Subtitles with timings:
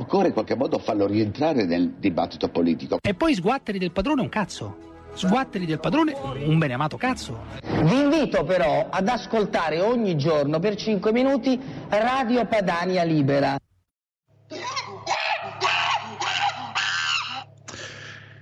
[0.00, 2.98] Occorre in qualche modo farlo rientrare nel dibattito politico.
[3.02, 4.86] E poi sguatteri del padrone un cazzo.
[5.12, 7.46] Sguatteri del padrone un beneamato cazzo.
[7.82, 13.58] Vi invito però ad ascoltare ogni giorno per 5 minuti Radio Padania Libera.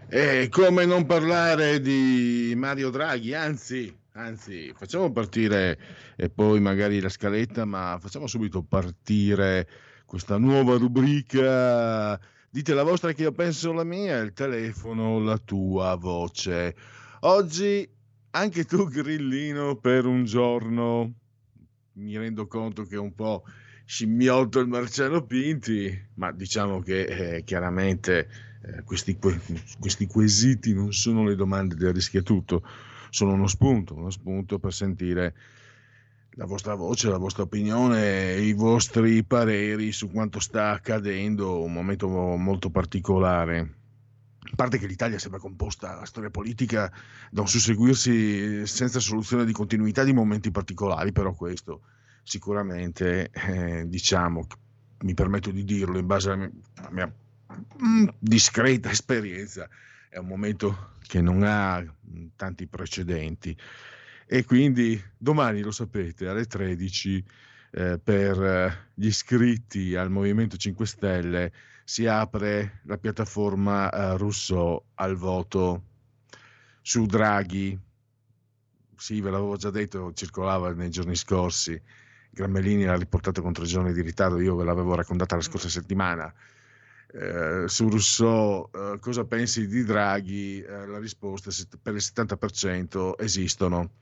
[0.09, 5.79] E come non parlare di Mario Draghi, anzi, anzi, facciamo partire
[6.17, 9.67] e poi magari la scaletta, ma facciamo subito partire
[10.07, 12.19] questa nuova rubrica.
[12.49, 16.75] Dite la vostra che io penso la mia, il telefono, la tua voce.
[17.21, 17.87] Oggi
[18.31, 21.13] anche tu grillino per un giorno.
[21.95, 23.45] Mi rendo conto che è un po'
[23.85, 27.03] scimmiotto il Marcello Pinti, ma diciamo che
[27.37, 28.29] eh, chiaramente
[28.63, 29.19] eh, questi,
[29.79, 32.63] questi quesiti non sono le domande del rischio tutto,
[33.11, 35.35] sono uno spunto, uno spunto per sentire
[36.39, 42.09] la vostra voce, la vostra opinione, i vostri pareri su quanto sta accadendo, un momento
[42.09, 43.75] molto particolare.
[44.39, 46.93] A parte che l'Italia sembra composta, la storia politica,
[47.31, 51.81] da un susseguirsi senza soluzione di continuità di momenti particolari, però questo
[52.23, 54.47] sicuramente, eh, diciamo,
[55.01, 57.15] mi permetto di dirlo in base alla mia, alla mia
[57.83, 59.67] mm, discreta esperienza,
[60.11, 61.83] è un momento che non ha
[62.37, 63.57] tanti precedenti
[64.27, 67.25] e quindi domani lo sapete alle 13
[67.71, 71.53] eh, per eh, gli iscritti al Movimento 5 Stelle
[71.85, 75.83] si apre la piattaforma eh, Rousseau al voto
[76.83, 77.79] su Draghi.
[78.97, 81.81] Sì, ve l'avevo già detto, circolava nei giorni scorsi.
[82.31, 86.33] Gramellini l'ha riportato con tre giorni di ritardo, io ve l'avevo raccontata la scorsa settimana.
[87.19, 90.61] Eh, su Rousseau eh, cosa pensi di Draghi?
[90.61, 91.51] Eh, la risposta
[91.81, 93.93] per il 70% esistono.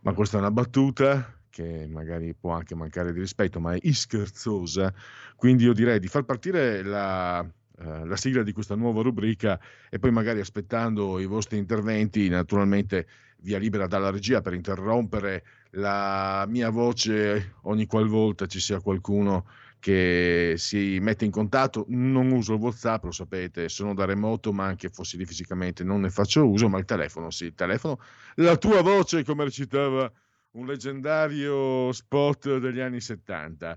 [0.00, 4.92] Ma questa è una battuta che magari può anche mancare di rispetto, ma è scherzosa.
[5.34, 9.58] Quindi io direi di far partire la, eh, la sigla di questa nuova rubrica
[9.88, 13.06] e poi magari aspettando i vostri interventi, naturalmente
[13.38, 19.46] via libera dalla regia per interrompere la mia voce ogni qualvolta ci sia qualcuno
[19.82, 21.86] che si mette in contatto.
[21.88, 26.02] Non uso il WhatsApp, lo sapete, sono da remoto, ma anche fossi lì fisicamente non
[26.02, 27.98] ne faccio uso, ma il telefono, sì, il telefono.
[28.36, 30.10] La tua voce, come recitava
[30.52, 33.76] un leggendario spot degli anni 70.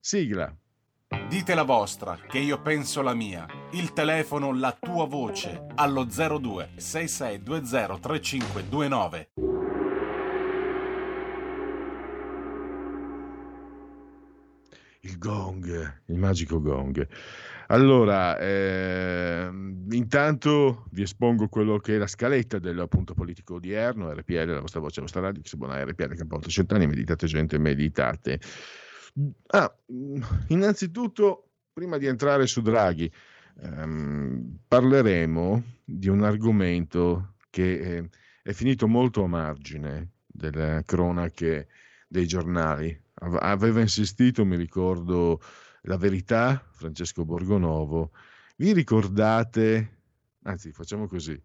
[0.00, 0.56] Sigla.
[1.28, 3.46] Dite la vostra, che io penso la mia.
[3.72, 9.28] Il telefono, la tua voce, allo 02 6620 3529.
[15.04, 17.06] Il gong, il magico gong.
[17.68, 19.50] Allora, eh,
[19.90, 24.80] intanto vi espongo quello che è la scaletta del punto politico odierno, RPL, la vostra
[24.80, 28.40] voce, la vostra radio, buona RPL, che porta cent'anni, meditate gente, meditate.
[29.48, 29.74] Ah,
[30.48, 33.10] innanzitutto, prima di entrare su Draghi,
[33.60, 38.08] ehm, parleremo di un argomento che eh,
[38.42, 41.68] è finito molto a margine delle cronache
[42.06, 45.40] dei giornali, aveva insistito, mi ricordo,
[45.82, 48.12] la verità, Francesco Borgonovo.
[48.56, 49.98] Vi ricordate,
[50.42, 51.40] anzi facciamo così,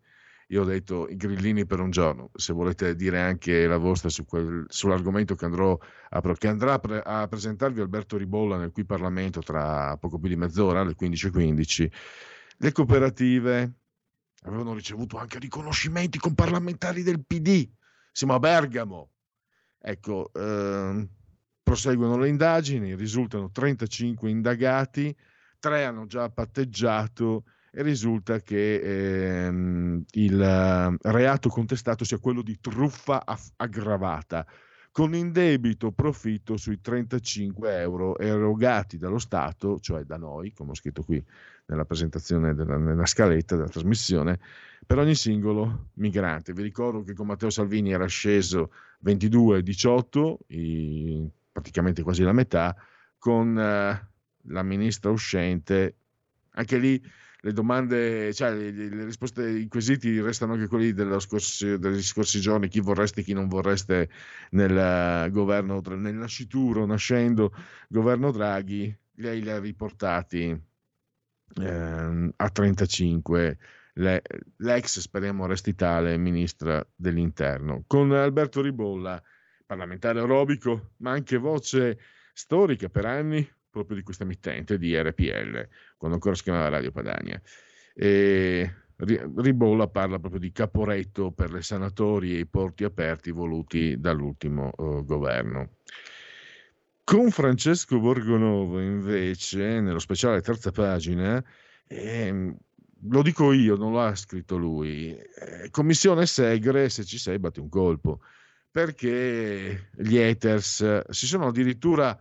[0.49, 4.25] io ho detto i grillini per un giorno, se volete dire anche la vostra su
[4.25, 9.41] quel, sull'argomento che, a, che andrà a, pre, a, presentarvi Alberto Ribolla nel qui Parlamento
[9.41, 11.91] tra poco più di mezz'ora, alle 15.15,
[12.59, 13.73] le cooperative
[14.43, 17.69] avevano ricevuto anche riconoscimenti con parlamentari del PD,
[18.11, 19.11] siamo a Bergamo.
[19.79, 21.07] Ecco, ehm,
[21.67, 25.13] Proseguono le indagini, risultano 35 indagati,
[25.59, 33.21] tre hanno già patteggiato e risulta che ehm, il reato contestato sia quello di truffa
[33.57, 34.47] aggravata
[34.93, 41.03] con indebito profitto sui 35 euro erogati dallo Stato, cioè da noi, come ho scritto
[41.03, 41.21] qui
[41.65, 44.39] nella presentazione, della, nella scaletta della trasmissione,
[44.85, 46.53] per ogni singolo migrante.
[46.53, 48.71] Vi ricordo che con Matteo Salvini era sceso
[49.03, 50.37] 22,18,
[51.57, 52.75] praticamente quasi la metà,
[53.17, 54.09] con eh,
[54.43, 55.97] la ministra uscente,
[56.51, 57.01] anche lì
[57.41, 62.67] le domande, cioè le, le risposte, i quesiti restano anche quelli scorsi, degli scorsi giorni,
[62.67, 64.09] chi vorreste, chi non vorreste
[64.51, 67.51] nel governo, nel nascituro, nascendo
[67.89, 70.55] governo Draghi, lei li ha riportati
[71.59, 73.57] eh, a 35.
[73.93, 74.21] Le,
[74.57, 77.83] l'ex, speriamo resti tale, ministra dell'interno.
[77.87, 79.19] Con Alberto Ribolla,
[79.67, 81.99] parlamentare aerobico, ma anche voce
[82.33, 85.67] storica per anni, proprio di questa emittente di RPL,
[85.97, 87.39] quando ancora si chiamava Radio Padania.
[87.93, 94.71] E Ribolla parla proprio di caporetto per le sanatorie e i porti aperti voluti dall'ultimo
[94.75, 95.75] uh, governo.
[97.03, 101.41] Con Francesco Borgonovo, invece, nello speciale terza pagina,
[101.85, 102.55] eh,
[103.01, 107.69] lo dico io, non l'ha scritto lui, eh, commissione Segre, se ci sei batti un
[107.69, 108.21] colpo,
[108.77, 112.15] perché gli haters si sono addirittura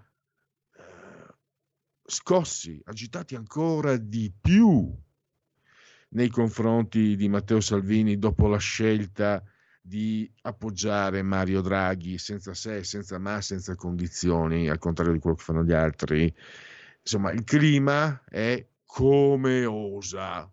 [2.02, 4.90] scossi, agitati ancora di più
[6.12, 9.44] nei confronti di Matteo Salvini dopo la scelta
[9.82, 15.44] di appoggiare Mario Draghi senza se, senza ma, senza condizioni, al contrario di quello che
[15.44, 16.34] fanno gli altri.
[17.02, 20.50] Insomma, il clima è come osa,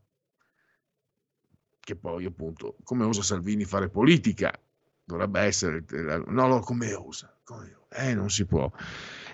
[1.79, 4.53] che poi appunto, come osa Salvini fare politica,
[5.03, 5.83] dovrebbe essere,
[6.27, 8.07] no, no, come osa, come osa.
[8.07, 8.71] eh, non si può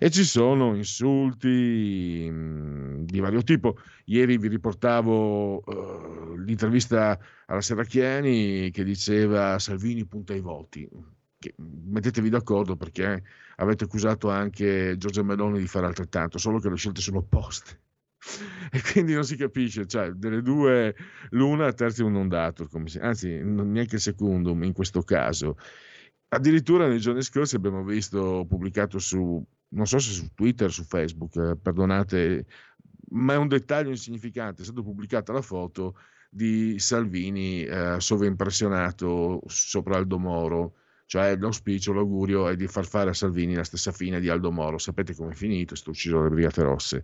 [0.02, 3.78] e ci sono insulti mm, di vario tipo.
[4.06, 10.90] Ieri vi riportavo uh, l'intervista alla Serracchiani che diceva Salvini punta i voti.
[11.38, 13.24] Che, mettetevi d'accordo perché
[13.58, 17.82] avete accusato anche Giorgia Meloni di fare altrettanto, solo che le scelte sono opposte.
[18.72, 20.96] E quindi non si capisce, cioè delle due,
[21.32, 25.58] l'una terzi un non dato, anzi neanche il secondo in questo caso.
[26.30, 30.84] Addirittura nei giorni scorsi abbiamo visto pubblicato su non so se su Twitter, o su
[30.84, 32.46] Facebook, eh, perdonate,
[33.12, 35.96] ma è un dettaglio insignificante, è stata pubblicata la foto
[36.30, 40.76] di Salvini eh, sovraimpressionato sopra Aldo Moro,
[41.10, 44.78] cioè l'auspicio, l'augurio è di far fare a Salvini la stessa fine di Aldo Moro.
[44.78, 47.04] Sapete come è finito, è stato ucciso dalle Brigate Rosse.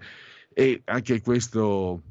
[0.54, 2.04] E anche questo,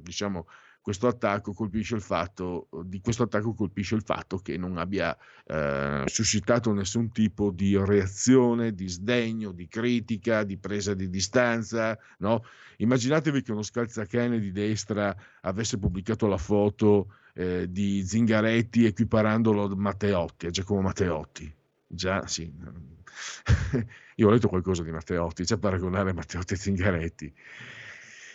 [0.00, 0.46] diciamo,
[0.80, 5.14] questo attacco colpisce il fatto, di questo attacco colpisce il fatto che non abbia
[5.44, 11.98] eh, suscitato nessun tipo di reazione, di sdegno, di critica, di presa di distanza.
[12.20, 12.44] No?
[12.78, 19.76] Immaginatevi che uno scalzacane di destra avesse pubblicato la foto eh, di Zingaretti equiparandolo a
[19.76, 21.52] Matteotti, a Giacomo Matteotti.
[21.86, 22.50] Già, sì.
[24.16, 27.34] Io ho letto qualcosa di Matteotti, c'è paragonare Matteotti e Zingaretti.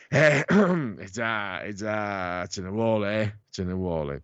[0.09, 0.43] Eh,
[0.97, 4.23] è, già, è già, ce ne vuole, eh, ce ne vuole.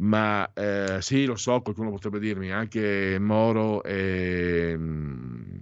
[0.00, 5.58] Ma eh, sì, lo so, qualcuno potrebbe dirmi anche Moro e, mm,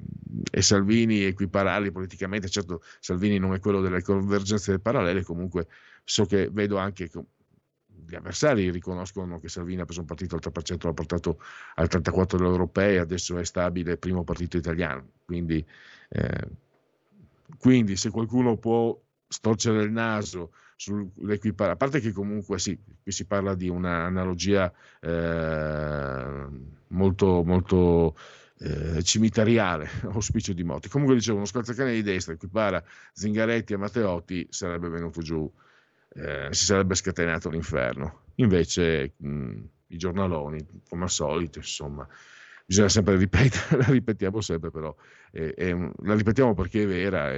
[0.51, 2.49] e Salvini equipararli politicamente.
[2.49, 5.67] Certo, Salvini non è quello delle convergenze parallele, comunque
[6.05, 7.21] so che vedo anche che
[8.09, 11.41] gli avversari riconoscono che Salvini ha preso un partito al 3%, l'ha portato
[11.75, 15.11] al 34% delle europee, adesso è stabile primo partito italiano.
[15.25, 15.65] Quindi,
[16.09, 16.49] eh,
[17.59, 23.27] quindi se qualcuno può storcere il naso sull'equiparazione, a parte che comunque sì, qui si
[23.27, 26.47] parla di un'analogia eh,
[26.89, 28.17] molto, molto
[28.61, 30.89] eh, cimitariale, auspicio di Motti.
[30.89, 32.83] Comunque dicevo, uno scalzacane di destra equipara
[33.13, 35.51] Zingaretti a Matteotti sarebbe venuto giù,
[36.15, 38.23] eh, si sarebbe scatenato l'inferno.
[38.37, 42.07] Invece mh, i giornaloni, come al solito, insomma,
[42.67, 44.95] bisogna sempre ripetere, la ripetiamo sempre però,
[45.31, 47.31] è, è, la ripetiamo perché è vera,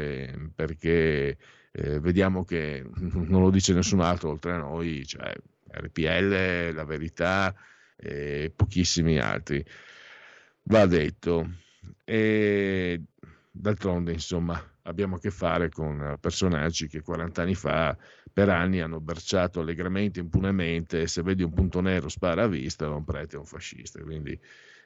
[0.55, 1.37] perché
[1.73, 5.33] eh, vediamo che non lo dice nessun altro oltre a noi, cioè
[5.73, 7.55] RPL, La Verità
[7.97, 9.65] e pochissimi altri.
[10.65, 11.49] Va detto.
[12.05, 13.03] E
[13.51, 17.97] d'altronde, insomma, abbiamo a che fare con personaggi che 40 anni fa
[18.33, 22.89] per anni hanno berciato allegramente, impunemente, se vedi un punto nero spara a vista, è
[22.89, 24.39] un prete o un fascista, quindi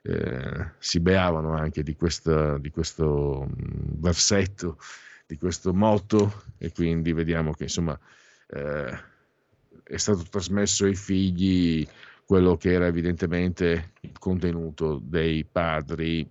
[0.02, 4.78] eh, si beavano anche di, questa, di questo mm, versetto
[5.26, 7.98] di questo motto e quindi vediamo che insomma
[8.48, 8.98] eh,
[9.82, 11.86] è stato trasmesso ai figli
[12.24, 16.28] quello che era evidentemente il contenuto dei padri.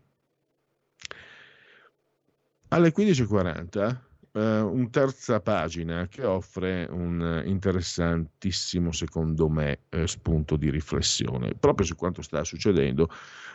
[2.74, 3.98] Alle 15.40
[4.34, 11.86] eh, un terza pagina che offre un interessantissimo, secondo me, eh, spunto di riflessione proprio
[11.86, 13.10] su quanto sta succedendo,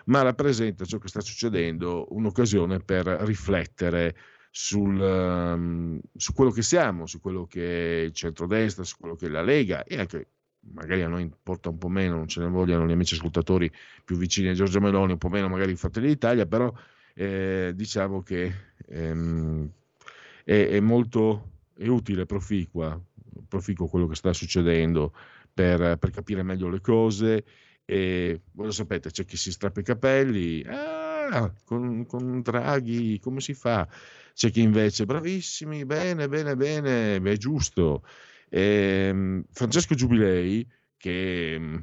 [0.05, 4.15] ma rappresenta ciò che sta succedendo un'occasione per riflettere
[4.53, 9.27] sul, um, su quello che siamo, su quello che è il centrodestra, su quello che
[9.27, 10.29] è la Lega e anche
[10.75, 13.69] magari a noi importa un po' meno, non ce ne vogliono gli amici ascoltatori
[14.05, 16.73] più vicini a Giorgio Meloni, un po' meno magari i Fratelli d'Italia, però
[17.19, 18.55] eh, diciamo che
[18.87, 19.69] ehm,
[20.45, 23.01] è, è, molto è utile, proficua,
[23.49, 25.13] proficuo quello che sta succedendo
[25.53, 27.45] per, per, capire meglio le cose
[27.85, 33.41] e voi lo sapete, c'è chi si strappa i capelli, ah, con, con Draghi come
[33.41, 33.89] si fa?
[34.33, 38.05] C'è chi invece, bravissimi, bene, bene, bene, è giusto.
[38.49, 38.61] E,
[39.09, 40.65] ehm, Francesco Giubilei,
[40.97, 41.77] che mm,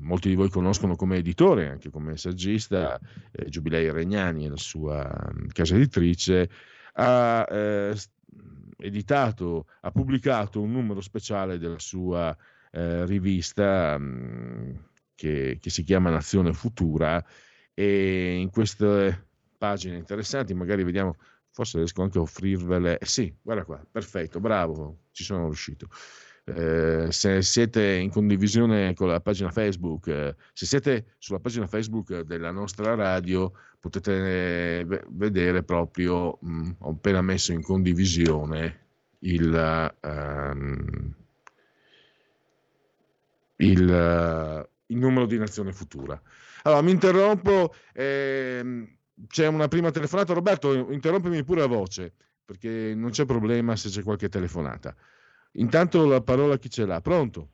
[0.00, 2.98] molti di voi conoscono come editore, anche come saggista,
[3.32, 6.50] eh, Giubilei Regnani è la sua mm, casa editrice,
[6.94, 7.96] ha eh,
[8.78, 12.36] editato, ha pubblicato un numero speciale della sua
[12.70, 14.70] eh, rivista mh, mm,
[15.14, 17.24] che, che, si chiama Nazione Futura
[17.72, 21.16] e in queste pagine interessanti, magari vediamo,
[21.50, 25.88] forse riesco anche a offrirvele, eh sì, guarda qua, perfetto, bravo, ci sono riuscito.
[26.46, 32.20] Eh, se siete in condivisione con la pagina Facebook, eh, se siete sulla pagina Facebook
[32.20, 38.80] della nostra radio, potete eh, vedere proprio, mh, mm, ho appena messo in condivisione
[39.20, 41.14] il, um,
[43.56, 46.20] il, il, numero di Nazione Futura.
[46.64, 48.86] Allora, mi interrompo, ehm,
[49.28, 50.34] c'è una prima telefonata.
[50.34, 52.12] Roberto, interrompimi pure a voce,
[52.44, 54.94] perché non c'è problema se c'è qualche telefonata.
[55.56, 57.00] Intanto la parola chi ce l'ha?
[57.00, 57.48] Pronto?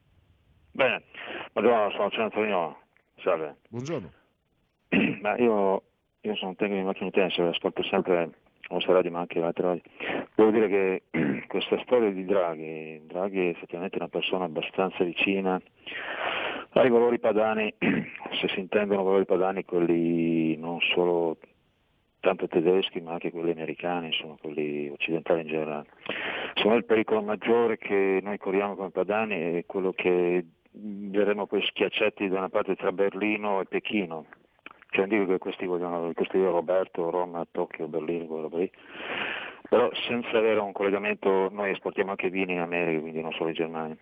[0.72, 1.02] Bene,
[1.52, 2.78] buongiorno, sono Gian Antonio.
[3.22, 3.56] Salve.
[3.68, 4.10] Buongiorno.
[5.20, 5.82] Ma io,
[6.20, 8.30] io sono un tecnico di macchine intense, ascolto sempre
[8.70, 9.82] nostra radio ma anche altre radio.
[10.34, 11.02] Devo dire che
[11.48, 15.60] questa storia di Draghi, Draghi è effettivamente una persona abbastanza vicina
[16.72, 21.36] ai valori padani, se si intendono valori padani quelli non solo
[22.20, 25.86] tanto tedeschi ma anche quelli americani, insomma quelli occidentali in generale.
[26.54, 31.62] Secondo me il pericolo maggiore che noi corriamo come padani è quello che verremo poi
[31.62, 34.26] schiacciati da una parte tra Berlino e Pechino.
[34.90, 38.70] Cioè non dico che questi vogliono, questi Roberto, Roma, Tokyo, Berlino, quello lì,
[39.68, 43.54] però senza avere un collegamento, noi esportiamo anche vini in America, quindi non solo in
[43.54, 43.96] Germania,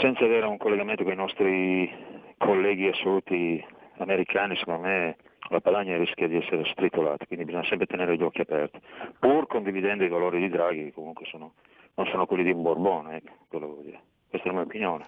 [0.00, 1.92] senza avere un collegamento con i nostri
[2.38, 3.64] colleghi assoluti
[3.96, 5.16] americani, secondo me
[5.48, 8.80] la Padania rischia di essere stritolata, quindi bisogna sempre tenere gli occhi aperti,
[9.18, 11.54] pur condividendo i valori di Draghi, che comunque sono,
[11.94, 15.06] non sono quelli di un Borbone, ecco, questa è la mia opinione,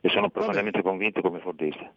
[0.00, 1.92] e sono profondamente convinto come fordista.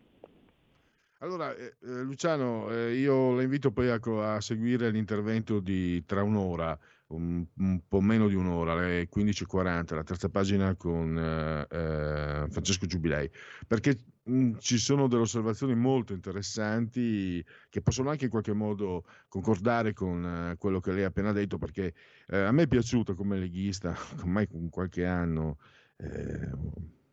[1.19, 4.00] Allora, eh, eh, Luciano, eh, io la invito poi a,
[4.33, 6.75] a, seguire l'intervento di tra un'ora,
[7.15, 12.85] un, un, po' meno di un'ora, alle 15.40, la terza pagina con eh, eh, Francesco
[12.85, 13.29] Giubilei,
[13.67, 19.05] perché mh, mm, ci sono delle osservazioni molto interessanti che possono anche in qualche modo
[19.27, 21.93] concordare con eh, quello che lei ha appena detto, perché
[22.27, 25.57] a me è piaciuto come leghista, ormai con qualche anno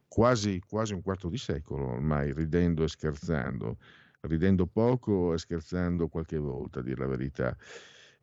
[0.08, 3.76] quasi, quasi un quarto di secolo ormai, ridendo e scherzando,
[4.22, 7.56] ridendo poco e scherzando qualche volta, a dire la verità,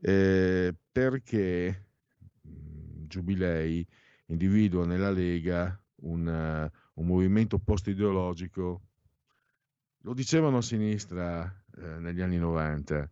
[0.02, 1.88] eh, perché
[2.42, 3.86] mhmm, Giubilei
[4.28, 8.82] individua nella Lega una, un movimento post-ideologico,
[10.02, 11.46] lo dicevano a sinistra
[11.78, 13.10] eh, negli anni 90,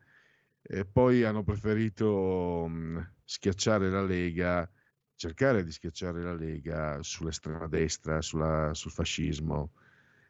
[0.62, 4.70] e poi hanno preferito mh, mhmm, schiacciare la Lega
[5.16, 9.72] cercare di schiacciare la Lega sull'estrema destra, sulla, sul fascismo,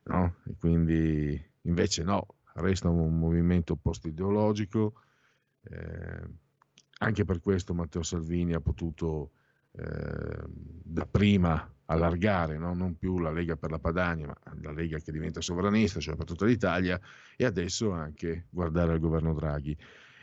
[0.04, 0.36] no?
[0.46, 4.94] E quindi invece no, resta un movimento post-ideologico.
[5.70, 6.22] Eh,
[7.00, 9.32] anche per questo Matteo Salvini ha potuto
[9.72, 12.74] eh, da prima allargare no?
[12.74, 16.26] non più la Lega per la Padania, ma la Lega che diventa sovranista, cioè per
[16.26, 17.00] tutta l'Italia,
[17.36, 19.78] e adesso anche guardare al governo Draghi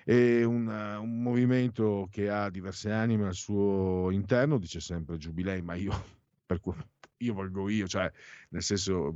[0.04, 5.75] è un, un, movimento che ha diverse anime al suo interno, dice sempre Giubilei, ma
[5.75, 5.92] io,
[6.47, 6.61] per,
[7.18, 8.11] io valgo io, cioè
[8.50, 9.12] nel senso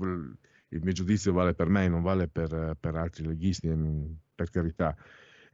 [0.68, 3.68] il mio giudizio vale per me, non vale per, per altri leghisti,
[4.34, 4.94] per carità.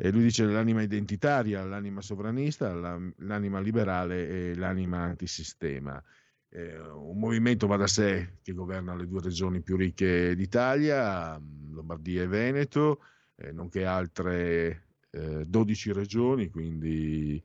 [0.02, 2.72] E lui dice l'anima identitaria, l'anima sovranista,
[3.18, 6.02] l'anima liberale e l'anima antisistema.
[6.48, 11.38] Eh, un movimento va da sé che governa le due regioni più ricche d'Italia,
[11.70, 13.02] Lombardia e Veneto,
[13.36, 17.36] eh, nonché altre eh, 12 regioni, quindi,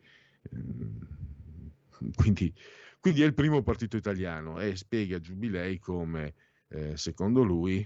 [0.43, 0.49] eh,
[2.15, 2.53] quindi,
[3.01, 6.35] quindi, è il primo partito italiano e spiega Giubilei come,
[6.69, 7.85] eh, secondo lui,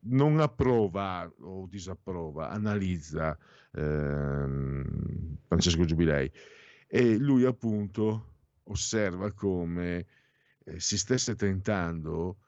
[0.00, 3.36] non approva o disapprova, analizza
[3.72, 6.30] ehm, Francesco Giubilei.
[6.86, 8.34] E lui appunto
[8.64, 10.06] osserva come
[10.64, 12.38] eh, si stesse tentando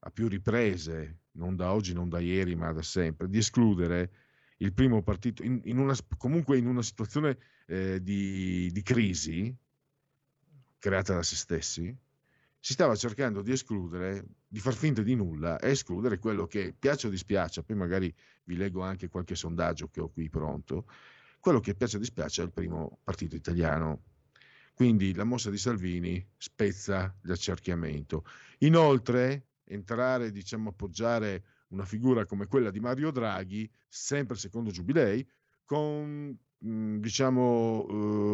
[0.00, 4.10] a più riprese, non da oggi, non da ieri, ma da sempre, di escludere
[4.58, 9.54] il primo partito, in, in una, comunque in una situazione eh, di, di crisi
[10.78, 11.94] creata da se stessi,
[12.60, 17.06] si stava cercando di escludere, di far finta di nulla e escludere quello che, piace
[17.06, 18.14] o dispiace, poi magari
[18.44, 20.86] vi leggo anche qualche sondaggio che ho qui pronto,
[21.40, 24.02] quello che piace o dispiace è il primo partito italiano.
[24.74, 28.24] Quindi la mossa di Salvini spezza l'accerchiamento.
[28.58, 35.26] Inoltre, entrare, diciamo, appoggiare una figura come quella di Mario Draghi, sempre secondo Giubilei,
[35.64, 37.86] con, diciamo,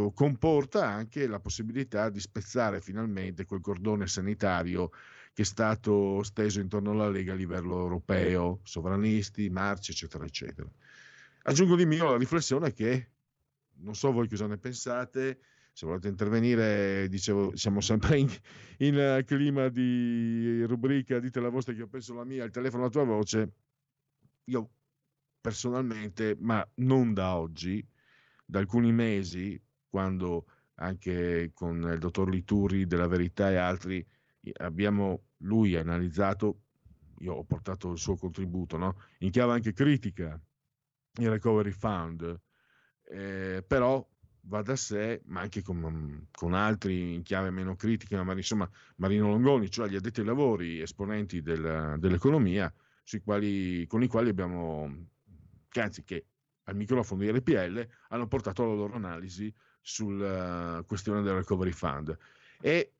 [0.08, 4.90] eh, comporta anche la possibilità di spezzare finalmente quel cordone sanitario
[5.32, 10.68] che è stato steso intorno alla Lega a livello europeo, sovranisti, marci, eccetera, eccetera.
[11.42, 13.10] Aggiungo di mio la riflessione che,
[13.82, 15.38] non so voi cosa ne pensate,
[15.72, 18.30] se volete intervenire, dicevo, siamo sempre in,
[18.78, 22.84] in uh, clima di rubrica, dite la vostra che io penso la mia, il telefono
[22.84, 23.52] la tua voce.
[24.44, 24.70] Io
[25.38, 27.86] personalmente, ma non da oggi,
[28.46, 34.06] da alcuni mesi, quando anche con il dottor Lituri della Verità e altri
[34.58, 36.60] abbiamo, lui analizzato,
[37.18, 39.00] io ho portato il suo contributo, no?
[39.18, 40.40] in chiave anche critica,
[41.18, 42.40] il Recovery Fund,
[43.08, 44.06] eh, però
[44.42, 49.28] va da sé, ma anche con, con, altri in chiave meno critica, ma insomma Marino
[49.28, 52.72] Longoni, cioè gli addetti ai lavori, esponenti del, dell'economia,
[53.24, 55.08] quali, con i quali abbiamo,
[55.70, 56.26] anzi che
[56.66, 62.16] al microfono di RPL hanno portato la loro analisi sulla questione del recovery fund.
[62.60, 62.92] E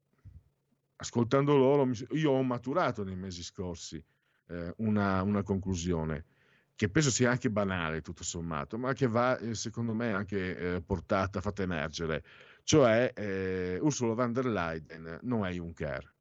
[0.96, 4.02] ascoltando loro, io ho maturato nei mesi scorsi
[4.49, 6.25] eh, una, una conclusione
[6.76, 10.82] che penso sia anche banale tutto sommato, ma che va eh, secondo me anche eh,
[10.82, 12.23] portata, fatta emergere,
[12.64, 16.14] cioè eh, Ursula von der Leyen non è Juncker,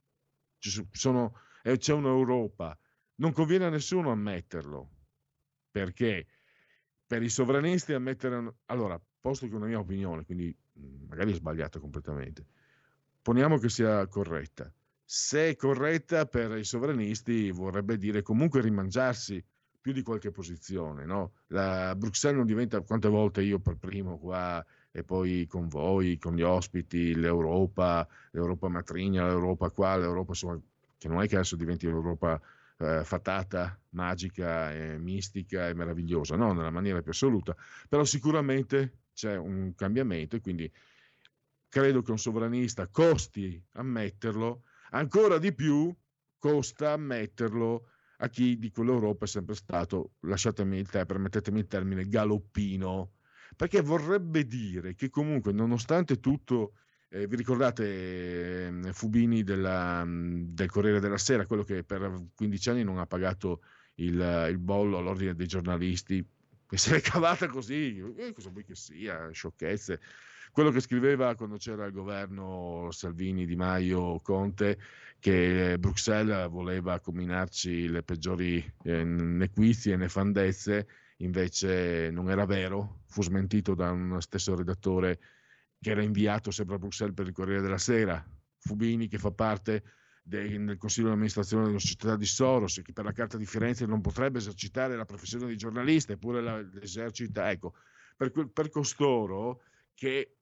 [0.91, 2.77] sono, eh, c'è un'Europa,
[3.15, 4.89] non conviene a nessuno ammetterlo,
[5.69, 6.25] perché
[7.07, 11.79] per i sovranisti ammettere, allora, posto che una mia opinione, quindi mm, magari è sbagliata
[11.79, 12.45] completamente,
[13.21, 14.71] poniamo che sia corretta,
[15.03, 19.43] se è corretta per i sovranisti vorrebbe dire comunque rimangiarsi
[19.79, 21.05] più di qualche posizione.
[21.05, 21.33] No?
[21.47, 26.35] La Bruxelles non diventa, quante volte io per primo qua e poi con voi, con
[26.35, 30.59] gli ospiti, l'Europa, l'Europa matrigna, l'Europa qua, l'Europa insomma,
[30.97, 32.41] che non è che adesso diventi l'Europa
[32.77, 37.55] eh, fatata, magica, e mistica e meravigliosa, no, nella maniera più assoluta,
[37.87, 40.71] però sicuramente c'è un cambiamento e quindi
[41.69, 45.93] credo che un sovranista costi ammetterlo, ancora di più
[46.37, 52.07] costa ammetterlo a chi di quell'Europa è sempre stato, lasciatemi il te, permettetemi il termine,
[52.07, 53.13] galoppino,
[53.55, 56.73] perché vorrebbe dire che comunque nonostante tutto,
[57.09, 62.83] eh, vi ricordate eh, Fubini della, del Corriere della Sera, quello che per 15 anni
[62.83, 63.61] non ha pagato
[63.95, 66.25] il, il bollo all'ordine dei giornalisti,
[66.67, 69.99] che se l'è cavata così, eh, cosa vuoi che sia, sciocchezze.
[70.51, 74.79] Quello che scriveva quando c'era il governo Salvini, Di Maio, Conte,
[75.19, 80.87] che Bruxelles voleva combinarci le peggiori eh, nequizie e nefandezze,
[81.17, 85.19] invece non era vero, fu smentito da un stesso redattore
[85.85, 88.25] che era inviato sempre a Bruxelles per il Corriere della Sera,
[88.57, 89.83] Fubini che fa parte
[90.23, 94.01] del, consiglio di amministrazione della società di Soros, che per la Carta di Firenze non
[94.01, 97.51] potrebbe esercitare la professione di giornalista, eppure la, l'esercita.
[97.51, 97.75] Ecco,
[98.17, 99.61] per, per costoro
[99.93, 100.37] che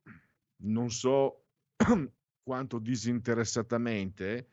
[0.62, 1.48] non so
[2.42, 4.48] quanto disinteressatamente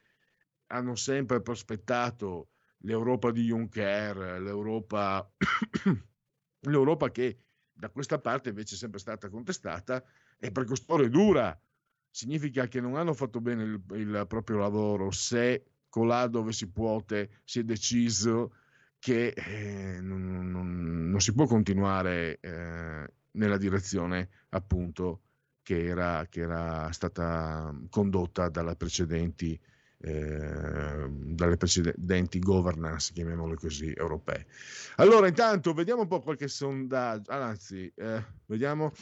[0.72, 2.48] hanno sempre prospettato
[2.78, 5.32] l'Europa di Juncker, l'Europa,
[6.66, 7.38] l'Europa che
[7.70, 10.04] da questa parte invece è sempre stata contestata
[10.40, 11.56] e per costoro è dura.
[12.10, 17.02] Significa che non hanno fatto bene il, il proprio lavoro se colà dove si può
[17.44, 18.54] si è deciso
[18.98, 25.22] che eh, non, non, non, si può continuare eh, nella direzione appunto
[25.62, 29.58] che era, che era stata condotta dalle precedenti,
[29.98, 34.46] eh, dalle precedenti governance, chiamiamole così, europee.
[34.96, 38.92] Allora, intanto vediamo un po' qualche sondaggio, anzi, eh, vediamo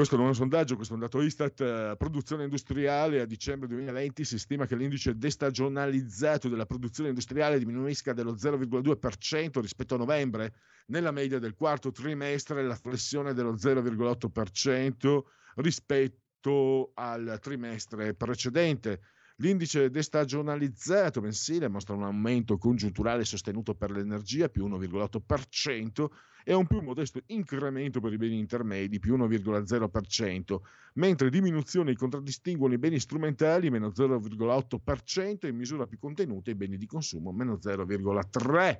[0.00, 1.60] questo non è un sondaggio, questo è un dato Istat.
[1.60, 8.14] Eh, produzione industriale a dicembre 2020 si stima che l'indice destagionalizzato della produzione industriale diminuisca
[8.14, 10.54] dello 0,2% rispetto a novembre.
[10.86, 15.20] Nella media del quarto trimestre la flessione dello 0,8%
[15.56, 19.00] rispetto al trimestre precedente.
[19.40, 26.08] L'indice destagionalizzato mensile mostra un aumento congiunturale sostenuto per l'energia più 1,8%
[26.44, 30.60] e un più modesto incremento per i beni intermedi più 1,0%,
[30.94, 36.76] mentre diminuzioni contraddistinguono i beni strumentali meno 0,8% e in misura più contenuta i beni
[36.76, 38.78] di consumo meno 0,3%.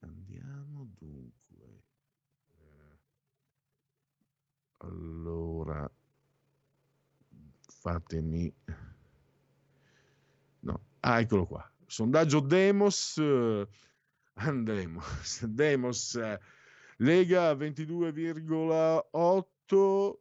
[0.00, 1.82] Andiamo dunque.
[2.58, 2.98] Eh,
[4.78, 5.88] allora,
[7.68, 8.52] fatemi...
[11.04, 11.68] Ah, eccolo qua.
[11.86, 13.16] Sondaggio Demos.
[13.18, 13.66] Eh,
[14.34, 15.42] Andemos.
[15.46, 16.18] Demos.
[16.98, 20.18] Lega 22,8.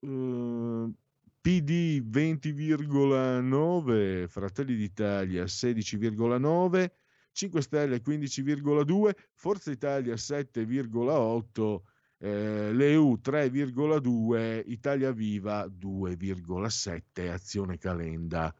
[0.00, 0.92] Eh,
[1.40, 4.26] PD 20,9.
[4.26, 6.90] Fratelli d'Italia 16,9.
[7.34, 11.82] 5 Stelle 15,2, Forza Italia 7,8,
[12.18, 18.54] eh, l'EU 3,2, Italia Viva 2,7, Azione Calenda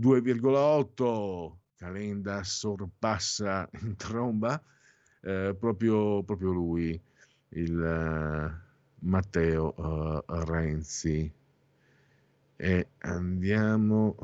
[0.00, 4.60] 2,8, Calenda sorpassa in tromba
[5.20, 6.98] eh, proprio, proprio, lui,
[7.50, 11.30] il uh, Matteo uh, Renzi.
[12.56, 14.16] E andiamo,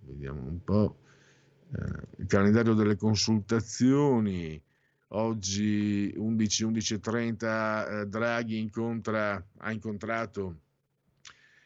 [0.00, 0.96] vediamo un po'
[1.72, 4.60] eh, il calendario delle consultazioni.
[5.14, 10.61] Oggi 11, 11.30 eh, Draghi incontra, ha incontrato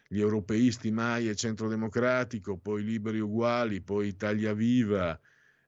[0.08, 5.18] gli europeisti Mai e Centro Democratico, poi Liberi Uguali, poi Italia Viva,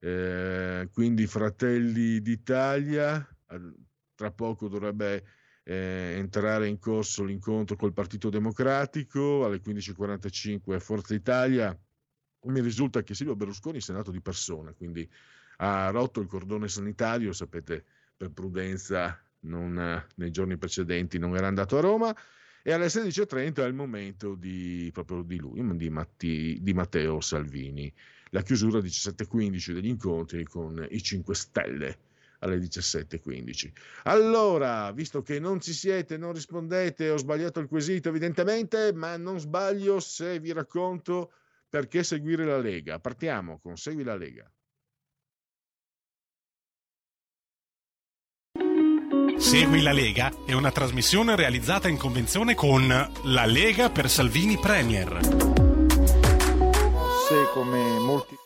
[0.00, 3.26] eh, quindi Fratelli d'Italia.
[4.14, 5.24] Tra poco dovrebbe
[5.64, 11.78] eh, entrare in corso l'incontro col Partito Democratico alle 15.45 Forza Italia
[12.42, 15.08] mi risulta che Silvio Berlusconi sia nato di persona, quindi
[15.58, 17.84] ha rotto il cordone sanitario, sapete,
[18.16, 22.16] per prudenza non, nei giorni precedenti non era andato a Roma
[22.68, 27.90] e alle 16.30 è il momento di, proprio di lui, di, Matti, di Matteo Salvini.
[28.28, 31.98] La chiusura 17.15 degli incontri con i 5 Stelle
[32.40, 33.72] alle 17.15.
[34.02, 39.40] Allora, visto che non ci siete, non rispondete, ho sbagliato il quesito evidentemente, ma non
[39.40, 41.32] sbaglio se vi racconto
[41.70, 42.98] perché seguire la Lega?
[42.98, 44.46] Partiamo con Segui la Lega.
[49.38, 55.20] Segui la Lega è una trasmissione realizzata in convenzione con La Lega per Salvini Premier.
[57.26, 58.36] Se come molti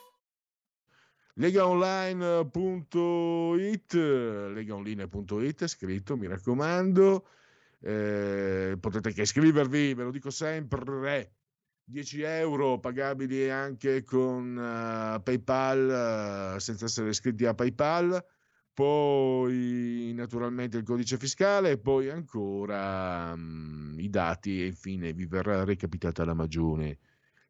[1.34, 7.26] legaonline.it legaonline.it scritto mi raccomando
[7.80, 11.32] eh, potete anche iscrivervi ve lo dico sempre
[11.84, 18.24] 10 euro pagabili anche con uh, PayPal uh, senza essere iscritti a PayPal,
[18.74, 26.24] poi naturalmente il codice fiscale, poi ancora um, i dati e infine vi verrà recapitata
[26.24, 26.98] la magione.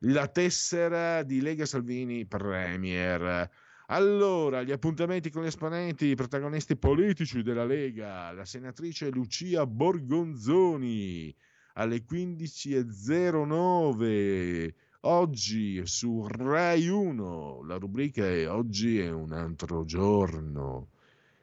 [0.00, 3.48] La tessera di Lega Salvini Premier.
[3.86, 11.34] Allora, gli appuntamenti con gli esponenti, i protagonisti politici della Lega, la senatrice Lucia Borgonzoni
[11.74, 20.91] alle 15.09 oggi su Rai 1 la rubrica è oggi è un altro giorno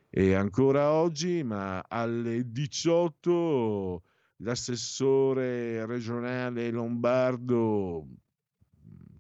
[0.10, 4.04] e ancora oggi ma alle 18
[4.38, 8.08] l'assessore regionale lombardo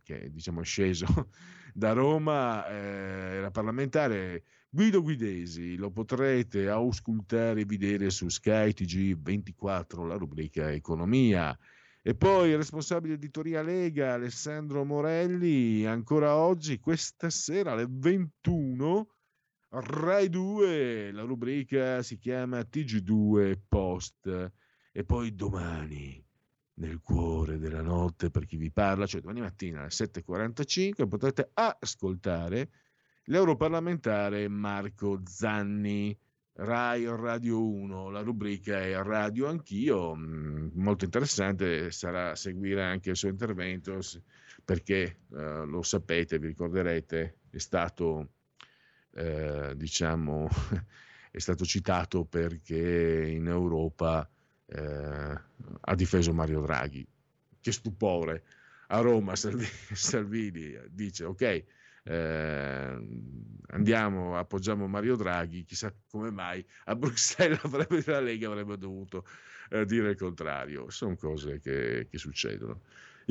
[0.04, 1.06] che diciamo è sceso
[1.74, 10.06] da Roma eh, era parlamentare Guido Guidesi lo potrete auscultare e vedere su Sky TG24,
[10.06, 11.58] la rubrica Economia.
[12.04, 19.08] E poi il responsabile editoria Lega Alessandro Morelli, ancora oggi, questa sera alle 21,
[19.72, 24.52] Rai 2, la rubrica si chiama TG2 Post.
[24.92, 26.24] E poi domani,
[26.76, 32.70] nel cuore della notte, per chi vi parla, cioè domani mattina alle 7.45, potrete ascoltare
[33.26, 36.18] l'europarlamentare Marco Zanni.
[36.54, 43.16] Rai Radio 1, la rubrica è Radio Anch'io, mm, molto interessante sarà seguire anche il
[43.16, 43.98] suo intervento
[44.66, 48.39] perché eh, lo sapete, vi ricorderete, è stato,
[49.20, 50.48] eh, diciamo,
[51.30, 54.28] è stato citato perché in Europa
[54.66, 55.42] eh,
[55.82, 57.06] ha difeso Mario Draghi.
[57.60, 58.44] Che stupore!
[58.92, 61.64] A Roma Salvini dice ok,
[62.04, 63.08] eh,
[63.68, 69.26] andiamo, appoggiamo Mario Draghi, chissà come mai a Bruxelles avrebbe, la Lega avrebbe dovuto
[69.70, 70.90] eh, dire il contrario.
[70.90, 72.82] Sono cose che, che succedono.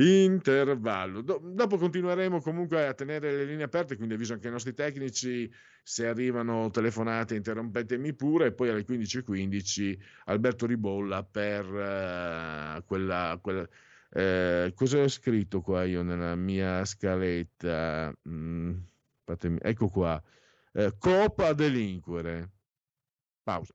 [0.00, 1.22] Intervallo.
[1.22, 5.50] Do- dopo continueremo comunque a tenere le linee aperte, quindi avviso anche ai nostri tecnici,
[5.82, 13.68] se arrivano telefonate interrompetemi pure, e poi alle 15.15 Alberto Ribolla per uh, quella, quella
[14.10, 18.12] Eh, cosa ho scritto qua io nella mia scaletta?
[18.28, 18.78] Mm,
[19.60, 20.22] ecco qua.
[20.72, 22.50] Eh, copa delinquere.
[23.44, 23.74] Pausa.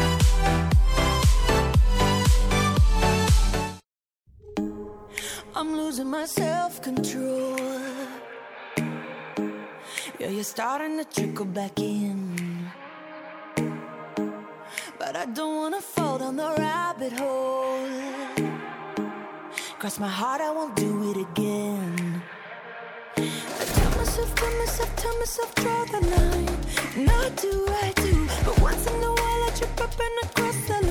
[5.71, 7.57] Losing my self control.
[10.19, 12.69] Yeah, you're starting to trickle back in.
[14.99, 17.87] But I don't wanna fall down the rabbit hole.
[19.79, 22.21] Cross my heart, I won't do it again.
[23.17, 27.05] I tell myself, tell myself, tell myself, draw the line.
[27.05, 30.57] Not do I do, but once in a while I trip up and I cross
[30.67, 30.90] the line.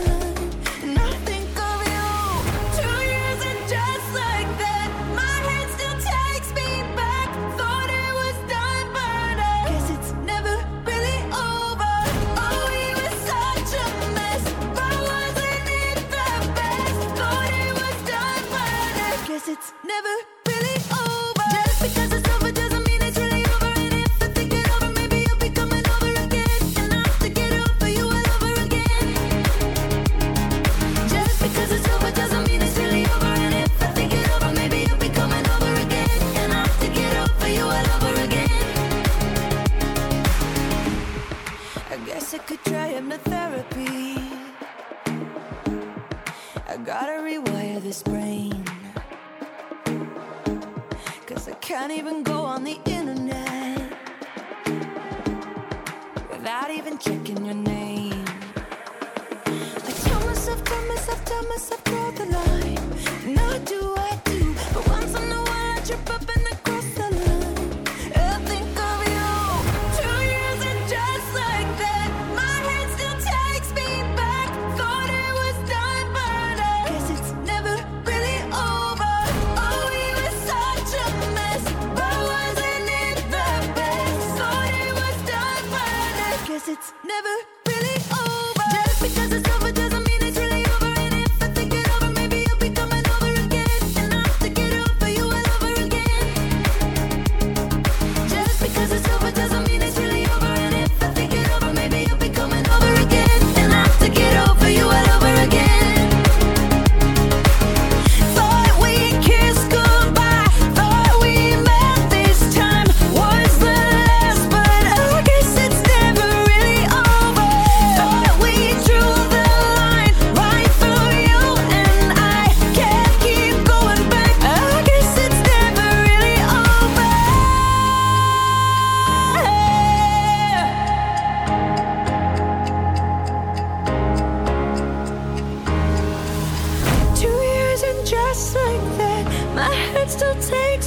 [19.53, 20.15] It's never
[20.47, 21.49] really over.
[21.51, 23.67] Just because it's over doesn't mean it's really over.
[23.67, 26.63] And if I think it over, maybe you'll be coming over again.
[26.79, 29.07] And I'll have to get over you all over again.
[31.09, 33.35] Just because it's over doesn't mean it's really over.
[33.47, 36.21] And if I think it over, maybe you'll be coming over again.
[36.41, 38.51] And I'll have to get over you all over again.
[41.91, 44.15] I guess I could try hypnotherapy.
[46.69, 48.70] I gotta rewire this brain.
[51.71, 53.93] Can't even go on the internet
[56.29, 58.25] without even checking your name.
[59.47, 63.35] I tell myself, tell myself, tell myself, draw the line.
[63.37, 66.20] Now do I do, but once in a while I trip up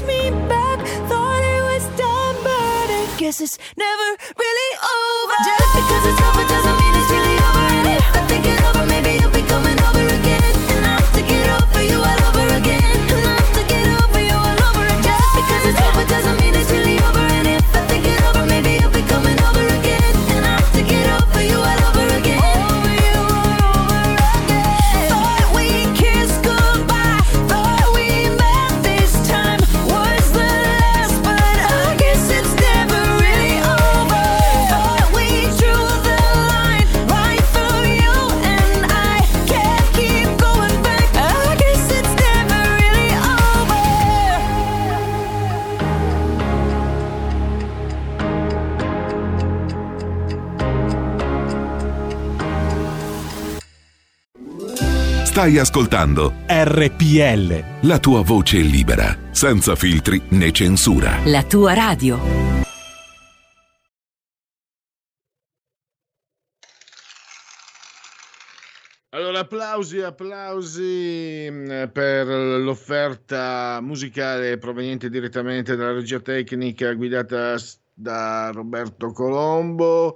[0.06, 0.80] me back.
[1.10, 5.63] Thought it was done, but I guess it's never really over.
[55.34, 57.88] Stai ascoltando RPL.
[57.88, 61.22] la tua voce libera, senza filtri né censura.
[61.26, 62.20] La tua radio.
[69.10, 77.56] Allora, applausi, applausi mh, per l'offerta musicale proveniente direttamente dalla regia tecnica guidata
[77.92, 80.16] da Roberto Colombo.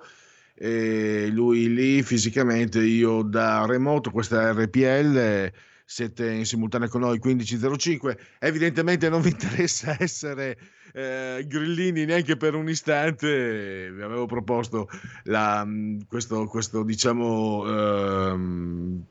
[0.59, 5.51] E lui lì fisicamente, io da remoto, questa RPL,
[5.85, 8.17] siete in simultanea con noi 15.05.
[8.39, 10.57] Evidentemente non vi interessa essere
[10.93, 13.91] eh, grillini neanche per un istante.
[13.91, 14.89] Vi avevo proposto
[15.25, 19.03] la, mh, questo, questo, diciamo, ehm,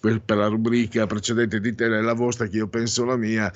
[0.00, 3.52] per la rubrica precedente di te la vostra, che io penso la mia.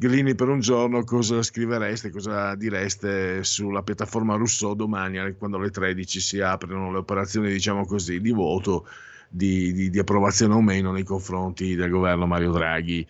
[0.00, 5.70] Grillini per un giorno, cosa scrivereste, cosa direste sulla piattaforma Rousseau domani, eh, quando alle
[5.70, 8.86] 13 si aprono le operazioni, diciamo così, di voto,
[9.28, 13.04] di, di- di approvazione o meno nei confronti del governo Mario Draghi.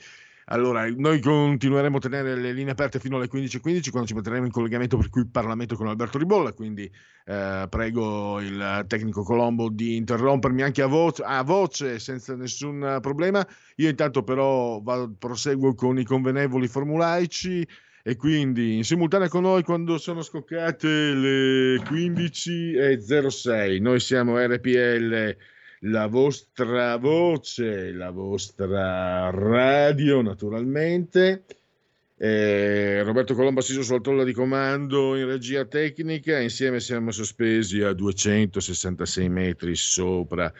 [0.50, 4.50] Allora, noi continueremo a tenere le linee aperte fino alle 15.15 quando ci metteremo in
[4.50, 6.90] collegamento per cui il Parlamento con Alberto Ribolla, quindi
[7.26, 13.46] eh, prego il tecnico Colombo di interrompermi anche a, vo- a voce senza nessun problema.
[13.76, 17.68] Io intanto però vado- proseguo con i convenevoli formulaici
[18.02, 23.82] e quindi in simultanea con noi quando sono scoccate le 15.06.
[23.82, 25.36] Noi siamo RPL
[25.80, 31.44] la vostra voce, la vostra radio naturalmente.
[32.16, 37.92] Eh, Roberto Colombo assiso sulla tolla di comando in regia tecnica, insieme siamo sospesi a
[37.92, 40.52] 266 metri sopra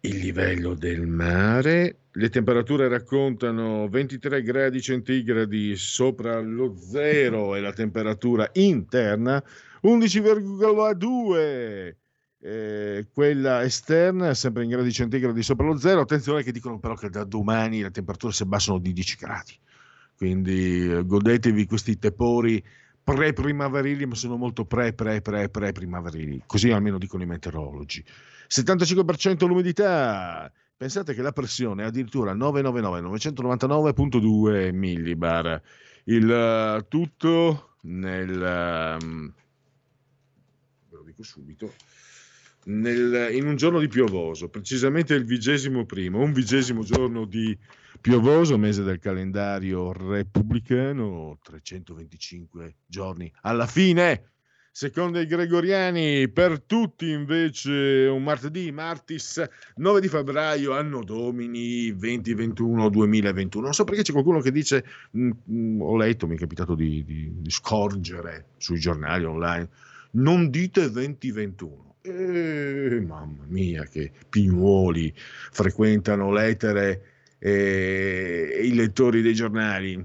[0.00, 1.98] il livello del mare.
[2.12, 9.44] Le temperature raccontano 23 gradi centigradi sopra lo zero e la temperatura interna
[9.82, 11.94] 11,2
[12.40, 16.00] eh, quella esterna è sempre in gradi centigradi sopra lo zero.
[16.00, 19.58] Attenzione che dicono però che da domani le temperature si abbassano di 10 gradi.
[20.16, 22.62] Quindi eh, godetevi questi tepori
[23.02, 26.42] pre-primaverili, ma sono molto pre-pre-pre-pre-primaverili.
[26.46, 28.04] Così almeno dicono i meteorologi.
[28.48, 30.50] 75% l'umidità.
[30.76, 35.62] Pensate che la pressione è addirittura 999 999.2 millibar.
[36.04, 39.32] Il eh, tutto nel ehm,
[40.90, 41.72] ve lo dico subito
[42.68, 47.56] nel- in un giorno di piovoso, precisamente il vigesimo primo, un vigesimo giorno di
[48.00, 54.30] piovoso, mese del calendario repubblicano, 325 giorni alla fine.
[54.76, 59.42] Secondo i gregoriani, per tutti invece un martedì, martis
[59.76, 63.62] 9 di febbraio, anno domini 2021-2021.
[63.62, 64.84] Non so perché c'è qualcuno che dice,
[65.16, 69.66] mm, mm, ho letto, mi è capitato di, di- di scorgere sui giornali online,
[70.16, 71.96] non dite 2021.
[72.02, 77.02] Eh, mamma mia, che pignuoli frequentano l'etere
[77.38, 80.04] e i lettori dei giornali.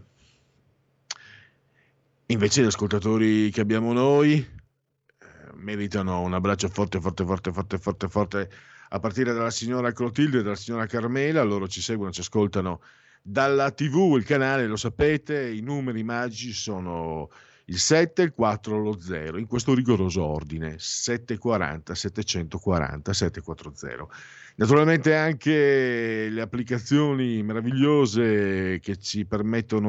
[2.28, 8.08] Invece gli ascoltatori che abbiamo noi eh, meritano un abbraccio forte, forte, forte, forte, forte,
[8.08, 8.50] forte
[8.89, 11.43] a partire dalla signora Clotilde e dalla signora Carmela.
[11.43, 12.82] Loro ci seguono, ci ascoltano
[13.21, 17.30] dalla TV, il canale, lo sapete, i numeri magici sono
[17.71, 24.07] il 7, il 4, lo 0, in questo rigoroso ordine, 740, 740, 740.
[24.55, 28.97] Naturalmente anche le applicazioni meravigliose che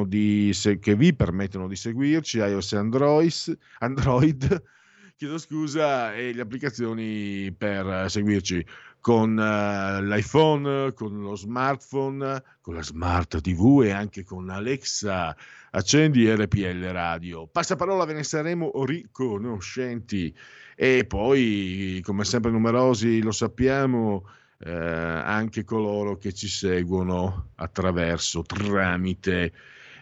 [0.04, 4.62] di che vi permettono di seguirci, iOS e Android, Android
[5.18, 8.64] chiedo scusa, e le applicazioni per seguirci
[9.02, 15.36] con eh, l'iPhone, con lo smartphone, con la smart TV e anche con Alexa.
[15.72, 17.48] Accendi RPL Radio.
[17.48, 20.34] Passaparola ve ne saremo riconoscenti.
[20.76, 24.24] E poi, come sempre numerosi, lo sappiamo,
[24.58, 29.52] eh, anche coloro che ci seguono attraverso, tramite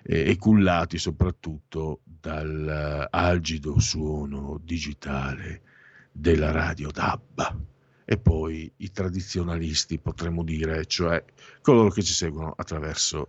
[0.02, 5.62] e cullati soprattutto dal eh, algido suono digitale
[6.12, 7.68] della radio DAB
[8.10, 11.24] e poi i tradizionalisti potremmo dire, cioè
[11.62, 13.28] coloro che ci seguono attraverso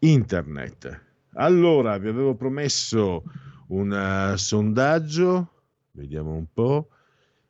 [0.00, 1.00] internet.
[1.34, 3.22] Allora, vi avevo promesso
[3.68, 6.88] un eh, sondaggio, vediamo un po',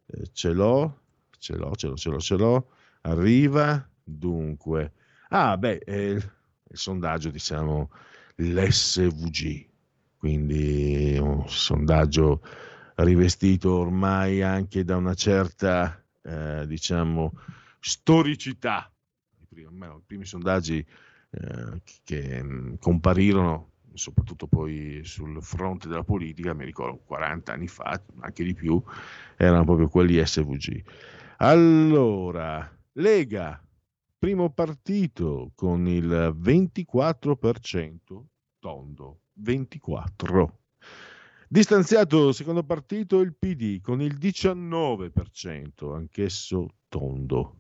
[0.06, 1.00] Eh, ce l'ho,
[1.38, 2.68] ce l'ho, ce l'ho, ce l'ho, ce l'ho,
[3.02, 4.92] arriva, dunque,
[5.30, 6.30] ah beh, eh, il
[6.72, 7.90] sondaggio diciamo
[8.36, 9.66] l'SVG,
[10.18, 12.40] quindi un sondaggio
[12.96, 17.32] rivestito ormai anche da una certa, eh, diciamo,
[17.78, 18.90] storicità.
[19.40, 20.84] I primi, i primi sondaggi
[21.30, 28.00] eh, che mh, comparirono, soprattutto poi sul fronte della politica, mi ricordo 40 anni fa,
[28.20, 28.82] anche di più,
[29.36, 30.82] erano proprio quelli SVG.
[31.38, 33.60] Allora, Lega
[34.22, 38.22] primo partito con il 24%
[38.60, 40.61] tondo, 24.
[41.52, 47.58] Distanziato secondo partito il PD con il 19%, anch'esso tondo.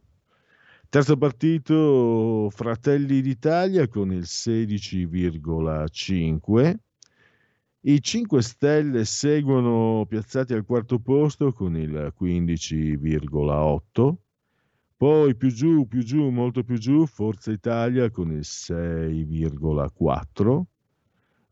[0.88, 6.74] Terzo partito Fratelli d'Italia con il 16,5%.
[7.80, 14.14] I 5 Stelle seguono piazzati al quarto posto con il 15,8%.
[14.96, 20.62] Poi più giù, più giù, molto più giù, Forza Italia con il 6,4%.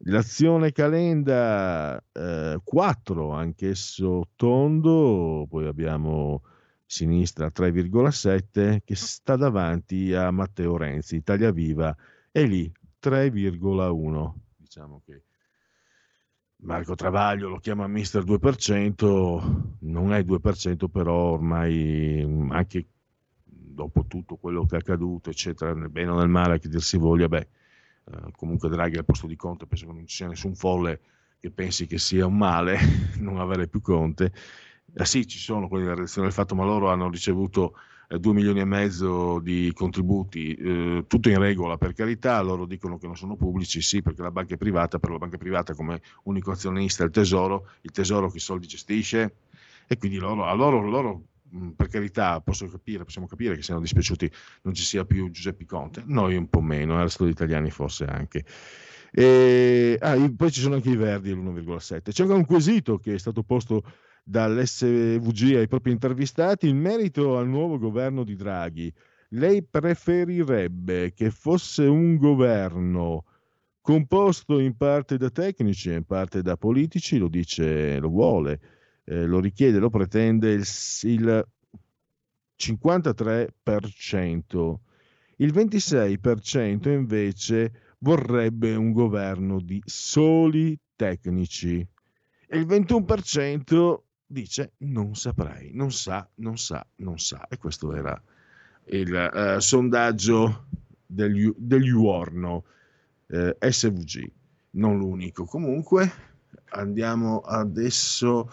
[0.04, 6.42] L'azione Calenda eh, 4, anch'esso tondo, poi abbiamo
[6.86, 11.94] sinistra 3,7 che sta davanti a Matteo Renzi, Italia Viva
[12.30, 12.72] è lì
[13.02, 14.32] 3,1.
[14.56, 15.22] Diciamo che
[16.62, 22.86] Marco Travaglio lo chiama mister 2%, non è 2% però ormai anche
[23.44, 26.96] dopo tutto quello che è accaduto, eccetera, nel bene o nel male che dir si
[26.96, 27.48] voglia, beh,
[28.12, 31.00] eh, comunque Draghi al posto di Conte penso che non ci sia nessun folle
[31.38, 32.78] che pensi che sia un male
[33.18, 34.32] non avere più Conte.
[34.92, 37.74] Eh sì, ci sono quelli della redazione del fatto, ma loro hanno ricevuto
[38.08, 42.98] eh, 2 milioni e mezzo di contributi, eh, tutto in regola per carità, loro dicono
[42.98, 46.02] che non sono pubblici, sì perché la banca è privata, per la banca privata come
[46.24, 49.36] unico azionista il tesoro, il tesoro che i soldi gestisce
[49.86, 51.22] e quindi loro, a loro, loro
[51.74, 54.30] per carità, posso capire, possiamo capire che siano dispiaciuti
[54.62, 58.04] non ci sia più Giuseppe Conte, noi un po' meno, il resto degli italiani forse
[58.04, 58.44] anche.
[59.12, 62.12] E, ah, poi ci sono anche i verdi all'1,7.
[62.12, 63.82] C'è anche un quesito che è stato posto
[64.22, 68.92] dall'SVG ai propri intervistati in merito al nuovo governo di Draghi.
[69.30, 73.24] Lei preferirebbe che fosse un governo
[73.80, 78.60] composto in parte da tecnici e in parte da politici, lo dice, lo vuole
[79.10, 80.64] eh, lo richiede, lo pretende il,
[81.02, 81.44] il
[82.56, 84.74] 53%.
[85.36, 91.84] Il 26% invece vorrebbe un governo di soli tecnici
[92.46, 97.48] e il 21% dice non saprei, non sa, non sa, non sa.
[97.48, 98.22] E questo era
[98.90, 100.66] il uh, sondaggio
[101.04, 102.64] degli, degli Uorno
[103.26, 104.30] eh, SVG,
[104.72, 105.46] non l'unico.
[105.46, 106.12] Comunque
[106.70, 108.48] andiamo adesso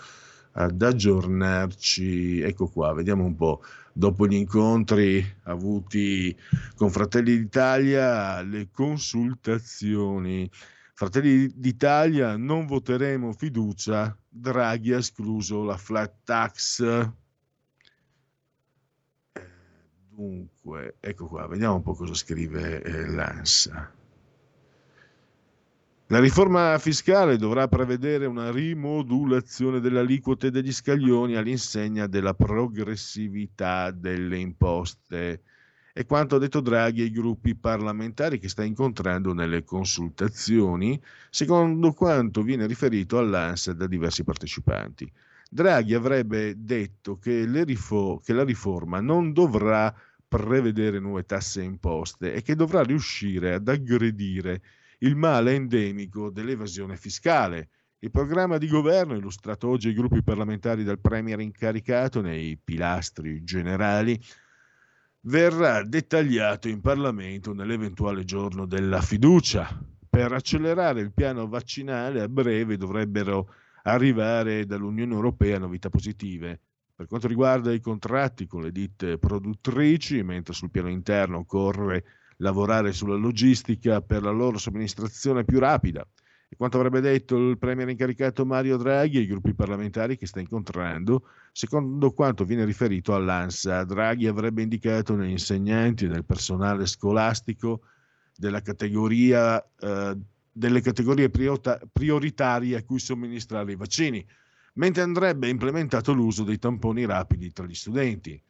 [0.58, 2.42] ad aggiornarci.
[2.42, 3.62] Ecco qua, vediamo un po'.
[3.94, 6.36] Dopo gli incontri avuti
[6.76, 10.50] con Fratelli d'Italia, le consultazioni.
[10.94, 16.82] Fratelli d'Italia non voteremo fiducia, Draghi ha escluso la flat tax.
[16.82, 17.12] Eh,
[20.10, 23.97] dunque, ecco qua, vediamo un po' cosa scrive eh, l'ANSA.
[26.10, 34.38] La riforma fiscale dovrà prevedere una rimodulazione delle aliquote degli scaglioni all'insegna della progressività delle
[34.38, 35.42] imposte.
[35.92, 40.98] È quanto ha detto Draghi ai gruppi parlamentari che sta incontrando nelle consultazioni,
[41.30, 45.12] secondo quanto viene riferito all'ANSA da diversi partecipanti.
[45.50, 49.94] Draghi avrebbe detto che, rifo- che la riforma non dovrà
[50.26, 54.62] prevedere nuove tasse e imposte e che dovrà riuscire ad aggredire
[55.00, 57.70] il male endemico dell'evasione fiscale.
[58.00, 64.20] Il programma di governo, illustrato oggi ai gruppi parlamentari dal Premier incaricato nei pilastri generali,
[65.22, 69.68] verrà dettagliato in Parlamento nell'eventuale giorno della fiducia.
[70.10, 76.60] Per accelerare il piano vaccinale a breve dovrebbero arrivare dall'Unione Europea novità positive.
[76.96, 82.04] Per quanto riguarda i contratti con le ditte produttrici, mentre sul piano interno occorre
[82.38, 86.08] lavorare sulla logistica per la loro somministrazione più rapida.
[86.50, 91.24] E quanto avrebbe detto il Premier incaricato Mario Draghi ai gruppi parlamentari che sta incontrando,
[91.52, 97.82] secondo quanto viene riferito all'ANSA, Draghi avrebbe indicato negli insegnanti e nel personale scolastico
[98.64, 100.18] categoria, eh,
[100.52, 104.26] delle categorie priorita- prioritarie a cui somministrare i vaccini,
[104.76, 108.42] mentre andrebbe implementato l'uso dei tamponi rapidi tra gli studenti.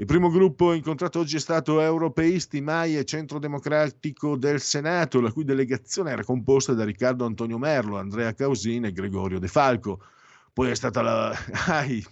[0.00, 5.30] Il primo gruppo incontrato oggi è stato Europeisti, Mai e Centro Democratico del Senato, la
[5.30, 10.02] cui delegazione era composta da Riccardo Antonio Merlo, Andrea Causini e Gregorio De Falco.
[10.54, 11.36] Poi è stata la,
[11.68, 12.02] ai,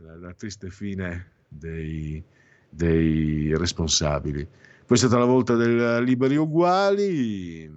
[0.00, 2.20] la, la triste fine dei,
[2.68, 4.44] dei, responsabili.
[4.84, 7.70] Poi è stata la volta del Liberi Uguali,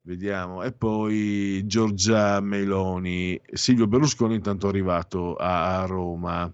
[0.00, 3.38] vediamo, e poi Giorgia Meloni.
[3.52, 6.50] Silvio Berlusconi intanto è arrivato a Roma.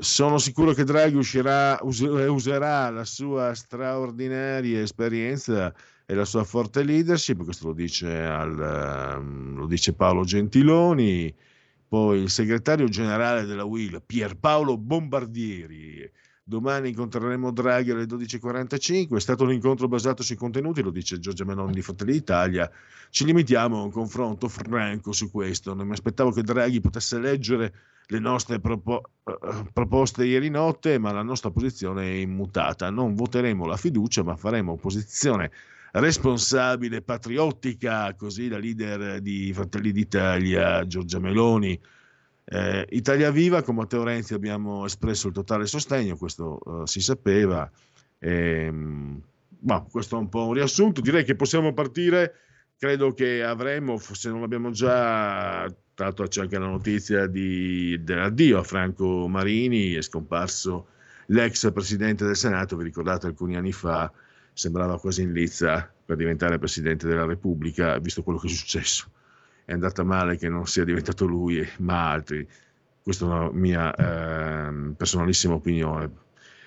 [0.00, 5.74] Sono sicuro che Draghi uscirà, userà la sua straordinaria esperienza
[6.06, 11.34] e la sua forte leadership, questo lo dice, al, lo dice Paolo Gentiloni,
[11.88, 16.08] poi il segretario generale della UIL Pierpaolo Bombardieri
[16.48, 19.16] Domani incontreremo Draghi alle 12.45.
[19.16, 22.70] È stato un incontro basato sui contenuti, lo dice Giorgia Meloni di Fratelli d'Italia.
[23.10, 25.74] Ci limitiamo a un confronto franco su questo.
[25.74, 27.74] Non mi aspettavo che Draghi potesse leggere
[28.06, 32.88] le nostre propo- eh, proposte ieri notte, ma la nostra posizione è immutata.
[32.88, 35.50] Non voteremo la fiducia, ma faremo opposizione
[35.92, 41.78] responsabile, patriottica, così la leader di Fratelli d'Italia, Giorgia Meloni.
[42.50, 47.70] Eh, Italia Viva, con Matteo Renzi abbiamo espresso il totale sostegno, questo eh, si sapeva.
[48.20, 49.22] Ehm,
[49.60, 51.00] ma questo è un po' un riassunto.
[51.00, 52.34] Direi che possiamo partire.
[52.78, 58.62] Credo che avremo, se non l'abbiamo già, l'altro c'è anche la notizia di, dell'addio a
[58.62, 60.86] Franco Marini, è scomparso
[61.26, 64.10] l'ex presidente del Senato, vi ricordate alcuni anni fa,
[64.52, 69.10] sembrava quasi in lizza per diventare presidente della Repubblica, visto quello che è successo
[69.68, 72.48] è andata male che non sia diventato lui, ma altri.
[73.02, 76.10] Questa è una mia eh, personalissima opinione.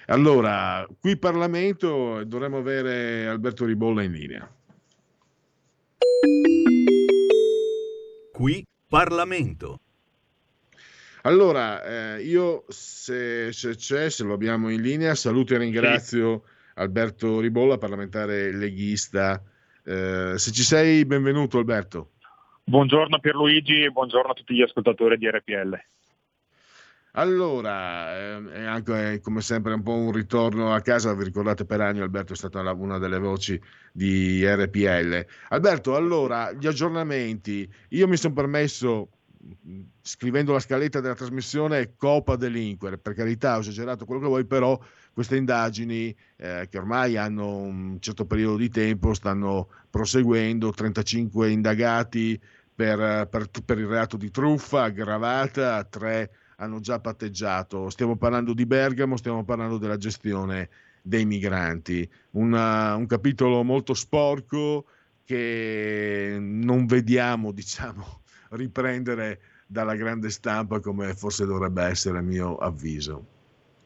[0.05, 4.55] Allora, qui Parlamento dovremmo avere Alberto Ribolla in linea.
[8.31, 9.79] Qui Parlamento.
[11.23, 16.51] Allora, eh, io se, se, c'è, se lo abbiamo in linea, saluto e ringrazio sì.
[16.75, 19.43] Alberto Ribolla, parlamentare leghista.
[19.83, 22.11] Eh, se ci sei, benvenuto Alberto.
[22.63, 25.79] Buongiorno Pierluigi e buongiorno a tutti gli ascoltatori di RPL.
[27.13, 31.81] Allora, ehm, è anche come sempre un po' un ritorno a casa, vi ricordate per
[31.81, 35.25] anni Alberto è stata una delle voci di RPL.
[35.49, 39.09] Alberto, allora, gli aggiornamenti, io mi sono permesso,
[40.01, 44.79] scrivendo la scaletta della trasmissione, copa delinquere, per carità ho esagerato quello che vuoi, però
[45.13, 52.39] queste indagini eh, che ormai hanno un certo periodo di tempo stanno proseguendo, 35 indagati
[52.73, 57.89] per, per, per il reato di truffa aggravata, tre hanno già patteggiato.
[57.89, 60.69] Stiamo parlando di Bergamo, stiamo parlando della gestione
[61.01, 62.07] dei migranti.
[62.31, 64.85] Una, un capitolo molto sporco
[65.25, 73.25] che non vediamo, diciamo, riprendere dalla grande stampa come forse dovrebbe essere a mio avviso.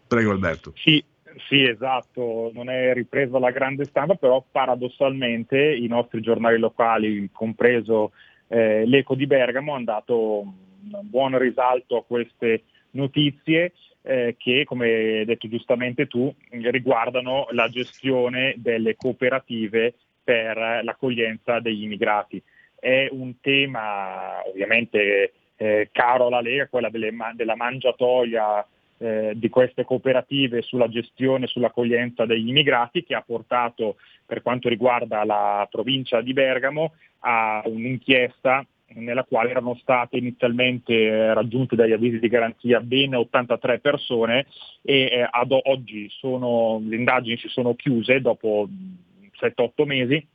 [0.07, 0.73] Prego Alberto.
[0.75, 1.03] Sì,
[1.47, 8.11] sì, esatto, non è ripresa la grande stampa, però paradossalmente i nostri giornali locali, compreso
[8.47, 10.53] eh, l'Eco di Bergamo, hanno dato un
[11.03, 18.53] buon risalto a queste notizie eh, che, come hai detto giustamente tu, riguardano la gestione
[18.57, 22.41] delle cooperative per l'accoglienza degli immigrati.
[22.79, 28.65] È un tema ovviamente eh, caro alla Lega, quella delle, della mangiatoia
[28.97, 35.23] eh, di queste cooperative sulla gestione, sull'accoglienza degli immigrati che ha portato per quanto riguarda
[35.23, 42.19] la provincia di Bergamo a un'inchiesta nella quale erano state inizialmente eh, raggiunte dagli avvisi
[42.19, 44.45] di garanzia ben 83 persone
[44.81, 48.67] e eh, ad oggi sono, le indagini si sono chiuse dopo
[49.39, 50.25] 7-8 mesi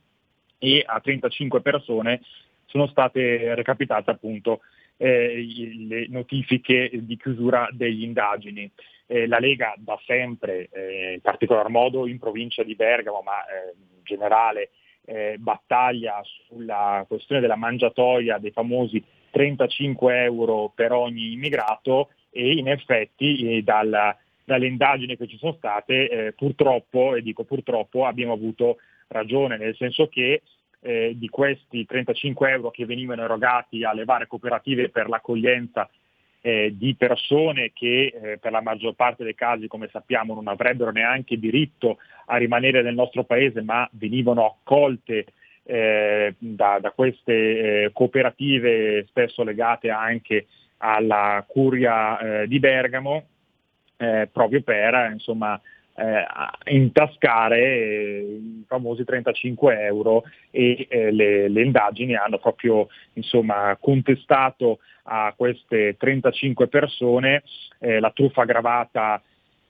[0.59, 2.21] e a 35 persone
[2.65, 4.61] sono state recapitate appunto
[5.01, 8.69] eh, le notifiche di chiusura degli indagini.
[9.07, 13.73] Eh, la Lega da sempre, eh, in particolar modo in provincia di Bergamo, ma eh,
[13.75, 14.69] in generale,
[15.05, 22.69] eh, battaglia sulla questione della mangiatoia dei famosi 35 euro per ogni immigrato e in
[22.69, 28.77] effetti eh, dal, dalle indagini che ci sono state purtroppo, e dico purtroppo, abbiamo avuto
[29.07, 30.43] ragione, nel senso che
[30.81, 35.89] eh, di questi 35 euro che venivano erogati alle varie cooperative per l'accoglienza
[36.41, 40.91] eh, di persone che eh, per la maggior parte dei casi, come sappiamo, non avrebbero
[40.91, 45.25] neanche diritto a rimanere nel nostro paese, ma venivano accolte
[45.63, 53.27] eh, da, da, queste eh, cooperative spesso legate anche alla curia eh, di Bergamo,
[54.31, 55.61] proprio per insomma,
[56.01, 56.25] eh,
[56.73, 65.33] intascare i famosi 35 euro e eh, le, le, indagini hanno proprio insomma, contestato a
[65.35, 67.43] queste 35 persone
[67.79, 69.21] eh, la truffa aggravata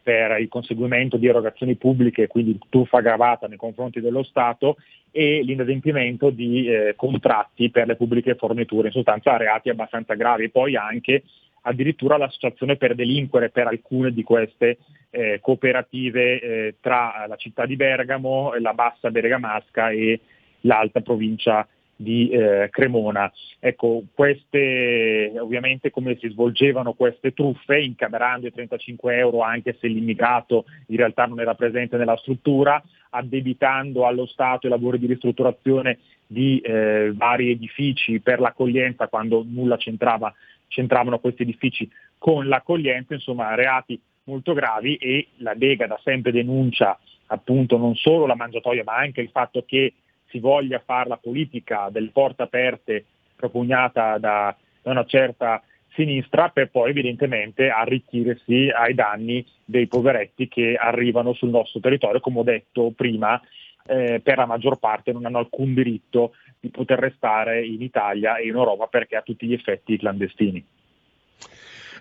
[0.04, 4.78] per il conseguimento di erogazioni pubbliche, quindi truffa aggravata nei confronti dello Stato
[5.12, 10.50] e l'inadempimento di eh, contratti per le pubbliche forniture, in sostanza reati abbastanza gravi.
[10.50, 11.24] Poi anche
[11.62, 14.78] addirittura l'associazione per delinquere per alcune di queste
[15.10, 20.20] eh, cooperative eh, tra la città di Bergamo, la bassa bergamasca e
[20.62, 21.68] l'alta provincia
[22.02, 23.32] di eh, Cremona.
[23.60, 30.66] Ecco, queste, ovviamente come si svolgevano queste truffe, incamerando i 35 euro anche se l'immigrato
[30.88, 32.82] in realtà non era presente nella struttura,
[33.12, 39.78] addebitando allo Stato i lavori di ristrutturazione di eh, vari edifici per l'accoglienza quando nulla
[39.78, 40.34] c'entrava,
[40.72, 46.98] c'entravano questi edifici con l'accoglienza, insomma reati molto gravi e la Lega da sempre denuncia
[47.28, 49.94] appunto non solo la mangiatoia ma anche il fatto che
[50.28, 53.06] si voglia fare la politica delle porte aperte
[53.36, 55.62] propugnata da, da una certa
[55.94, 62.40] sinistra per poi evidentemente arricchirsi ai danni dei poveretti che arrivano sul nostro territorio, come
[62.40, 63.42] ho detto prima,
[63.86, 68.48] eh, per la maggior parte non hanno alcun diritto di poter restare in Italia e
[68.48, 70.66] in Europa perché a tutti gli effetti clandestini.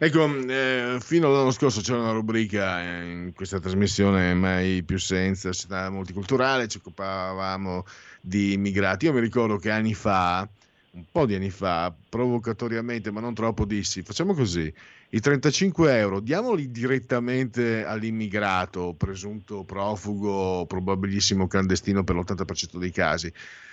[0.03, 5.53] Ecco, eh, fino all'anno scorso c'era una rubrica eh, in questa trasmissione Mai più senza
[5.53, 7.85] città multiculturale, ci occupavamo
[8.23, 9.05] di immigrati.
[9.05, 10.49] Io mi ricordo che anni fa,
[10.93, 14.73] un po' di anni fa, provocatoriamente, ma non troppo, dissi, facciamo così,
[15.11, 23.33] i 35 euro diamoli direttamente all'immigrato, presunto profugo, probabilissimo clandestino per l'80% dei casi,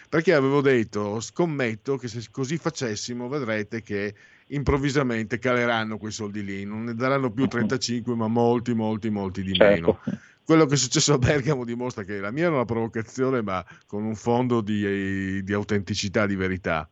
[0.09, 4.13] perché avevo detto, scommetto che se così facessimo vedrete che
[4.47, 9.57] improvvisamente caleranno quei soldi lì, non ne daranno più 35 ma molti, molti, molti di
[9.57, 9.99] meno.
[10.03, 10.19] Certo.
[10.45, 14.05] Quello che è successo a Bergamo dimostra che la mia era una provocazione ma con
[14.05, 16.89] un fondo di, di autenticità, di verità.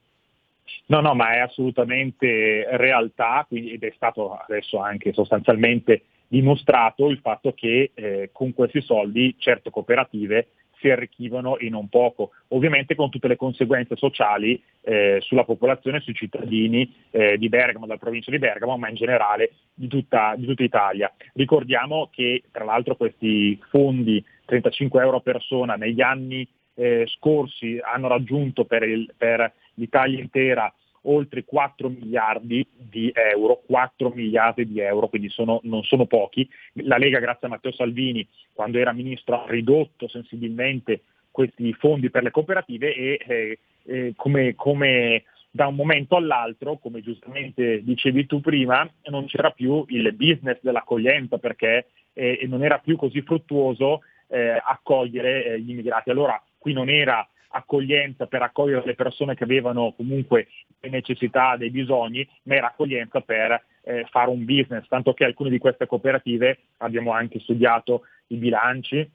[0.87, 7.19] No, no, ma è assolutamente realtà quindi, ed è stato adesso anche sostanzialmente dimostrato il
[7.19, 10.47] fatto che eh, con questi soldi certe cooperative
[10.79, 16.13] si arricchivano e non poco, ovviamente con tutte le conseguenze sociali eh, sulla popolazione, sui
[16.13, 20.63] cittadini eh, di Bergamo, della provincia di Bergamo, ma in generale di tutta, di tutta
[20.63, 21.11] Italia.
[21.33, 28.07] Ricordiamo che tra l'altro questi fondi 35 euro a persona negli anni eh, scorsi hanno
[28.07, 30.73] raggiunto per, il, per l'Italia intera
[31.07, 36.49] oltre 4 miliardi di euro, 4 miliardi di euro, quindi sono, non sono pochi.
[36.83, 41.01] La Lega, grazie a Matteo Salvini, quando era ministro, ha ridotto sensibilmente
[41.31, 47.01] questi fondi per le cooperative e eh, eh, come, come da un momento all'altro, come
[47.01, 52.95] giustamente dicevi tu prima, non c'era più il business dell'accoglienza perché eh, non era più
[52.95, 56.09] così fruttuoso eh, accogliere eh, gli immigrati.
[56.09, 60.47] Allora qui non era accoglienza per accogliere le persone che avevano comunque
[60.81, 65.57] necessità, dei bisogni, ma era accoglienza per eh, fare un business, tanto che alcune di
[65.57, 69.09] queste cooperative, abbiamo anche studiato i bilanci,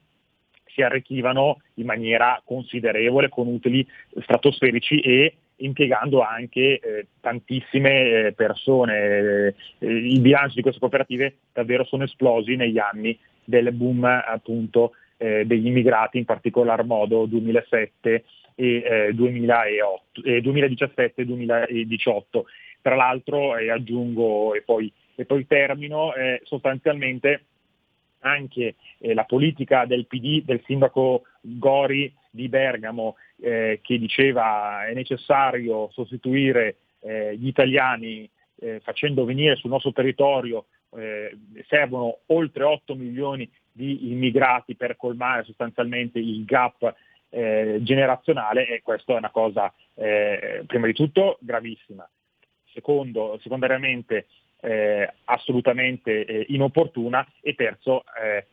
[0.64, 3.86] si arricchivano in maniera considerevole con utili
[4.22, 9.54] stratosferici e impiegando anche eh, tantissime eh, persone.
[9.78, 15.44] Eh, I bilanci di queste cooperative davvero sono esplosi negli anni del boom appunto eh,
[15.44, 22.46] degli immigrati, in particolar modo 2007 e eh, 2008, eh, 2017 e 2018.
[22.80, 27.44] Tra l'altro, e aggiungo e poi, e poi termino, eh, sostanzialmente
[28.20, 34.94] anche eh, la politica del PD, del sindaco Gori di Bergamo, eh, che diceva è
[34.94, 40.66] necessario sostituire eh, gli italiani eh, facendo venire sul nostro territorio,
[40.96, 41.36] eh,
[41.68, 46.94] servono oltre 8 milioni di immigrati per colmare sostanzialmente il gap
[47.30, 52.08] eh, generazionale e questa è una cosa eh, prima di tutto gravissima.
[52.72, 54.26] Secondo, secondariamente
[54.60, 58.46] eh, assolutamente eh, inopportuna e terzo eh,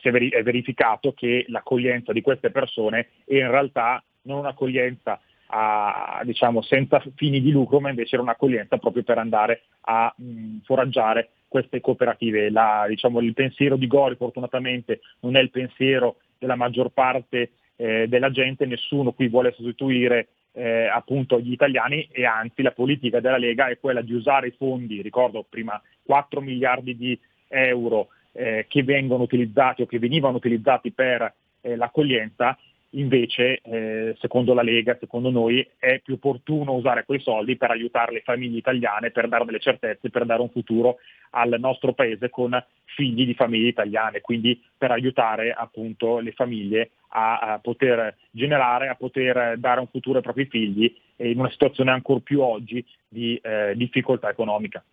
[0.00, 6.62] si è verificato che l'accoglienza di queste persone è in realtà non un'accoglienza a, diciamo,
[6.62, 11.82] senza fini di lucro, ma invece era un'accoglienza proprio per andare a mh, foraggiare queste
[11.82, 12.48] cooperative.
[12.48, 18.06] La, diciamo, il pensiero di Gori fortunatamente non è il pensiero della maggior parte eh,
[18.08, 23.36] della gente, nessuno qui vuole sostituire eh, appunto gli italiani e anzi la politica della
[23.36, 28.82] Lega è quella di usare i fondi, ricordo prima 4 miliardi di euro eh, che
[28.82, 32.58] vengono utilizzati o che venivano utilizzati per eh, l'accoglienza
[32.94, 38.12] Invece, eh, secondo la Lega, secondo noi, è più opportuno usare quei soldi per aiutare
[38.12, 40.98] le famiglie italiane, per dare delle certezze, per dare un futuro
[41.30, 47.38] al nostro paese con figli di famiglie italiane, quindi per aiutare appunto le famiglie a,
[47.38, 52.20] a poter generare, a poter dare un futuro ai propri figli in una situazione ancora
[52.20, 54.84] più oggi di eh, difficoltà economica.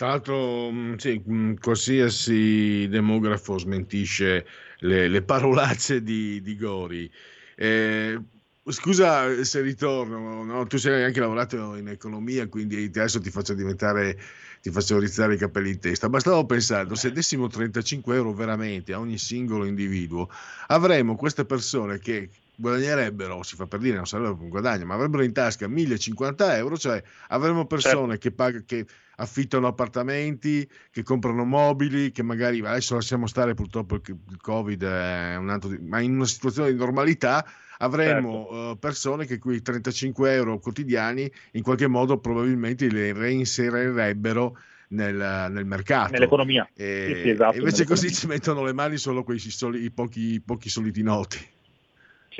[0.00, 4.46] Tra l'altro, mm, sì, mm, qualsiasi demografo smentisce
[4.78, 7.10] le, le parolacce di, di Gori.
[7.54, 8.18] Eh,
[8.64, 10.66] scusa se ritorno, no?
[10.66, 14.18] tu sei anche lavorato in economia, quindi adesso ti faccio diventare,
[14.62, 16.08] ti faccio rizzare i capelli in testa.
[16.08, 20.30] Ma stavo pensando, se dessimo 35 euro veramente a ogni singolo individuo,
[20.68, 22.30] avremmo queste persone che
[22.60, 26.76] guadagnerebbero, si fa per dire, non sarebbe un guadagno, ma avrebbero in tasca 1050 euro,
[26.76, 28.18] cioè avremmo persone certo.
[28.18, 28.86] che, pag- che
[29.16, 35.48] affittano appartamenti, che comprano mobili, che magari adesso lasciamo stare purtroppo il Covid, è un
[35.48, 37.46] altro, ma in una situazione di normalità
[37.78, 38.70] avremmo certo.
[38.70, 44.58] uh, persone che quei 35 euro quotidiani in qualche modo probabilmente li reinserirebbero
[44.88, 46.12] nel, nel mercato.
[46.12, 46.68] Nell'economia.
[46.74, 48.18] E, Sì, sì, esatto, invece così nell'economia.
[48.18, 51.58] ci mettono le mani solo quei soli- i pochi, pochi soliti noti.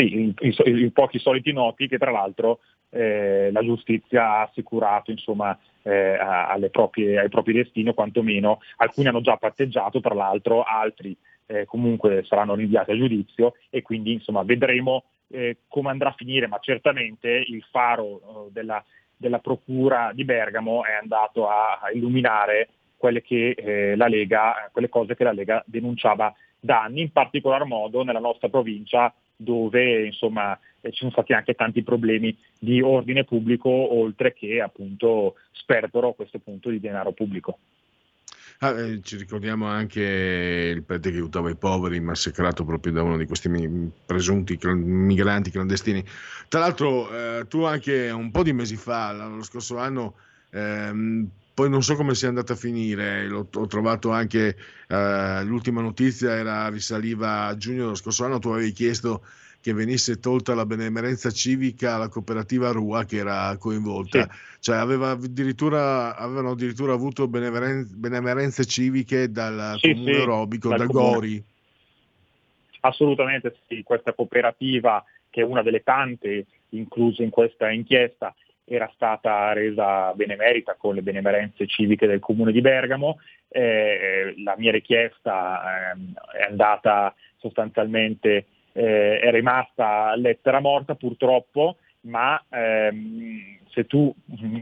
[0.01, 5.11] Sì, i, i i pochi soliti noti che tra l'altro eh, la giustizia ha assicurato
[5.11, 6.19] insomma, eh,
[6.71, 11.15] proprie- ai propri destini, o quantomeno alcuni hanno già patteggiato, tra l'altro altri
[11.47, 16.47] eh, comunque saranno rinviati a giudizio e quindi insomma, vedremo eh, come andrà a finire,
[16.47, 18.83] ma certamente il faro eh, della,
[19.15, 25.15] della Procura di Bergamo è andato a, a illuminare quelle, che, eh, Lega, quelle cose
[25.15, 30.91] che la Lega denunciava da anni, in particolar modo nella nostra provincia dove insomma, eh,
[30.91, 36.39] ci sono stati anche tanti problemi di ordine pubblico oltre che appunto sperpero a questo
[36.39, 37.59] punto di denaro pubblico.
[38.63, 40.03] Ah, eh, ci ricordiamo anche
[40.75, 43.49] il prete che aiutava i poveri, massacrato proprio da uno di questi
[44.05, 46.05] presunti clan- migranti clandestini.
[46.47, 50.17] Tra l'altro, eh, tu anche un po' di mesi fa, lo scorso anno,
[50.51, 54.57] ehm, poi non so come sia andata a finire, l'ho- ho trovato anche
[54.89, 59.25] eh, l'ultima notizia, era, risaliva a giugno dello scorso anno, tu avevi chiesto
[59.61, 64.27] che venisse tolta la benemerenza civica alla cooperativa Rua che era coinvolta,
[64.59, 70.79] cioè aveva addirittura, avevano addirittura avuto beneveren- benemerenze civiche dal Sì, comune sì, aerobico, dal
[70.79, 71.13] da comune.
[71.13, 71.45] Gori.
[72.81, 78.35] Assolutamente sì, questa cooperativa che è una delle tante incluse in questa inchiesta
[78.73, 83.19] era stata resa benemerita con le benemerenze civiche del comune di Bergamo.
[83.49, 92.41] Eh, la mia richiesta ehm, è andata sostanzialmente, eh, è rimasta lettera morta purtroppo, ma
[92.49, 94.15] ehm, se tu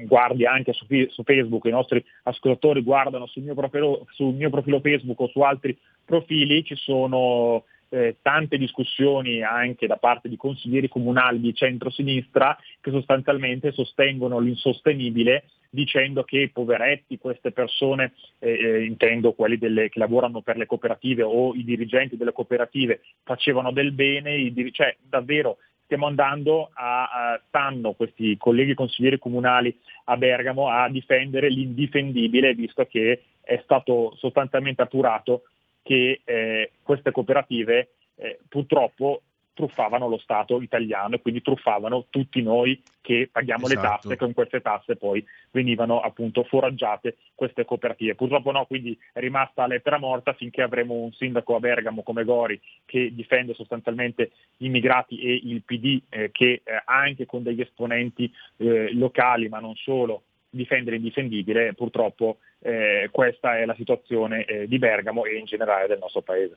[0.06, 4.80] guardi anche su, su Facebook, i nostri ascoltatori guardano sul mio, profilo, sul mio profilo
[4.80, 10.88] Facebook o su altri profili, ci sono eh, tante discussioni anche da parte di consiglieri
[10.88, 19.32] comunali di centrosinistra che sostanzialmente sostengono l'insostenibile dicendo che poveretti queste persone, eh, eh, intendo
[19.32, 24.52] quelli delle- che lavorano per le cooperative o i dirigenti delle cooperative, facevano del bene,
[24.72, 29.74] cioè davvero stiamo andando a, a- stanno questi colleghi consiglieri comunali
[30.04, 35.44] a Bergamo a difendere l'indifendibile visto che è stato sostanzialmente appurato
[35.88, 39.22] che eh, queste cooperative eh, purtroppo
[39.54, 44.02] truffavano lo Stato italiano e quindi truffavano tutti noi che paghiamo le Esatto.
[44.02, 48.16] tasse, con queste tasse poi venivano appunto foraggiate queste cooperative.
[48.16, 52.60] Purtroppo no, quindi è rimasta lettera morta finché avremo un sindaco a Bergamo come Gori
[52.84, 58.30] che difende sostanzialmente gli immigrati e il PD eh, che eh, anche con degli esponenti
[58.58, 64.78] eh, locali ma non solo difende l'indifendibile, purtroppo eh, questa è la situazione eh, di
[64.78, 66.56] Bergamo e in generale del nostro paese.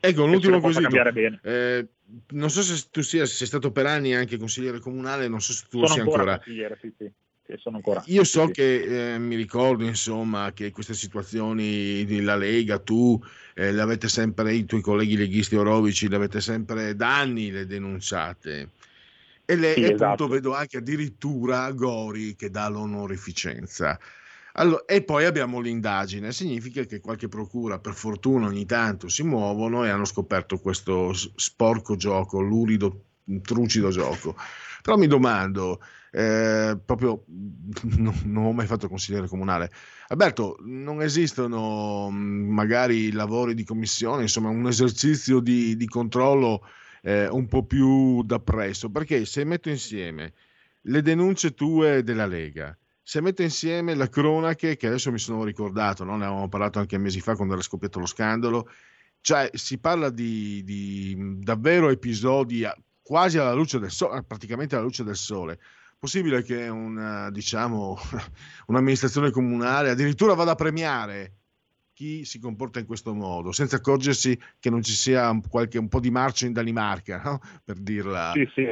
[0.00, 1.40] Ecco, un ultimo bene.
[1.42, 1.86] Eh,
[2.30, 5.66] non so se tu sia, sei stato per anni anche consigliere comunale, non so se
[5.68, 6.76] tu Sono sia ancora, ancora.
[6.80, 7.10] sì, sì.
[7.64, 8.02] Ancora.
[8.08, 8.52] Io so sì.
[8.52, 13.18] che eh, mi ricordo, insomma, che queste situazioni della Lega, tu
[13.54, 17.64] eh, le avete sempre, i tuoi colleghi leghisti orovici, le avete sempre da anni le
[17.64, 18.68] denunciate.
[19.50, 20.28] E, le, Sì, appunto esatto.
[20.28, 23.98] vedo anche addirittura Gori che dà l'onorificenza.
[24.52, 29.84] Allora, e poi abbiamo l'indagine, significa che qualche procura, per fortuna, ogni tanto si muovono
[29.84, 33.04] e hanno scoperto questo sporco gioco, lurido,
[33.40, 34.36] trucido gioco.
[34.82, 35.80] Però mi domando,
[36.10, 37.24] eh, proprio
[37.96, 39.70] non, non ho mai fatto consigliere comunale.
[40.08, 42.16] Alberto, non esistono mh,
[42.52, 46.66] magari lavori di commissione, insomma, un esercizio di, di controllo
[47.02, 48.90] eh, un po' più da presso?
[48.90, 50.32] Perché se metto insieme
[50.82, 56.04] le denunce tue della Lega, se metto insieme le cronache che adesso mi sono ricordato,
[56.04, 56.16] no?
[56.16, 58.68] ne avevamo parlato anche mesi fa quando era scoppiato lo scandalo,
[59.20, 62.66] cioè si parla di, di, davvero episodi
[63.02, 65.58] quasi alla luce del sole, praticamente alla luce del sole.
[65.98, 67.98] Possibile che una, diciamo,
[68.68, 71.32] un'amministrazione comunale addirittura vada a premiare
[71.98, 75.88] chi si comporta in questo modo, senza accorgersi che non ci sia un, qualche, un
[75.88, 77.40] po' di marcio in Danimarca, no?
[77.64, 78.30] per dirla.
[78.34, 78.64] Sì, sì,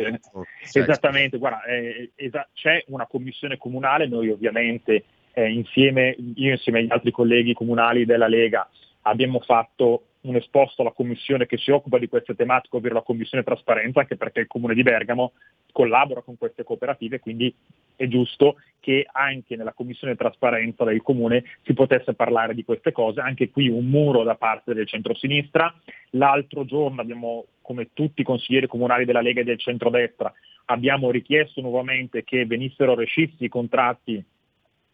[0.63, 1.37] Sai, esattamente.
[1.37, 5.03] Guarda, eh, esa- c'è una commissione comunale, noi ovviamente
[5.33, 8.71] eh, insieme, io insieme agli altri colleghi comunali della Lega
[9.03, 13.45] abbiamo fatto un esposto alla commissione che si occupa di queste tematiche, ovvero la commissione
[13.45, 15.33] trasparenza, anche perché il comune di Bergamo
[15.73, 17.55] collabora con queste cooperative, quindi
[17.97, 23.21] è giusto che anche nella commissione trasparenza del comune si potesse parlare di queste cose,
[23.21, 25.75] anche qui un muro da parte del centro-sinistra.
[26.11, 30.33] L'altro giorno abbiamo, come tutti i consiglieri comunali della Lega e del centrodestra,
[30.67, 34.25] abbiamo richiesto nuovamente che venissero rescissi i contratti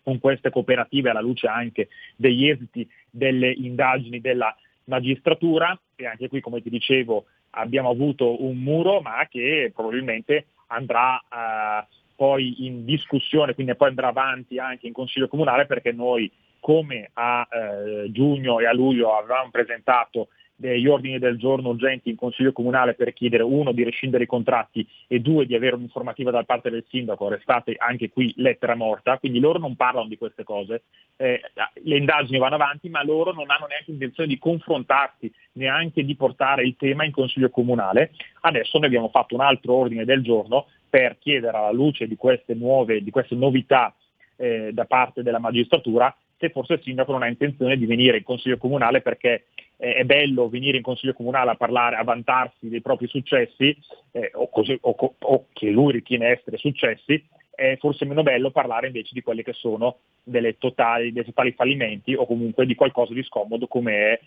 [0.03, 4.55] con queste cooperative alla luce anche degli esiti delle indagini della
[4.85, 11.19] magistratura e anche qui come ti dicevo abbiamo avuto un muro ma che probabilmente andrà
[11.19, 16.31] eh, poi in discussione, quindi poi andrà avanti anche in Consiglio Comunale perché noi
[16.61, 20.29] come a eh, giugno e a luglio avevamo presentato
[20.63, 24.87] degli ordini del giorno urgenti in Consiglio Comunale per chiedere uno di rescindere i contratti
[25.09, 29.41] e due di avere un'informativa da parte del sindaco, restate anche qui lettera morta, quindi
[29.41, 30.85] loro non parlano di queste cose,
[31.17, 31.41] eh,
[31.83, 36.63] le indagini vanno avanti ma loro non hanno neanche intenzione di confrontarsi, neanche di portare
[36.63, 38.13] il tema in Consiglio Comunale.
[38.43, 42.55] Adesso noi abbiamo fatto un altro ordine del giorno per chiedere alla luce di queste
[42.55, 43.93] nuove, di queste novità
[44.37, 48.25] eh, da parte della magistratura se forse il sindaco non ha intenzione di venire in
[48.25, 49.45] consiglio comunale perché
[49.77, 53.77] eh, è bello venire in consiglio comunale a parlare, a vantarsi dei propri successi
[54.11, 57.25] eh, o, così, o, o, che lui ritiene essere successi,
[57.55, 59.99] è forse meno bello parlare invece di quelli che sono
[60.59, 64.21] totali, dei totali fallimenti o comunque di qualcosa di scomodo come è,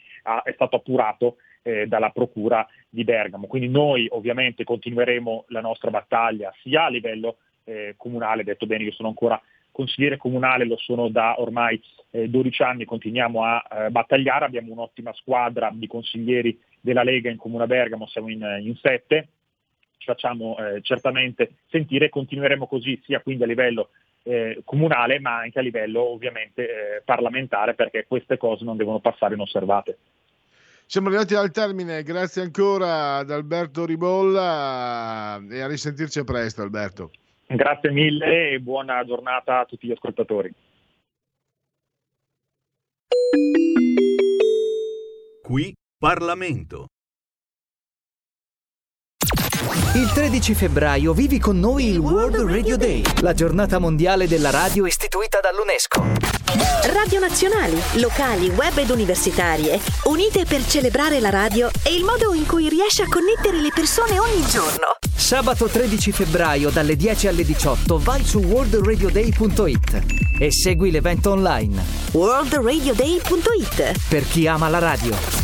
[0.43, 3.47] è stato appurato eh, dalla Procura di Bergamo.
[3.47, 8.91] Quindi noi ovviamente continueremo la nostra battaglia sia a livello eh, comunale, detto bene, io
[8.93, 9.41] sono ancora
[9.76, 15.11] consigliere comunale lo sono da ormai eh, 12 anni, continuiamo a eh, battagliare, abbiamo un'ottima
[15.11, 19.28] squadra di consiglieri della Lega in Comune Bergamo, siamo in, in sette,
[19.97, 23.89] ci facciamo eh, certamente sentire, continueremo così sia quindi a livello
[24.23, 29.34] eh, comunale ma anche a livello ovviamente eh, parlamentare perché queste cose non devono passare
[29.34, 29.97] inosservate.
[30.86, 37.11] Siamo arrivati al termine, grazie ancora ad Alberto Ribolla e a risentirci presto Alberto.
[37.47, 40.51] Grazie mille e buona giornata a tutti gli ascoltatori.
[45.43, 46.87] Qui Parlamento.
[49.95, 54.86] Il 13 febbraio vivi con noi il World Radio Day, la giornata mondiale della radio
[54.86, 56.03] istituita dall'UNESCO.
[56.93, 62.45] Radio nazionali, locali, web ed universitarie, unite per celebrare la radio e il modo in
[62.45, 64.95] cui riesce a connettere le persone ogni giorno.
[65.13, 70.03] Sabato 13 febbraio dalle 10 alle 18 vai su worldradioday.it
[70.39, 71.84] e segui l'evento online.
[72.11, 75.43] worldradioday.it Per chi ama la radio.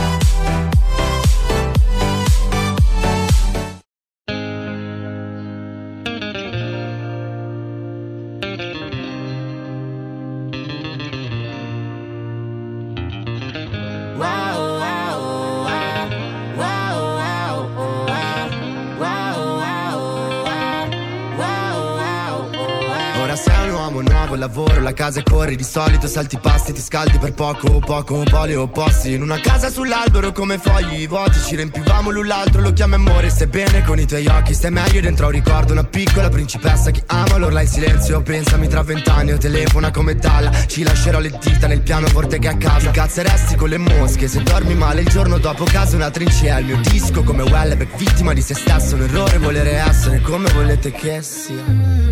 [24.51, 28.53] Lavoro, la casa e corri Di solito salti passi, ti scaldi per poco Poco, poli
[28.53, 29.13] opposti.
[29.13, 33.83] In una casa sull'albero come fogli vuoti Ci riempivamo l'un l'altro, lo chiami amore Sebbene
[33.83, 37.61] con i tuoi occhi stai meglio dentro un ricordo Una piccola principessa che ama l'orla
[37.61, 38.21] in silenzio.
[38.21, 42.57] Pensami tra vent'anni o telefona come Dalla Ci lascerò le dita nel pianoforte che a
[42.57, 42.89] casa.
[42.89, 46.65] Ti cazzeresti con le mosche Se dormi male il giorno dopo casa una trincea Il
[46.65, 51.21] mio disco come Wellebeck vittima di se stesso Un errore volere essere come volete che
[51.21, 52.10] sia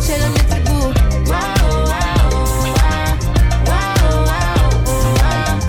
[0.00, 0.92] c'è la mia tribù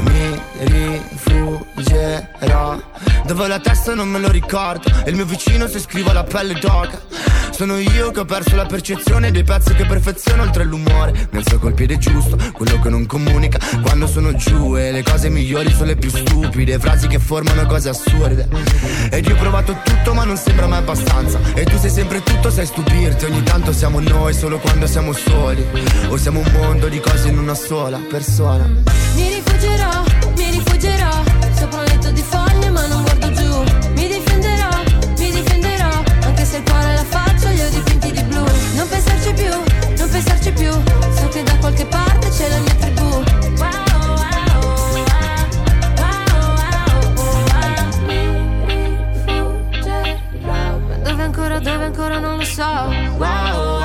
[0.04, 2.78] Mi rifuggerò
[3.26, 4.90] Dove la testa non me lo ricordo.
[5.06, 7.00] Il mio vicino si scrive la pelle d'oca
[7.62, 11.28] Sono io che ho perso la percezione Dei pezzi che perfeziono oltre l'umore.
[11.30, 13.60] Mi alzo col piede giusto, quello che non comunica.
[13.84, 16.80] Quando sono giù e le cose migliori sono le più stupide.
[16.80, 18.48] Frasi che formano cose assurde.
[19.12, 21.40] Ed io ho provato tutto ma non sembra mai abbastanza.
[21.54, 23.26] E tu sei sempre tutto, sai stupirti.
[23.26, 25.64] Ogni tanto siamo noi solo quando siamo soli.
[26.10, 28.66] O siamo un mondo di cose in una sola persona.
[29.14, 30.04] Mi rifuggerò,
[30.36, 31.24] mi rifuggerò.
[31.60, 33.64] Sopra un letto di foglie ma non guardo giù.
[33.94, 34.70] Mi difenderò,
[35.20, 36.04] mi difenderò.
[36.24, 36.91] Anche se il cuore
[39.32, 40.72] pensarci più, non pensarci più,
[41.16, 43.24] so che da qualche parte c'è la mia tribù.
[43.58, 43.92] Wow.
[51.60, 52.64] dove ancora non lo so.
[53.18, 53.80] Wow.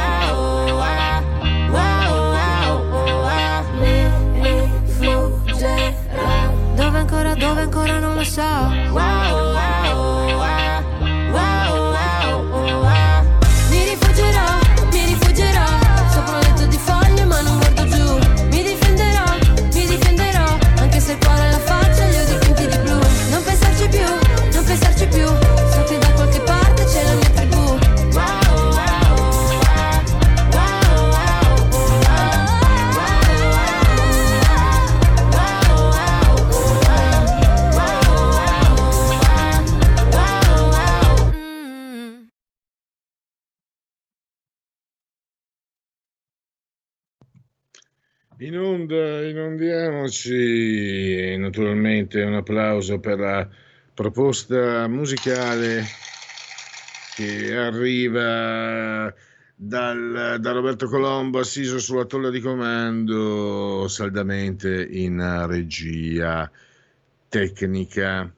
[6.74, 8.42] Dove ancora, dove ancora non lo so.
[8.90, 9.55] Wow.
[48.38, 51.34] In onda, inondiamoci.
[51.38, 53.48] Naturalmente un applauso per la
[53.94, 55.82] proposta musicale
[57.14, 59.10] che arriva
[59.54, 66.50] dal, da Roberto Colombo, assiso sulla tolla di comando, saldamente in regia
[67.30, 68.30] tecnica.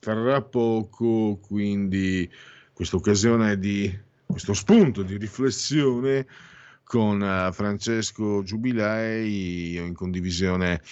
[0.00, 2.26] Tra poco, quindi,
[2.72, 3.94] questa occasione di
[4.24, 6.26] questo spunto di riflessione
[6.90, 10.82] con eh, Francesco Giubilei in condivisione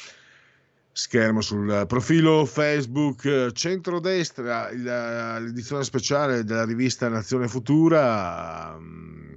[0.92, 9.32] schermo sul profilo Facebook eh, centrodestra il- l'edizione speciale della rivista Nazione Futura mm,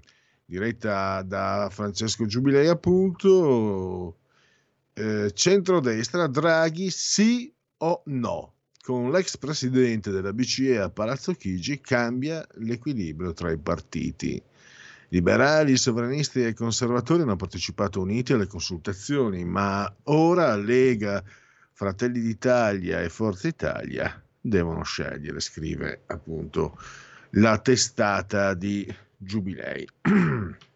[0.46, 4.18] diretta da Francesco Giubilei appunto.
[4.94, 8.54] Eh, centrodestra Draghi sì o no?
[8.84, 14.40] Con l'ex presidente della BCE a Palazzo Chigi cambia l'equilibrio tra i partiti
[15.14, 21.22] Liberali, sovranisti e conservatori hanno partecipato uniti alle consultazioni, ma ora Lega,
[21.74, 26.78] Fratelli d'Italia e Forza Italia devono scegliere, scrive appunto
[27.32, 28.88] la testata di
[29.18, 29.88] Giubilei.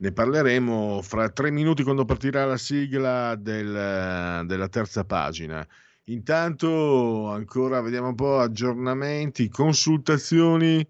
[0.00, 5.66] Ne parleremo fra tre minuti quando partirà la sigla del- della terza pagina.
[6.04, 10.86] Intanto ancora vediamo un po' aggiornamenti, consultazioni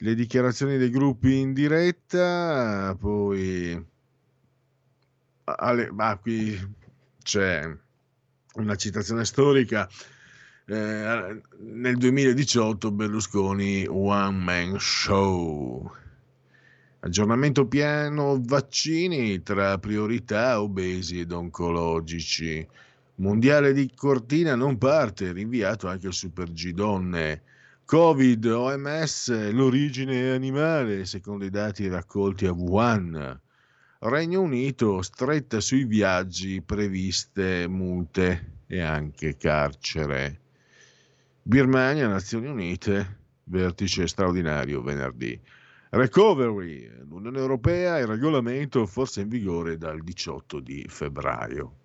[0.00, 3.84] le dichiarazioni dei gruppi in diretta, poi
[5.44, 6.56] alle- ah, qui
[7.22, 7.76] c'è
[8.54, 9.88] una citazione storica.
[10.66, 15.90] Eh, nel 2018 Berlusconi One Man Show.
[17.00, 22.66] Aggiornamento piano vaccini tra priorità obesi ed oncologici.
[23.16, 27.42] Mondiale di Cortina non parte, rinviato anche il Super G Donne.
[27.88, 33.40] Covid, OMS, l'origine animale, secondo i dati raccolti a Wuhan.
[34.00, 40.38] Regno Unito, stretta sui viaggi, previste multe e anche carcere.
[41.40, 45.40] Birmania, Nazioni Unite, vertice straordinario venerdì.
[45.88, 51.76] Recovery, l'Unione Europea, il regolamento forse in vigore dal 18 di febbraio.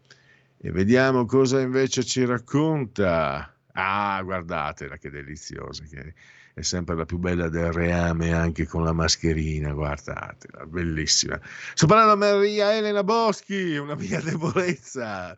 [0.57, 3.52] E vediamo cosa invece ci racconta.
[3.73, 6.13] Ah, guardatela che deliziosa, che
[6.53, 11.39] è sempre la più bella del reame anche con la mascherina, guardatela, bellissima.
[11.81, 15.35] A Maria Elena Boschi, una mia debolezza,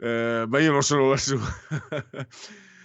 [0.00, 1.40] Eh, ma io non sono la sua.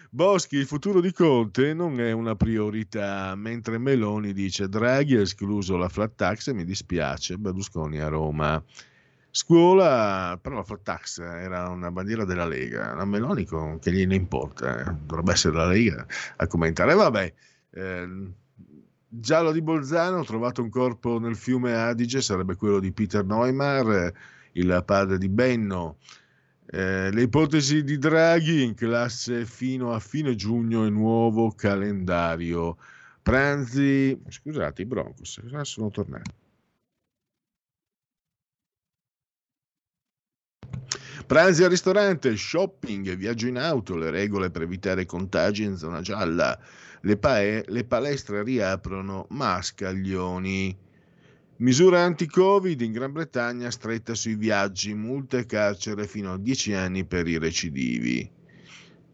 [0.09, 5.75] Boschi, il futuro di Conte non è una priorità, mentre Meloni dice Draghi ha escluso
[5.77, 8.63] la flat tax e mi dispiace, Berlusconi a Roma.
[9.35, 14.13] Scuola, però la flat tax era una bandiera della Lega, la Meloni con, che gliene
[14.13, 16.05] importa, eh, dovrebbe essere la Lega
[16.35, 16.93] a commentare.
[16.93, 17.33] Vabbè,
[17.71, 18.31] ehm,
[19.07, 23.91] Giallo di Bolzano, ho trovato un corpo nel fiume Adige, sarebbe quello di Peter Neumar,
[23.91, 24.13] eh,
[24.51, 25.97] il padre di Benno.
[26.67, 32.77] Eh, le ipotesi di Draghi in classe fino a fine giugno e nuovo calendario.
[33.23, 36.42] Pranzi, scusate, i Broncos, ah, sono tornati.
[41.33, 46.55] Pranzi al ristorante, shopping, viaggio in auto, le regole per evitare contagi in zona gialla.
[47.01, 50.77] Le, pae- le palestre riaprono, ma scaglioni.
[51.55, 57.03] Misura anti-Covid in Gran Bretagna stretta sui viaggi, multe e carcere fino a 10 anni
[57.03, 58.29] per i recidivi.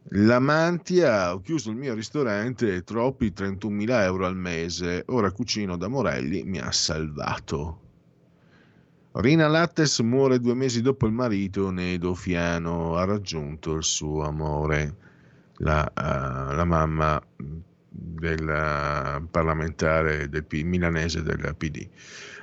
[0.09, 5.87] La Mantia, ho chiuso il mio ristorante, troppi 31.000 euro al mese, ora cucino da
[5.87, 7.88] Morelli, mi ha salvato.
[9.11, 14.95] Rina Lattes muore due mesi dopo il marito, Nedo Fiano ha raggiunto il suo amore.
[15.61, 17.21] La, eh, la mamma
[17.89, 21.85] del eh, parlamentare del P- milanese del PD.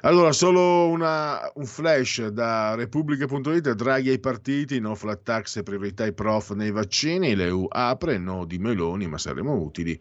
[0.02, 6.02] Allora, solo una- un flash da Repubblica.it, Draghi ai partiti, no flat tax e priorità
[6.04, 9.98] ai prof nei vaccini, l'EU apre, no di Meloni, ma saremo utili,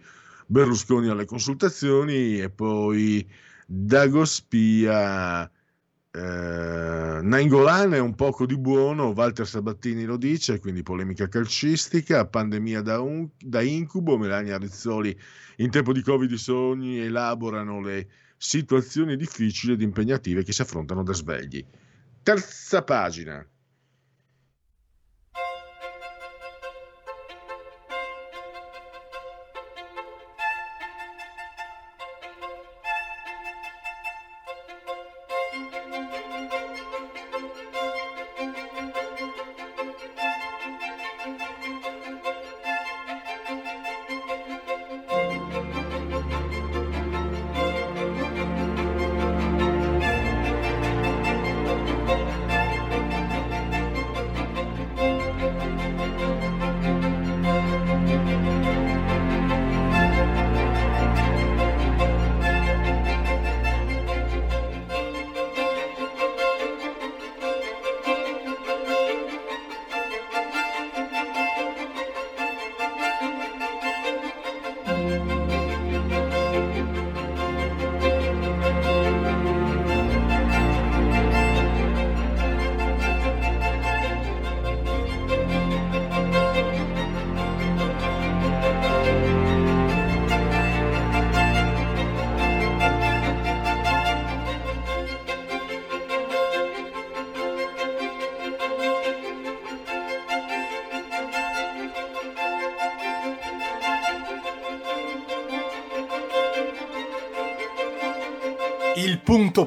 [0.48, 3.26] Berlusconi alle consultazioni e poi
[3.66, 5.50] Dagospia
[6.16, 12.82] eh, Nainggolan è un poco di buono, Walter Sabattini lo dice, quindi polemica calcistica, pandemia
[12.82, 15.18] da, un- da incubo, Melania Rizzoli
[15.58, 18.08] in tempo di Covid i sogni elaborano le
[18.38, 21.66] situazioni difficili ed impegnative che si affrontano da svegli.
[22.24, 23.46] Terza pagina.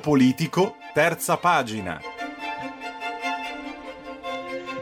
[0.08, 2.00] Politico, terza pagina.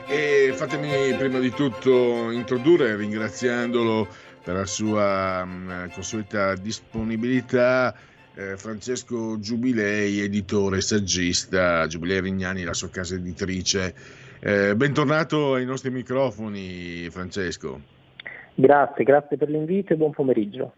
[0.06, 4.06] E fatemi prima di tutto introdurre ringraziandolo
[4.44, 7.92] per la sua mh, consueta disponibilità
[8.36, 13.96] eh, Francesco Giubilei, editore, saggista, Giubilei Rignani, la sua casa editrice.
[14.38, 17.80] Eh, bentornato ai nostri microfoni Francesco.
[18.54, 20.72] Grazie, grazie per l'invito e buon pomeriggio.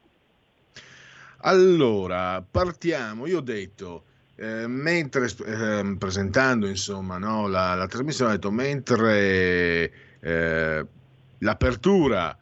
[1.40, 3.26] Allora, partiamo.
[3.26, 4.04] Io ho detto,
[4.40, 10.86] eh, mentre eh, presentando insomma no, la, la, trasmissione, ho detto mentre eh,
[11.38, 12.38] l'apertura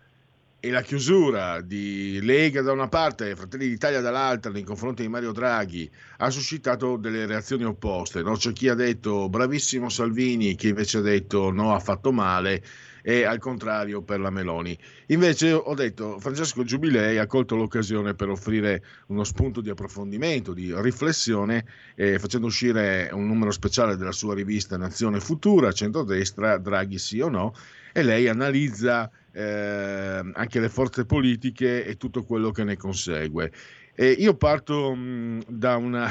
[0.61, 5.09] e la chiusura di Lega da una parte e Fratelli d'Italia dall'altra nei confronti di
[5.09, 8.23] Mario Draghi ha suscitato delle reazioni opposte.
[8.23, 8.37] No?
[8.37, 12.63] C'è chi ha detto bravissimo Salvini, chi invece ha detto no, ha fatto male
[13.09, 14.77] e al contrario per la Meloni.
[15.07, 20.75] Invece ho detto Francesco Giubilei ha colto l'occasione per offrire uno spunto di approfondimento, di
[20.75, 27.21] riflessione, eh, facendo uscire un numero speciale della sua rivista Nazione Futura, centrodestra, Draghi sì
[27.21, 27.55] o no,
[27.93, 33.53] e lei analizza eh, anche le forze politiche e tutto quello che ne consegue.
[33.95, 36.11] E io parto mh, da una...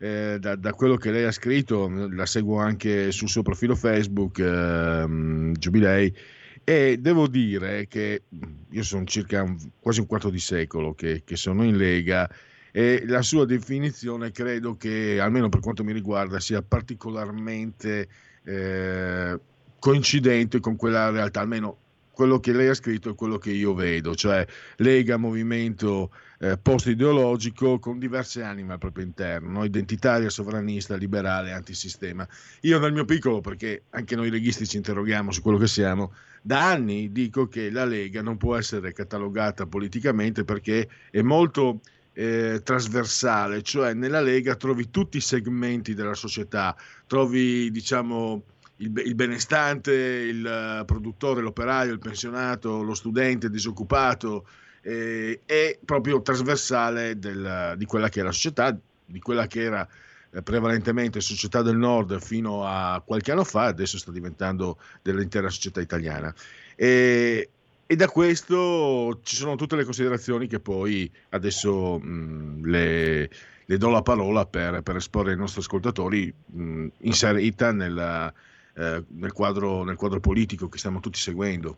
[0.00, 4.38] Eh, da, da, quello che lei ha scritto, la seguo anche sul suo profilo Facebook,
[4.38, 6.14] eh, Giubilei,
[6.62, 8.22] e devo dire che
[8.70, 12.30] io sono circa un, quasi un quarto di secolo che, che, sono in Lega
[12.70, 18.08] e la sua definizione credo che, almeno per quanto mi riguarda, sia particolarmente
[18.44, 19.40] eh,
[19.78, 21.78] coincidente con quella realtà, almeno
[22.18, 24.44] quello che lei ha scritto è quello che io vedo, cioè
[24.78, 26.10] Lega, movimento
[26.40, 29.64] eh, post-ideologico con diverse anime al proprio interno, no?
[29.64, 32.26] identitaria, sovranista, liberale, antisistema.
[32.62, 36.12] Io nel mio piccolo, perché anche noi leghisti ci interroghiamo su quello che siamo,
[36.42, 41.80] da anni dico che la Lega non può essere catalogata politicamente perché è molto...
[42.18, 46.74] Eh, trasversale, cioè nella Lega trovi tutti i segmenti della società,
[47.06, 48.42] trovi diciamo
[48.78, 54.46] il, il, benestante, il eh, produttore, l'operaio, il pensionato, lo studente, disoccupato,
[54.82, 59.88] eh, è proprio trasversale del, di quella che è la società, di quella che era
[60.30, 65.80] eh, prevalentemente società del nord fino a qualche anno fa, adesso sta diventando dell'intera società
[65.80, 66.32] italiana.
[66.76, 67.48] E,
[67.84, 73.30] e da questo ci sono tutte le considerazioni che poi adesso mh, le,
[73.64, 78.32] le, do la parola per, per, esporre ai nostri ascoltatori, mh, inserita nella,
[78.78, 81.76] eh, nel, quadro, nel quadro politico che stiamo tutti seguendo.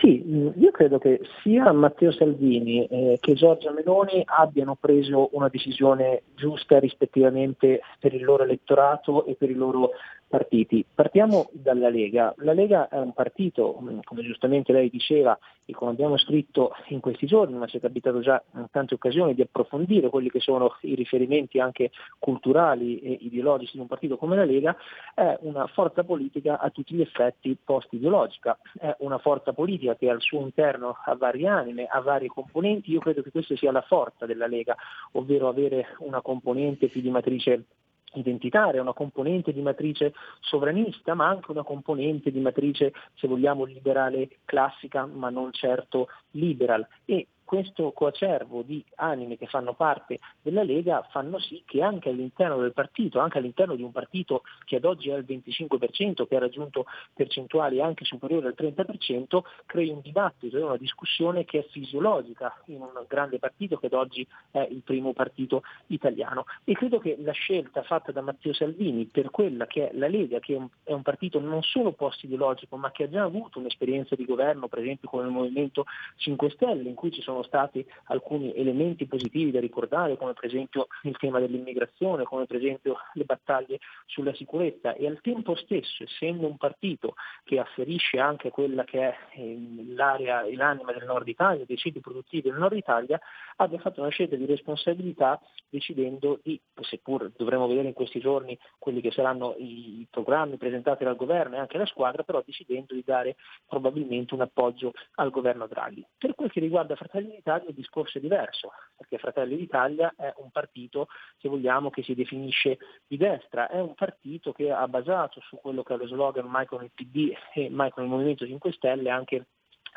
[0.00, 6.22] Sì, io credo che sia Matteo Salvini eh, che Giorgia Meloni abbiano preso una decisione
[6.34, 9.90] giusta rispettivamente per il loro elettorato e per i loro
[10.30, 10.86] partiti.
[10.94, 12.32] Partiamo dalla Lega.
[12.38, 17.00] La Lega è un partito, mm, come giustamente lei diceva e come abbiamo scritto in
[17.00, 20.76] questi giorni, ma ci è capitato già in tante occasioni di approfondire quelli che sono
[20.82, 21.90] i riferimenti anche
[22.20, 24.76] culturali e ideologici di un partito come la Lega,
[25.14, 30.20] è una forza politica a tutti gli effetti post-ideologica, è una forza politica che al
[30.20, 32.92] suo interno ha varie anime, ha varie componenti.
[32.92, 34.76] Io credo che questa sia la forza della Lega,
[35.12, 37.64] ovvero avere una componente più di matrice
[38.14, 44.28] identitaria, una componente di matrice sovranista, ma anche una componente di matrice, se vogliamo, liberale
[44.44, 46.86] classica, ma non certo liberal.
[47.04, 52.58] E questo coacervo di anime che fanno parte della Lega fanno sì che anche all'interno
[52.58, 56.38] del partito, anche all'interno di un partito che ad oggi è al 25%, che ha
[56.38, 62.54] raggiunto percentuali anche superiori al 30%, crei un dibattito e una discussione che è fisiologica
[62.66, 66.44] in un grande partito che ad oggi è il primo partito italiano.
[66.62, 70.38] E credo che la scelta fatta da Matteo Salvini per quella che è la Lega,
[70.38, 70.54] che
[70.84, 74.78] è un, partito non solo post-ideologico, ma che ha già avuto un'esperienza di governo, per
[74.78, 79.50] esempio con il Movimento 5 Stelle, in cui ci sono sono stati alcuni elementi positivi
[79.50, 84.94] da ricordare, come per esempio il tema dell'immigrazione, come per esempio le battaglie sulla sicurezza
[84.94, 87.14] e al tempo stesso, essendo un partito
[87.44, 92.00] che afferisce anche quella che è ehm, l'area e l'anima del nord Italia, dei siti
[92.00, 93.18] produttivi del nord Italia,
[93.56, 99.00] abbia fatto una scelta di responsabilità decidendo di, seppur dovremo vedere in questi giorni quelli
[99.00, 103.36] che saranno i programmi presentati dal governo e anche la squadra, però decidendo di dare
[103.66, 106.04] probabilmente un appoggio al governo Draghi.
[106.18, 110.50] Per quel che riguarda Fratelli d'Italia il discorso è diverso, perché Fratelli d'Italia è un
[110.50, 111.08] partito,
[111.38, 115.82] se vogliamo, che si definisce di destra, è un partito che ha basato su quello
[115.82, 119.10] che è lo slogan mai con il PD e mai con il Movimento 5 Stelle
[119.10, 119.46] anche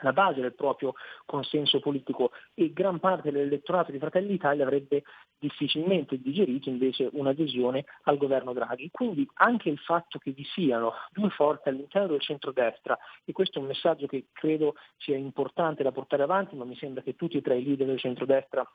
[0.01, 0.93] la base del proprio
[1.25, 5.03] consenso politico e gran parte dell'elettorato di Fratelli d'Italia avrebbe
[5.37, 8.89] difficilmente digerito invece un'adesione al governo Draghi.
[8.91, 13.61] Quindi anche il fatto che vi siano due forze all'interno del centrodestra, e questo è
[13.61, 17.41] un messaggio che credo sia importante da portare avanti, ma mi sembra che tutti e
[17.41, 18.67] tre i leader del centrodestra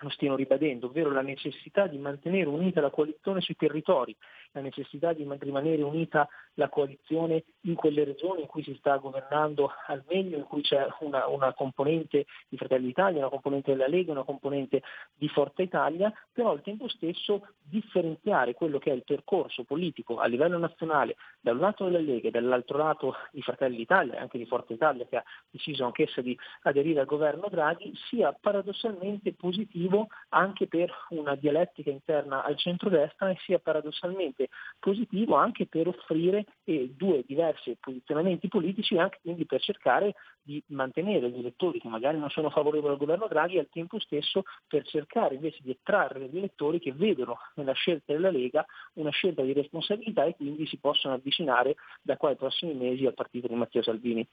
[0.00, 4.14] lo stiano ribadendo, ovvero la necessità di mantenere unita la coalizione sui territori,
[4.52, 8.96] la necessità di man- rimanere unita la coalizione in quelle regioni in cui si sta
[8.96, 13.88] governando al meglio, in cui c'è una, una componente di Fratelli d'Italia, una componente della
[13.88, 14.82] Lega, una componente
[15.14, 20.26] di Forza Italia, però al tempo stesso differenziare quello che è il percorso politico a
[20.26, 24.38] livello nazionale da un lato della Lega e dall'altro lato di Fratelli d'Italia e anche
[24.38, 30.08] di Forza Italia che ha deciso anch'essa di aderire al governo Draghi, sia paradossalmente positivo
[30.30, 34.35] anche per una dialettica interna al centrodestra e sia paradossalmente
[34.78, 40.62] positivo anche per offrire eh, due diversi posizionamenti politici e anche quindi per cercare di
[40.68, 44.44] mantenere gli elettori che magari non sono favorevoli al governo Draghi e al tempo stesso
[44.68, 48.64] per cercare invece di attrarre degli elettori che vedono nella scelta della Lega
[48.94, 53.14] una scelta di responsabilità e quindi si possono avvicinare da qua ai prossimi mesi al
[53.14, 54.26] partito di Matteo Salvini.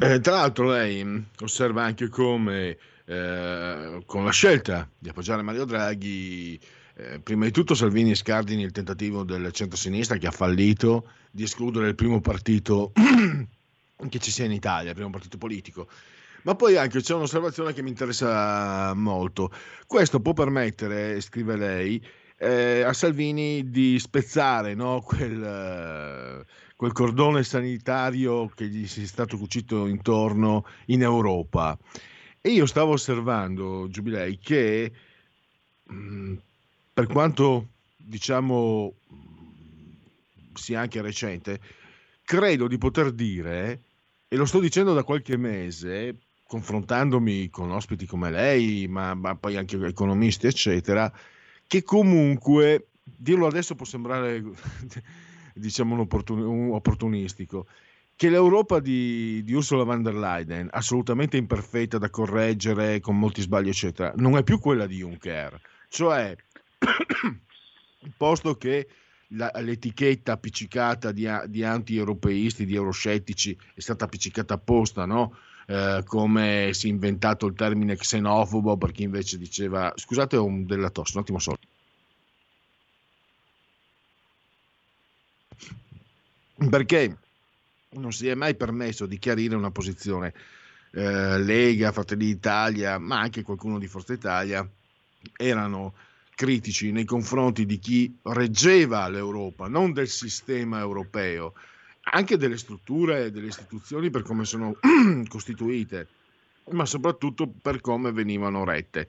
[0.00, 2.76] Eh, tra l'altro lei osserva anche come
[3.06, 6.58] eh, con la scelta di appoggiare Mario Draghi,
[6.96, 11.88] eh, prima di tutto Salvini scardini il tentativo del centro-sinistra che ha fallito di escludere
[11.88, 12.92] il primo partito
[14.08, 15.88] che ci sia in Italia, il primo partito politico.
[16.42, 19.50] Ma poi anche c'è un'osservazione che mi interessa molto.
[19.86, 22.06] Questo può permettere, scrive lei,
[22.36, 26.44] eh, a Salvini di spezzare no, quel, eh,
[26.76, 31.76] quel cordone sanitario che gli si è stato cucito intorno in Europa.
[32.40, 34.92] E io stavo osservando, Giubilei, che
[35.84, 36.34] mh,
[36.94, 38.94] per quanto diciamo
[40.54, 41.60] sia anche recente,
[42.22, 43.82] credo di poter dire,
[44.28, 46.16] e lo sto dicendo da qualche mese,
[46.46, 51.12] confrontandomi con ospiti come lei, ma, ma poi anche economisti, eccetera,
[51.66, 54.42] che comunque, dirlo adesso può sembrare,
[55.52, 57.66] diciamo, un, opportun- un opportunistico,
[58.14, 63.68] che l'Europa di, di, Ursula von der Leyen, assolutamente imperfetta da correggere, con molti sbagli,
[63.68, 65.60] eccetera, non è più quella di Juncker.
[65.88, 66.36] Cioè,
[68.16, 68.88] posto che
[69.28, 75.36] la, l'etichetta appiccicata di, di, anti-europeisti, di euroscettici, è stata appiccicata apposta, no?
[75.66, 80.66] Eh, come si è inventato il termine xenofobo per chi invece diceva scusate ho un
[80.66, 81.56] della tosse un attimo solo
[86.68, 87.16] perché
[87.92, 90.34] non si è mai permesso di chiarire una posizione
[90.90, 94.68] eh, Lega, Fratelli d'Italia ma anche qualcuno di Forza Italia
[95.34, 95.94] erano
[96.34, 101.54] critici nei confronti di chi reggeva l'Europa, non del sistema europeo,
[102.12, 104.76] anche delle strutture e delle istituzioni per come sono
[105.28, 106.08] costituite,
[106.70, 109.08] ma soprattutto per come venivano rette.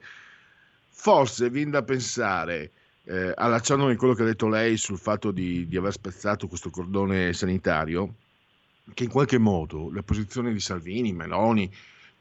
[0.88, 2.72] Forse viene da pensare,
[3.04, 7.32] eh, allacciandomi quello che ha detto lei sul fatto di, di aver spezzato questo cordone
[7.32, 8.14] sanitario,
[8.94, 11.70] che in qualche modo le posizioni di Salvini, Meloni,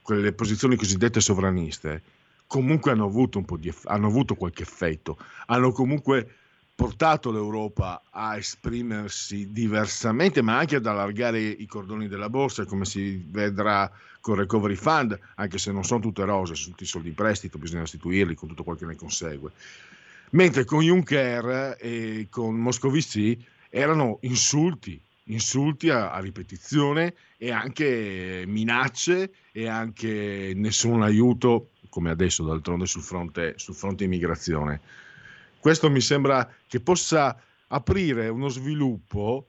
[0.01, 2.01] quelle posizioni cosiddette sovraniste,
[2.47, 5.17] comunque hanno avuto, un po di, hanno avuto qualche effetto,
[5.47, 6.29] hanno comunque
[6.75, 13.23] portato l'Europa a esprimersi diversamente, ma anche ad allargare i cordoni della borsa, come si
[13.29, 13.89] vedrà
[14.19, 17.57] con il Recovery Fund, anche se non sono tutte rose, sono tutti soldi in prestito,
[17.57, 19.51] bisogna restituirli con tutto quel che ne consegue.
[20.31, 29.31] Mentre con Juncker e con Moscovici erano insulti, insulti a, a, ripetizione e anche minacce
[29.51, 34.81] e anche nessun aiuto, come adesso d'altronde sul fronte, sul fronte immigrazione.
[35.57, 39.45] Questo mi sembra che possa aprire uno sviluppo,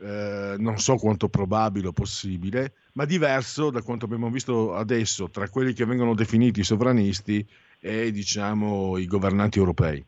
[0.00, 5.48] eh, non so quanto probabile o possibile, ma diverso da quanto abbiamo visto adesso tra
[5.48, 7.44] quelli che vengono definiti sovranisti
[7.80, 10.04] e diciamo i governanti europei.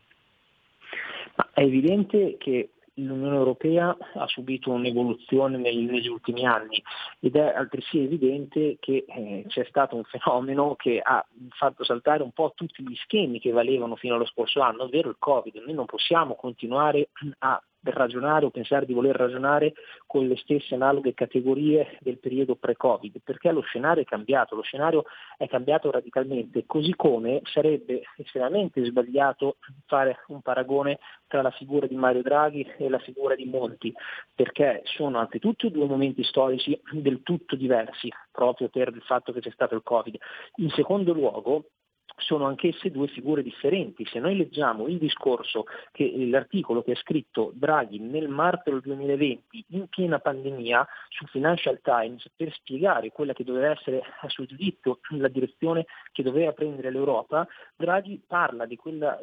[1.35, 2.69] Ma è evidente che
[3.05, 6.81] l'Unione Europea ha subito un'evoluzione negli, negli, ultimi anni
[7.19, 12.31] ed è altresì evidente che eh, c'è stato un fenomeno che ha fatto saltare un
[12.31, 15.55] po' tutti gli schemi che valevano fino allo scorso anno, ovvero il Covid.
[15.55, 17.09] Noi non possiamo continuare
[17.39, 19.73] a per ragionare o pensare di voler ragionare
[20.05, 25.05] con le stesse analoghe categorie del periodo pre-Covid, perché lo scenario è cambiato, lo scenario
[25.37, 31.95] è cambiato radicalmente, così come sarebbe estremamente sbagliato fare un paragone tra la figura di
[31.95, 33.93] Mario Draghi e la figura di Monti,
[34.35, 39.51] perché sono anzitutto due momenti storici del tutto diversi, proprio per il fatto che c'è
[39.51, 40.17] stato il Covid.
[40.57, 41.65] In secondo luogo,
[42.17, 44.05] sono anch'esse due figure differenti.
[44.05, 49.65] Se noi leggiamo il discorso, che, l'articolo che ha scritto Draghi nel marzo del 2020
[49.69, 54.99] in piena pandemia su Financial Times per spiegare quella che doveva essere a suo giudizio
[55.09, 59.19] la direzione che doveva prendere l'Europa, Draghi parla quella,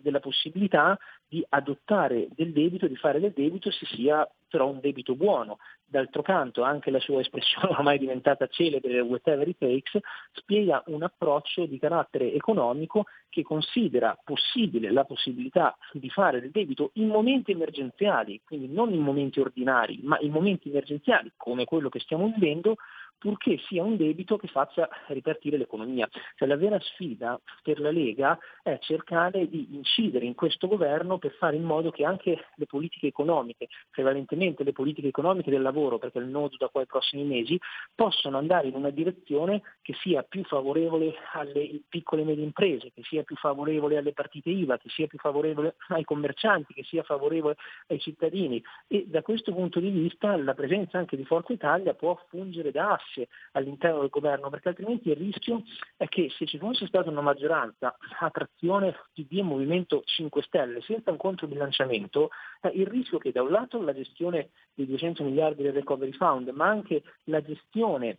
[0.00, 5.16] della possibilità di adottare del debito, di fare del debito se sia però un debito
[5.16, 5.58] buono.
[5.84, 10.00] D'altro canto anche la sua espressione ormai diventata celebre, whatever it takes,
[10.32, 16.92] spiega un approccio di carattere economico che considera possibile la possibilità di fare del debito
[16.94, 21.98] in momenti emergenziali, quindi non in momenti ordinari, ma in momenti emergenziali come quello che
[21.98, 22.76] stiamo vivendo,
[23.18, 26.08] purché sia un debito che faccia ripartire l'economia.
[26.36, 31.32] Cioè, la vera sfida per la Lega è cercare di incidere in questo governo per
[31.32, 36.18] fare in modo che anche le politiche economiche, prevalentemente le politiche economiche del lavoro, perché
[36.18, 37.58] è il nodo da qua ai prossimi mesi,
[37.94, 43.02] possano andare in una direzione che sia più favorevole alle piccole e medie imprese, che
[43.04, 47.56] sia più favorevole alle partite IVA, che sia più favorevole ai commercianti, che sia favorevole
[47.88, 48.62] ai cittadini.
[48.86, 52.92] E da questo punto di vista la presenza anche di Forza Italia può fungere da
[53.04, 55.62] asse all'interno del governo, perché altrimenti il rischio
[55.96, 60.80] è che se ci fosse stata una maggioranza a trazione PD e Movimento 5 Stelle
[60.82, 62.30] senza un controbilanciamento,
[62.62, 66.48] eh, il rischio che da un lato la gestione dei 200 miliardi del recovery fund,
[66.48, 68.18] ma anche la gestione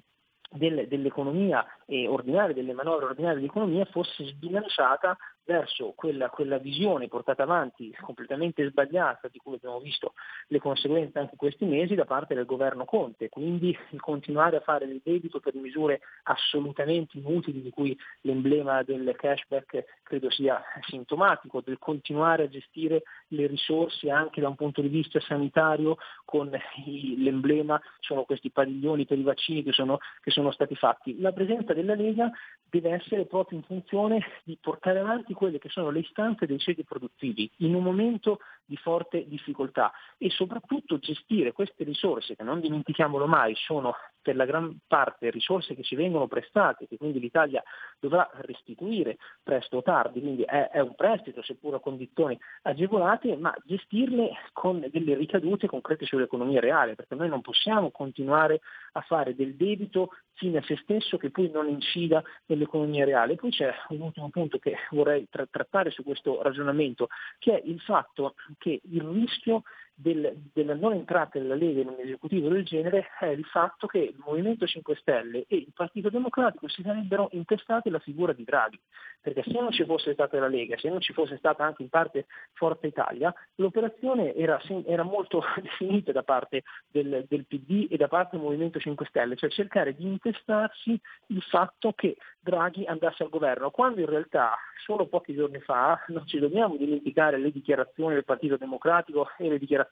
[0.52, 7.44] del, dell'economia eh, ordinaria, delle manovre ordinarie dell'economia fosse sbilanciata verso quella, quella, visione portata
[7.44, 10.14] avanti completamente sbagliata di cui abbiamo visto
[10.48, 14.62] le conseguenze anche in questi mesi da parte del governo Conte, quindi il continuare a
[14.62, 21.62] fare del debito per misure assolutamente inutili di cui l'emblema del cashback credo sia sintomatico,
[21.62, 26.52] del continuare a gestire le risorse anche da un punto di vista sanitario con
[26.86, 31.20] i, l'emblema sono questi padiglioni per i vaccini che sono, che sono stati fatti.
[31.20, 32.32] La presenza della Lega
[32.70, 36.84] deve essere proprio in funzione di portare avanti quelle che sono le istanze dei ceti
[36.84, 43.28] produttivi in un momento di forte difficoltà e soprattutto gestire queste risorse che non dimentichiamolo
[43.28, 47.64] mai sono per la gran parte risorse che ci vengono prestate, che quindi l'Italia
[48.00, 53.54] dovrà restituire presto o tardi, quindi è, è un prestito seppur a condizioni agevolate, ma
[53.64, 58.62] gestirle con delle ricadute concrete sull'economia reale, perché noi non possiamo continuare
[58.94, 63.36] a fare del debito fine a se stesso che poi non incida nell'economia reale.
[63.36, 68.36] Poi c'è un ultimo punto che vorrei trattare su questo ragionamento, che è il fatto
[68.58, 69.64] che il rischio
[69.98, 74.00] del, della non entrata della Lega in un esecutivo del genere è il fatto che
[74.00, 78.80] il Movimento 5 Stelle e il Partito Democratico si sarebbero intestati la figura di Draghi,
[79.22, 81.90] perché se non ci fosse stata la Lega, se non ci fosse stata anche in
[81.90, 88.10] parte Forza Italia, l'operazione era, era molto definita da parte del, del, PD e da
[88.10, 93.30] parte del Movimento 5 Stelle, cioè cercare di intestarsi il fatto che Draghi andasse al
[93.30, 98.26] governo, quando in realtà solo pochi giorni fa non ci dobbiamo dimenticare le dichiarazioni del
[98.26, 99.84] Partito Democratico e le dichiarazioni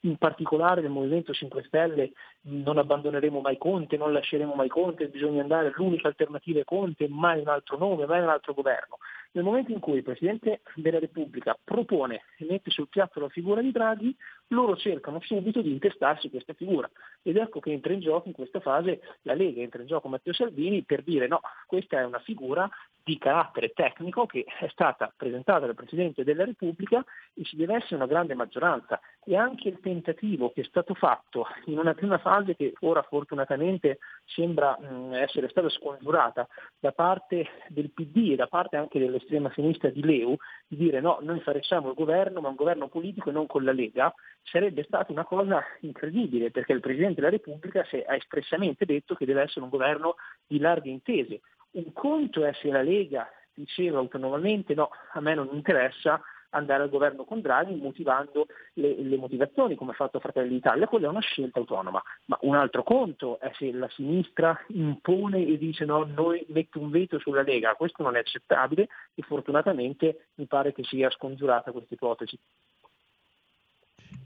[0.00, 2.12] in particolare del Movimento 5 Stelle,
[2.42, 7.40] non abbandoneremo mai Conte, non lasceremo mai Conte, bisogna andare, l'unica alternativa è Conte, mai
[7.40, 8.98] un altro nome, mai un altro governo.
[9.32, 13.60] Nel momento in cui il Presidente della Repubblica propone e mette sul piatto la figura
[13.60, 14.16] di Draghi,
[14.48, 16.88] loro cercano subito di intestarsi questa figura.
[17.22, 20.32] Ed ecco che entra in gioco in questa fase la Lega, entra in gioco Matteo
[20.32, 22.68] Salvini per dire no, questa è una figura
[23.08, 27.02] di carattere tecnico che è stata presentata dal Presidente della Repubblica
[27.32, 29.00] e ci deve essere una grande maggioranza.
[29.24, 33.98] E anche il tentativo che è stato fatto in una prima fase che ora fortunatamente
[34.26, 36.46] sembra mh, essere stata scongiurata
[36.78, 41.18] da parte del PD e da parte anche dell'estrema sinistra di Leu, di dire no,
[41.22, 44.12] noi facciamo il governo, ma un governo politico e non con la Lega,
[44.42, 49.42] sarebbe stata una cosa incredibile perché il Presidente della Repubblica ha espressamente detto che deve
[49.42, 50.16] essere un governo
[50.46, 51.40] di larghe intese.
[51.72, 56.20] Un conto è se la Lega diceva autonomamente no, a me non interessa
[56.50, 61.06] andare al governo con Draghi motivando le, le motivazioni come ha fatto Fratelli d'Italia, quella
[61.06, 65.84] è una scelta autonoma, ma un altro conto è se la sinistra impone e dice
[65.84, 70.72] no, noi metto un veto sulla Lega, questo non è accettabile e fortunatamente mi pare
[70.72, 72.38] che sia scongiurata questa ipotesi.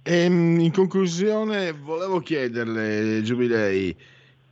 [0.05, 3.97] Ehm, in conclusione, volevo chiederle, Giubilei,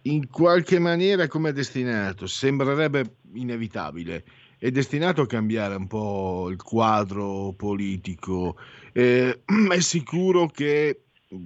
[0.02, 2.26] in qualche maniera come è destinato?
[2.26, 4.24] Sembrerebbe inevitabile.
[4.58, 8.56] È destinato a cambiare un po' il quadro politico.
[8.92, 9.40] Eh,
[9.70, 11.02] è sicuro che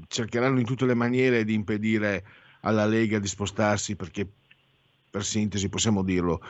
[0.09, 2.25] cercheranno in tutte le maniere di impedire
[2.61, 4.29] alla Lega di spostarsi perché,
[5.11, 6.41] per sintesi, possiamo dirlo,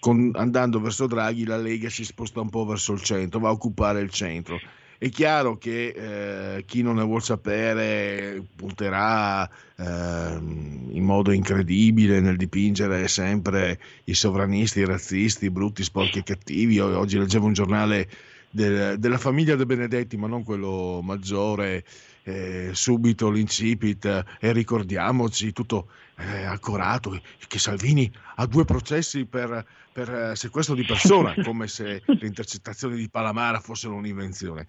[0.00, 3.52] con, andando verso Draghi la Lega si sposta un po' verso il centro, va a
[3.52, 4.58] occupare il centro
[5.02, 12.36] è chiaro che eh, chi non ne vuol sapere punterà eh, in modo incredibile nel
[12.36, 16.74] dipingere sempre i sovranisti, i razzisti, i brutti, sporchi e cattivi.
[16.74, 18.08] Io, oggi leggevo un giornale
[18.48, 21.82] del, della famiglia De Benedetti, ma non quello maggiore.
[22.22, 24.04] Eh, subito l'incipit
[24.38, 25.88] e ricordiamoci tutto
[26.22, 32.02] eh, accorato che Salvini ha due processi per, per eh, sequestro di persona come se
[32.04, 34.66] le intercettazioni di Palamara fossero un'invenzione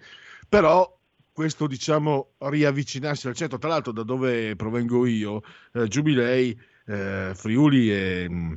[0.48, 0.90] però
[1.34, 3.58] questo diciamo riavvicinarsi al centro.
[3.58, 6.56] Tra l'altro, da dove provengo io, eh, Giubilei,
[6.86, 8.56] eh, Friuli e,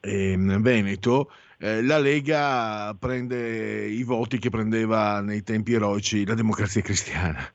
[0.00, 6.82] e Veneto, eh, la Lega prende i voti che prendeva nei tempi eroici la democrazia
[6.82, 7.50] cristiana.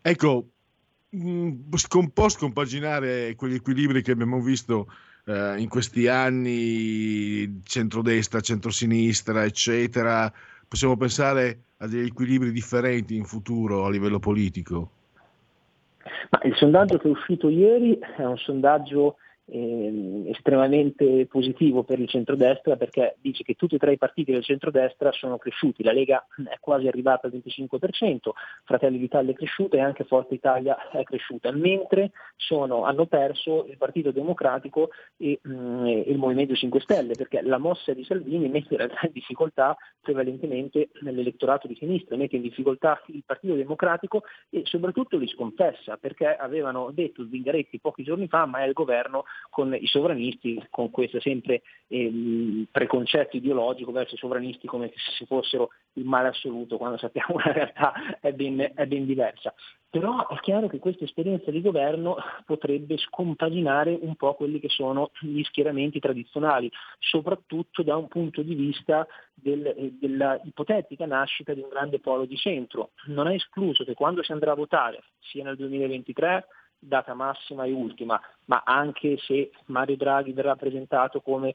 [0.00, 0.51] Ecco,
[1.12, 4.88] un po' scompaginare quegli equilibri che abbiamo visto
[5.26, 10.32] eh, in questi anni, centrodestra, centrosinistra, eccetera,
[10.66, 14.90] possiamo pensare a degli equilibri differenti in futuro a livello politico?
[16.30, 19.16] Ma il sondaggio che è uscito ieri è un sondaggio
[19.52, 24.42] ehm, estremamente positivo per il centrodestra perché dice che tutti e tre i partiti del
[24.42, 28.30] centrodestra sono cresciuti, la Lega è quasi arrivata al 25%,
[28.64, 33.76] Fratelli d'Italia è cresciuta e anche Forza Italia è cresciuta, mentre sono, hanno perso il
[33.76, 38.74] Partito Democratico e, mm, e il Movimento 5 Stelle perché la mossa di Salvini mette
[38.74, 45.28] in difficoltà prevalentemente nell'elettorato di sinistra, mette in difficoltà il Partito Democratico e soprattutto li
[45.28, 50.64] sconfessa perché avevano detto Zingaretti pochi giorni fa ma è il governo con i sovranisti,
[50.70, 56.76] con questo sempre ehm, preconcetto ideologico verso i sovranisti come se fossero il male assoluto,
[56.76, 59.54] quando sappiamo che la realtà è ben, è ben diversa.
[59.90, 62.16] Però è chiaro che questa esperienza di governo
[62.46, 68.54] potrebbe scompaginare un po' quelli che sono gli schieramenti tradizionali, soprattutto da un punto di
[68.54, 72.92] vista del, della ipotetica nascita di un grande polo di centro.
[73.08, 76.46] Non è escluso che quando si andrà a votare, sia nel 2023
[76.84, 81.54] data massima e ultima, ma anche se Mario Draghi verrà presentato come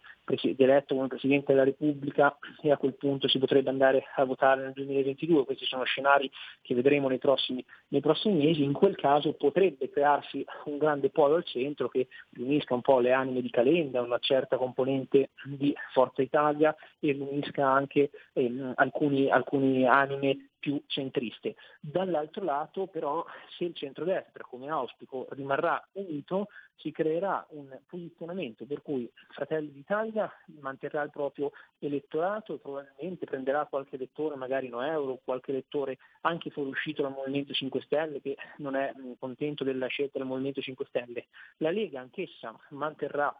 [0.58, 4.72] eletto come Presidente della Repubblica e a quel punto si potrebbe andare a votare nel
[4.74, 6.32] 2022, questi sono scenari
[6.62, 11.36] che vedremo nei prossimi, nei prossimi mesi, in quel caso potrebbe crearsi un grande polo
[11.36, 16.22] al centro che riunisca un po' le anime di Calenda, una certa componente di Forza
[16.22, 21.56] Italia e riunisca anche ehm, alcuni, alcuni anime più centriste.
[21.80, 23.26] Dall'altro lato però
[23.58, 30.30] se il centrodestra, come auspico, rimarrà unito, si creerà un posizionamento per cui Fratelli d'Italia
[30.60, 36.50] manterrà il proprio elettorato e probabilmente prenderà qualche elettore, magari no euro, qualche elettore anche
[36.50, 41.28] fuoriuscito dal Movimento 5 Stelle che non è contento della scelta del Movimento 5 Stelle.
[41.60, 43.34] La Lega anch'essa manterrà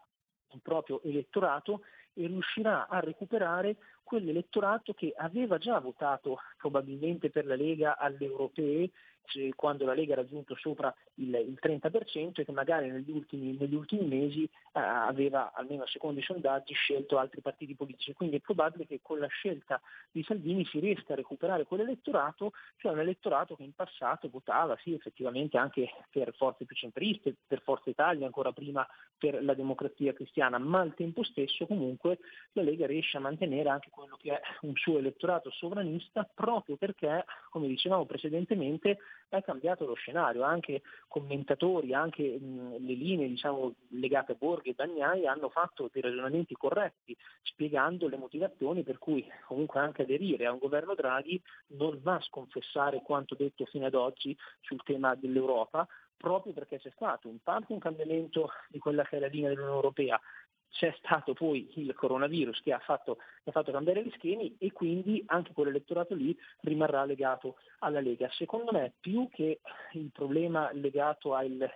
[0.52, 1.82] il proprio elettorato
[2.14, 8.90] e riuscirà a recuperare quell'elettorato che aveva già votato probabilmente per la Lega alle europee
[9.28, 13.56] cioè, quando la Lega ha raggiunto sopra il, il 30% e che magari negli ultimi,
[13.58, 18.12] negli ultimi mesi eh, aveva, almeno secondo i sondaggi, scelto altri partiti politici.
[18.14, 19.80] Quindi è probabile che con la scelta
[20.10, 24.94] di Salvini si riesca a recuperare quell'elettorato, cioè un elettorato che in passato votava sì
[24.94, 28.86] effettivamente anche per forze più centriste, per Forza Italia, ancora prima
[29.16, 32.18] per la democrazia cristiana, ma al tempo stesso comunque
[32.52, 37.24] la Lega riesce a mantenere anche quello che è un suo elettorato sovranista proprio perché,
[37.50, 44.36] come dicevamo precedentemente, è cambiato lo scenario, anche commentatori, anche le linee diciamo, legate a
[44.38, 50.02] Borghi e Bagnai hanno fatto dei ragionamenti corretti, spiegando le motivazioni per cui comunque anche
[50.02, 54.82] aderire a un governo Draghi non va a sconfessare quanto detto fino ad oggi sul
[54.82, 55.86] tema dell'Europa,
[56.16, 60.20] proprio perché c'è stato in un cambiamento di quella che è la linea dell'Unione Europea,
[60.70, 64.72] c'è stato poi il coronavirus che ha fatto, che ha fatto, cambiare gli schemi e
[64.72, 68.28] quindi anche quell'elettorato lì rimarrà legato alla Lega.
[68.32, 69.60] Secondo me più che
[69.92, 71.68] il problema legato al,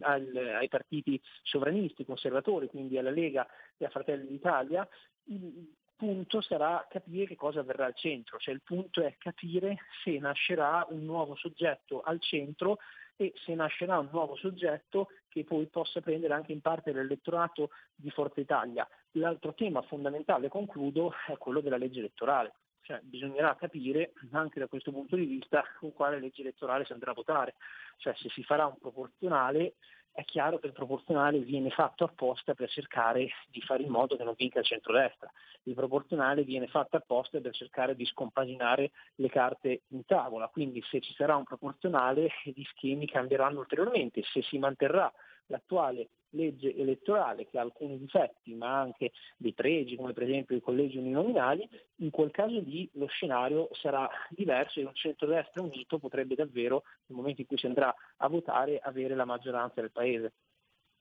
[0.00, 3.46] al, ai partiti sovranisti, conservatori, quindi alla Lega
[3.76, 4.88] e a Fratelli d'Italia,
[5.24, 10.18] il punto sarà capire che cosa avverrà al centro, cioè il punto è capire se
[10.18, 12.78] nascerà un nuovo soggetto al centro
[13.20, 18.08] e se nascerà un nuovo soggetto che poi possa prendere anche in parte l'elettorato di
[18.08, 18.88] Forza Italia.
[19.12, 22.54] L'altro tema fondamentale, concludo, è quello della legge elettorale.
[22.90, 27.12] Cioè, bisognerà capire anche da questo punto di vista con quale legge elettorale si andrà
[27.12, 27.54] a votare.
[27.98, 29.74] Cioè, se si farà un proporzionale,
[30.10, 34.24] è chiaro che il proporzionale viene fatto apposta per cercare di fare in modo che
[34.24, 35.30] non vinca il centrodestra.
[35.62, 40.48] Il proporzionale viene fatto apposta per cercare di scompaginare le carte in tavola.
[40.48, 44.24] Quindi se ci sarà un proporzionale gli schemi cambieranno ulteriormente.
[44.24, 45.12] Se si manterrà
[45.50, 50.60] l'attuale legge elettorale che ha alcuni difetti ma anche dei pregi come per esempio i
[50.60, 56.34] collegi uninominali, in quel caso lì lo scenario sarà diverso e un centrodestra unito potrebbe
[56.34, 60.32] davvero nel momento in cui si andrà a votare avere la maggioranza del Paese.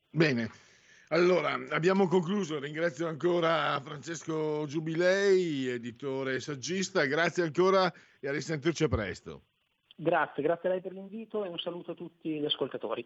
[0.09, 0.49] Bene,
[1.09, 8.87] allora abbiamo concluso, ringrazio ancora Francesco Giubilei, editore e saggista, grazie ancora e a risentirci
[8.87, 9.43] presto.
[9.95, 13.05] Grazie, grazie a lei per l'invito e un saluto a tutti gli ascoltatori.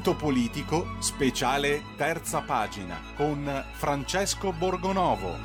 [0.00, 5.36] Punto politico, speciale terza pagina, con Francesco Borgonovo.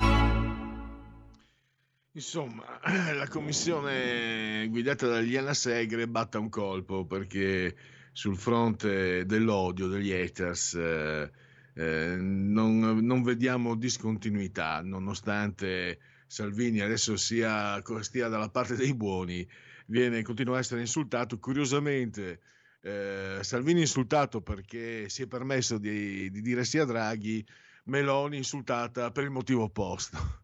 [2.14, 2.64] Insomma,
[3.14, 7.76] la commissione guidata da Liana Segre batta un colpo perché
[8.14, 11.32] sul fronte dell'odio, degli haters, eh,
[11.74, 19.46] eh, non, non vediamo discontinuità, nonostante Salvini adesso sia, stia dalla parte dei buoni,
[19.88, 21.40] viene, continua a essere insultato.
[21.40, 22.40] Curiosamente,
[22.86, 27.44] eh, Salvini insultato perché si è permesso di, di dire sì a Draghi,
[27.86, 30.18] Meloni insultata per il motivo opposto.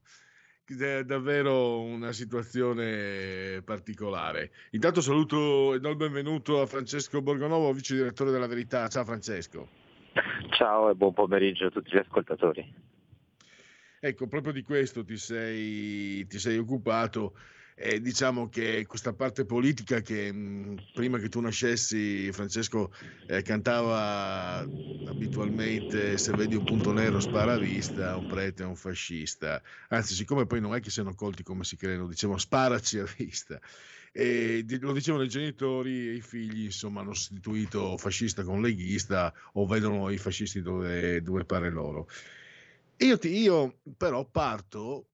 [0.66, 4.52] È davvero una situazione particolare.
[4.72, 8.88] Intanto saluto e do il benvenuto a Francesco Borgonovo, vice direttore della Verità.
[8.88, 9.68] Ciao Francesco.
[10.52, 12.74] Ciao e buon pomeriggio a tutti gli ascoltatori.
[14.00, 17.34] Ecco, proprio di questo ti sei, ti sei occupato.
[17.76, 22.92] E diciamo che questa parte politica che mh, prima che tu nascessi, Francesco,
[23.26, 24.68] eh, cantava
[25.06, 29.62] abitualmente se vedi un punto nero spara a vista, un prete è un fascista.
[29.90, 33.60] Anzi, siccome poi non è che siano colti come si credono, dicevano sparaci a vista.
[34.14, 39.66] E lo dicevano i genitori e i figli, insomma, hanno sostituito fascista con leghista o
[39.66, 42.08] vedono i fascisti dove, dove pare loro.
[42.98, 45.08] Io, ti, io però parto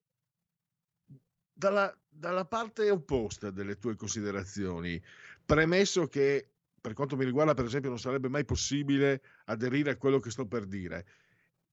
[1.54, 5.02] dalla, dalla parte opposta delle tue considerazioni,
[5.46, 6.50] premesso che
[6.82, 10.48] per quanto mi riguarda, per esempio, non sarebbe mai possibile aderire a quello che sto
[10.48, 11.06] per dire.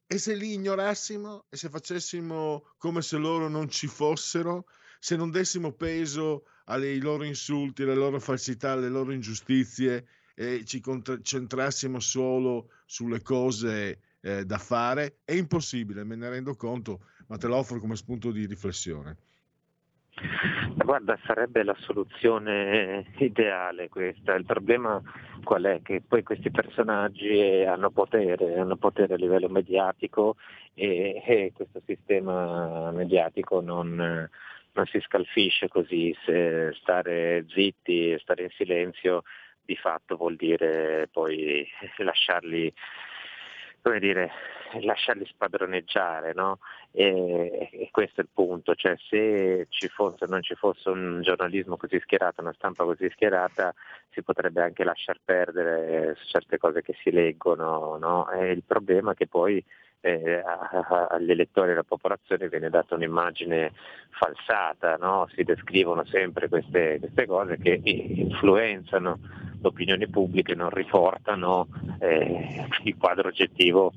[0.06, 4.66] E se li ignorassimo e se facessimo come se loro non ci fossero,
[4.98, 10.80] se non dessimo peso ai loro insulti, alle loro falsità, alle loro ingiustizie e ci
[10.80, 17.46] concentrassimo solo sulle cose eh, da fare, è impossibile, me ne rendo conto, ma te
[17.46, 19.16] lo offro come spunto di riflessione.
[20.76, 24.34] Guarda, sarebbe la soluzione ideale questa.
[24.34, 25.02] Il problema
[25.42, 25.82] qual è?
[25.82, 30.36] Che poi questi personaggi hanno potere, hanno potere a livello mediatico
[30.74, 36.16] e, e questo sistema mediatico non, non, si scalfisce così.
[36.24, 39.22] Se stare zitti, stare in silenzio
[39.64, 41.66] di fatto vuol dire poi
[41.98, 42.72] lasciarli
[43.84, 44.30] come dire,
[44.80, 46.58] lasciarli spadroneggiare, no?
[46.90, 51.76] e, e, questo è il punto, cioè se ci fosse, non ci fosse un giornalismo
[51.76, 53.74] così schierato, una stampa così schierata,
[54.08, 58.26] si potrebbe anche lasciar perdere certe cose che si leggono, no?
[58.40, 59.62] il problema è che poi
[60.00, 60.42] eh,
[61.10, 63.72] agli elettori e alla popolazione viene data un'immagine
[64.08, 65.28] falsata, no?
[65.34, 69.18] si descrivono sempre queste, queste cose che influenzano
[69.64, 71.68] l'opinione pubblica e non riportano
[71.98, 73.92] eh, il quadro oggettivo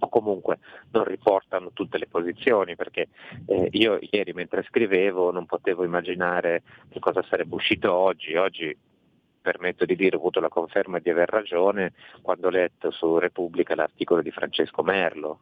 [0.00, 0.58] o comunque
[0.90, 3.08] non riportano tutte le posizioni perché
[3.46, 8.76] eh, io ieri mentre scrivevo non potevo immaginare che cosa sarebbe uscito oggi, oggi
[9.40, 11.92] permetto di dire ho avuto la conferma di aver ragione
[12.22, 15.40] quando ho letto su Repubblica l'articolo di Francesco Merlo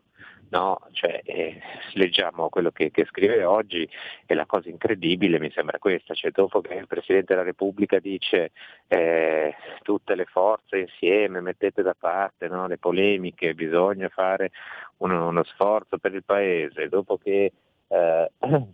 [0.49, 1.61] No, cioè, eh,
[1.95, 3.89] leggiamo quello che, che, scrive oggi
[4.27, 8.53] e la cosa incredibile mi sembra questa, cioè, dopo che il Presidente della Repubblica dice
[8.87, 14.53] eh, tutte le forze insieme, mettete da parte no, le polemiche, bisogna fare
[14.99, 17.53] uno, uno, sforzo per il Paese, dopo che
[17.89, 18.31] eh,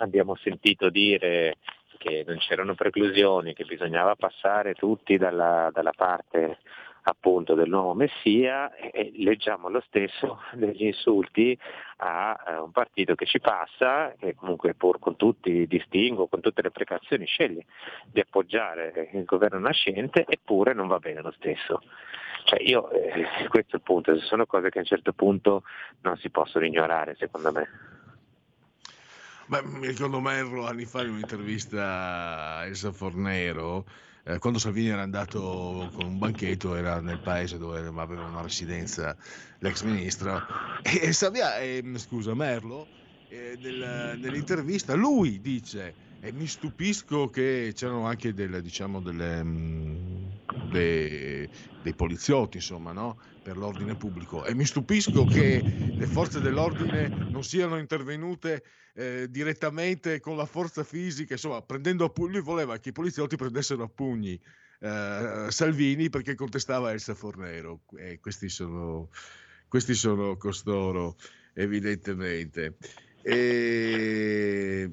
[0.00, 1.56] abbiamo sentito dire
[1.98, 6.58] che non c'erano preclusioni, che bisognava passare tutti dalla, dalla parte
[7.08, 11.58] appunto del nuovo Messia e leggiamo lo stesso degli insulti
[11.98, 16.40] a eh, un partito che ci passa, che comunque pur con tutti i distinguo, con
[16.40, 17.64] tutte le precauzioni sceglie
[18.06, 21.82] di appoggiare il governo nascente eppure non va bene lo stesso.
[22.44, 25.64] Cioè io, eh, questo è il punto, sono cose che a un certo punto
[26.02, 27.97] non si possono ignorare secondo me.
[29.48, 33.86] Beh, mi ricordo Merlo anni fa in un'intervista a Elsa Fornero
[34.28, 39.16] eh, quando Salvini era andato con un banchetto, era nel paese dove aveva una residenza
[39.60, 40.44] l'ex ministro,
[40.82, 42.86] e, Savia, eh, scusa, Merlo,
[43.26, 49.48] eh, nel, nell'intervista, lui dice, e mi stupisco che c'erano anche delle, diciamo, delle, mh,
[49.48, 51.48] mm, dei,
[51.80, 53.18] dei poliziotti, insomma, no?
[53.48, 54.44] Per l'ordine pubblico.
[54.44, 58.62] E mi stupisco che le forze dell'ordine non siano intervenute
[58.92, 63.36] eh, direttamente con la forza fisica, insomma, prendendo a pugni, lui voleva che i poliziotti
[63.36, 64.38] prendessero a pugni
[64.80, 67.80] eh, Salvini perché contestava Elsa Fornero.
[67.96, 69.08] E questi sono,
[69.66, 71.16] questi sono costoro,
[71.54, 72.76] evidentemente.
[73.22, 74.90] E...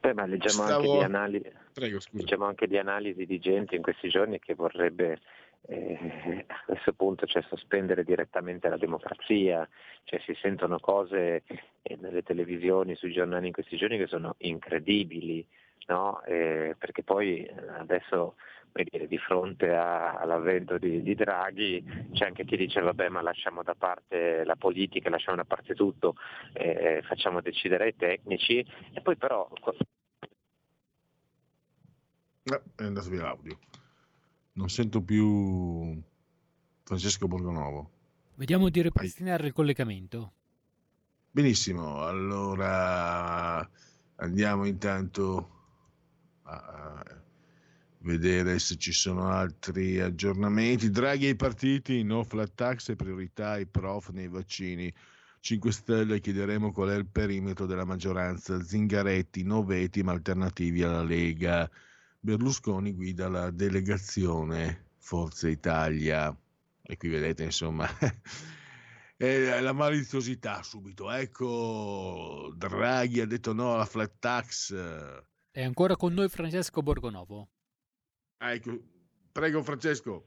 [0.00, 0.92] Beh, ma leggiamo, Stavo...
[0.94, 1.52] anche analisi...
[1.74, 5.20] Prego, leggiamo anche di analisi di gente in questi giorni che vorrebbe
[5.68, 9.68] eh, a questo punto cioè, sospendere direttamente la democrazia,
[10.04, 11.42] cioè, si sentono cose
[11.82, 15.46] eh, nelle televisioni, sui giornali in questi giorni che sono incredibili,
[15.86, 16.22] no?
[16.24, 18.34] eh, perché poi eh, adesso
[18.72, 23.62] dire, di fronte a, all'avvento di, di, Draghi c'è anche chi dice vabbè ma lasciamo
[23.62, 26.14] da parte la politica, lasciamo da parte tutto,
[26.54, 29.48] eh, facciamo decidere ai tecnici e poi però...
[32.44, 33.56] No, è andato via l'audio.
[34.54, 36.00] Non sento più
[36.82, 37.90] Francesco Borgonovo.
[38.34, 40.32] Vediamo di ripristinare il collegamento.
[41.30, 43.66] Benissimo, allora
[44.16, 45.50] andiamo intanto
[46.42, 47.02] a
[48.00, 50.90] vedere se ci sono altri aggiornamenti.
[50.90, 54.92] Draghi ai partiti, no flat tax e priorità ai prof nei vaccini.
[55.40, 58.62] 5 Stelle chiederemo qual è il perimetro della maggioranza.
[58.62, 61.70] Zingaretti, no veti ma alternativi alla Lega.
[62.24, 66.32] Berlusconi guida la delegazione Forza Italia.
[66.80, 67.84] E qui vedete, insomma,
[69.18, 71.10] la maliziosità subito.
[71.10, 74.72] Ecco, Draghi ha detto no alla flat tax.
[75.50, 77.48] È ancora con noi Francesco Borgonovo.
[78.38, 78.70] Ah, ecco,
[79.32, 80.26] prego Francesco.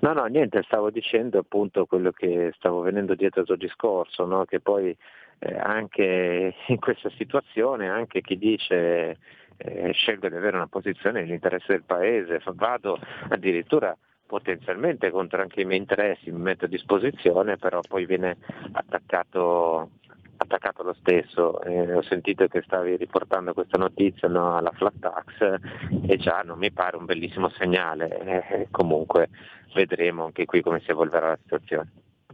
[0.00, 4.44] No, no, niente, stavo dicendo appunto quello che stavo venendo dietro al tuo discorso, no?
[4.44, 4.94] che poi
[5.38, 9.18] eh, anche in questa situazione, anche chi dice
[9.58, 12.98] eh, scelgo di avere una posizione nell'interesse del paese, vado
[13.28, 13.96] addirittura
[14.28, 18.36] potenzialmente contro anche i miei interessi mi metto a disposizione, però poi viene
[18.72, 19.90] attaccato,
[20.36, 21.60] attaccato lo stesso.
[21.62, 25.60] Eh, ho sentito che stavi riportando questa notizia no, alla flat tax
[26.06, 28.18] e già non mi pare un bellissimo segnale.
[28.18, 29.30] Eh, comunque
[29.74, 31.90] vedremo anche qui come si evolverà la situazione.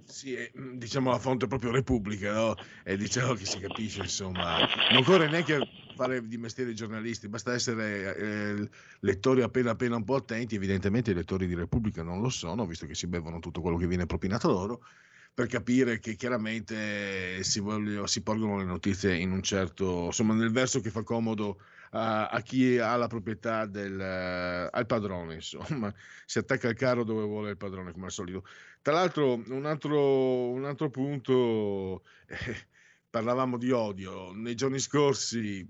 [0.07, 2.55] Sì, mm, diciamo la fonte proprio Repubblica, no?
[2.85, 4.59] E diciamo che si capisce, insomma,
[4.91, 5.59] non occorre neanche
[5.95, 8.69] fare di mestiere giornalisti, basta essere eh,
[9.01, 12.87] lettori appena appena un po' attenti, evidentemente i lettori di Repubblica non lo sono, visto
[12.87, 14.83] che si bevono tutto quello che viene propinato loro,
[15.33, 20.53] per capire che chiaramente si, voglio, si porgono le notizie in un certo, insomma, nel
[20.53, 21.61] verso che fa comodo
[21.97, 25.93] a, chi ha la proprietà del, eh, al padrone, insomma,
[26.27, 28.45] si attacca al carro dove vuole il padrone, come al solito.
[28.83, 32.67] Tra l'altro, un altro, un altro punto, eh,
[33.09, 35.67] parlavamo di odio, nei giorni scorsi,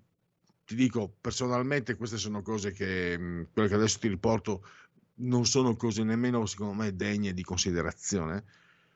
[0.64, 4.66] ti dico, personalmente queste sono cose che, mh, quelle che adesso ti riporto,
[5.16, 8.42] non sono cose nemmeno, secondo me, degne di considerazione,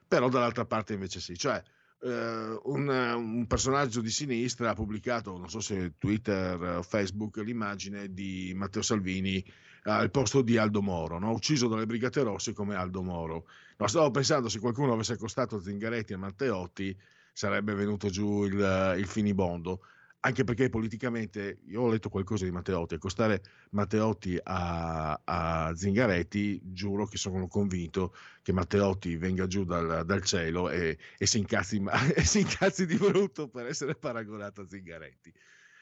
[0.09, 1.63] però dall'altra parte invece sì, cioè
[2.01, 8.13] eh, un, un, personaggio di sinistra ha pubblicato, non so se Twitter o Facebook, l'immagine
[8.13, 9.45] di Matteo Salvini
[9.85, 11.31] al posto di Aldo Moro, no?
[11.31, 13.47] ucciso dalle Brigate Rosse come Aldo Moro.
[13.77, 16.97] No, stavo pensando se qualcuno avesse accostato Zingaretti a Matteotti
[17.33, 19.81] sarebbe venuto giù il, il finibondo
[20.21, 23.41] anche perché politicamente io ho letto qualcosa di Matteotti, accostare
[23.71, 30.71] Matteotti a, a Zingaretti, giuro che sono convinto che Matteotti venga giù dal, dal cielo
[30.71, 31.83] e, e, si incazzi,
[32.15, 35.33] e, si incazzi, di brutto per essere paragonato a Zingaretti.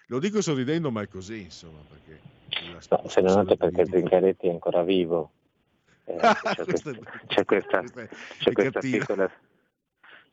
[0.09, 1.81] Lo dico sorridendo, ma è così, insomma.
[1.89, 2.21] Perché
[2.71, 5.33] no, se non altro perché Zingaretti è ancora vivo.
[6.05, 6.15] Eh,
[6.55, 6.93] c'è, questa,
[7.27, 7.83] c'è, questa,
[8.39, 9.31] c'è questa piccola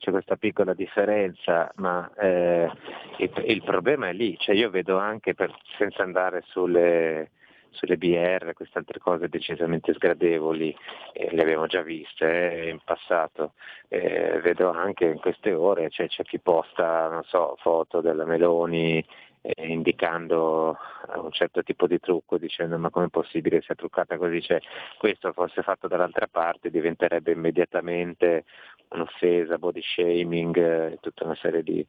[0.04, 2.70] c'è questa piccola differenza, ma eh,
[3.16, 7.30] il, il, problema è lì, cioè io vedo anche, per, senza andare sulle,
[7.70, 10.76] sulle BR, queste altre cose decisamente sgradevoli,
[11.14, 13.54] eh, le abbiamo già viste eh, in passato,
[13.88, 19.02] eh, vedo anche in queste ore, cioè, c'è chi posta so, foto della Meloni
[19.46, 20.78] eh, indicando
[21.16, 24.58] un certo tipo di trucco dicendo ma come è possibile sia truccata così, cioè,
[24.98, 28.44] questo fosse fatto dall'altra parte diventerebbe immediatamente
[28.90, 31.86] un'offesa, body shaming, eh, tutta una serie di,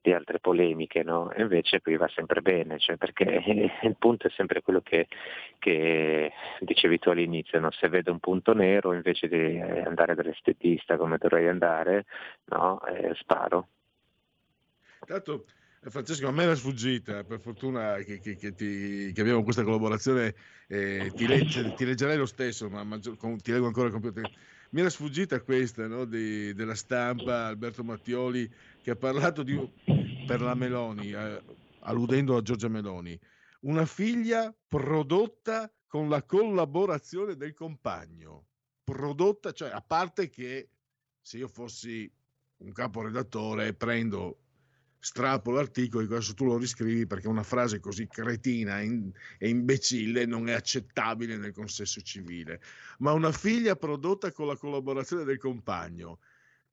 [0.00, 1.32] di altre polemiche, no?
[1.32, 3.24] E invece qui va sempre bene, cioè perché
[3.82, 5.08] il punto è sempre quello che,
[5.58, 7.70] che dicevi tu all'inizio, no?
[7.72, 12.04] se vedo un punto nero invece di andare dall'estetista come dovrei andare,
[12.46, 12.80] no?
[12.86, 13.68] eh, sparo.
[15.04, 15.44] Tanto
[15.88, 20.34] Francesco, a me era sfuggita, per fortuna che, che, che, ti, che abbiamo questa collaborazione,
[20.66, 24.36] eh, ti, legge, ti, leggerei lo stesso, ma maggior, con, ti leggo ancora completamente.
[24.70, 28.50] Mi era sfuggita questa no, di, della stampa, Alberto Mattioli,
[28.82, 29.56] che ha parlato di,
[30.26, 31.42] per la Meloni, eh,
[31.80, 33.18] alludendo a Giorgia Meloni,
[33.60, 38.46] una figlia prodotta con la collaborazione del compagno.
[38.82, 40.68] Prodotta, cioè a parte che
[41.20, 42.10] se io fossi
[42.58, 44.45] un caporedattore prendo
[45.06, 50.48] strappo l'articolo e adesso tu lo riscrivi perché una frase così cretina e imbecille non
[50.48, 52.60] è accettabile nel consesso civile.
[52.98, 56.18] Ma una figlia prodotta con la collaborazione del compagno,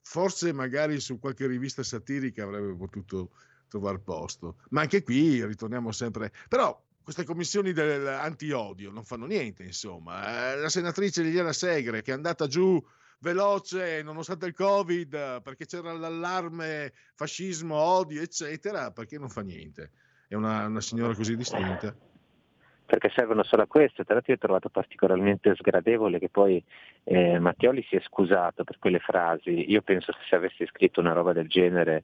[0.01, 3.34] forse magari su qualche rivista satirica avrebbe potuto
[3.68, 4.57] trovare posto.
[4.69, 6.31] Ma anche qui ritorniamo sempre...
[6.49, 10.53] Però queste commissioni dell'anti-odio non fanno niente, insomma.
[10.53, 12.84] Eh, la senatrice Liliana Segre che è andata giù
[13.23, 19.91] veloce nonostante il covid perché c'era l'allarme fascismo odio eccetera perché non fa niente
[20.27, 21.95] è una, una signora così distinta
[22.85, 24.03] perché servono solo a questo.
[24.03, 26.63] Tra l'altro io ho trovato particolarmente sgradevole che poi
[27.05, 29.71] eh, Mattioli si è scusato per quelle frasi.
[29.71, 32.03] Io penso che se avessi scritto una roba del genere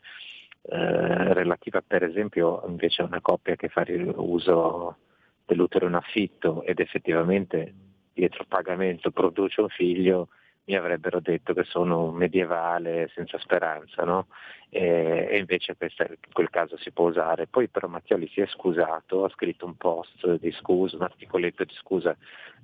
[0.62, 3.84] eh, relativa per esempio invece a una coppia che fa
[4.16, 4.98] uso
[5.46, 7.74] dell'utero in affitto ed effettivamente
[8.14, 10.30] dietro pagamento produce un figlio,
[10.70, 14.28] mi avrebbero detto che sono medievale senza speranza, no?
[14.70, 17.48] E, invece questa, in quel caso si può usare.
[17.48, 21.74] Poi però Mattioli si è scusato, ha scritto un post di scusa, un articoletto di
[21.74, 22.16] scusa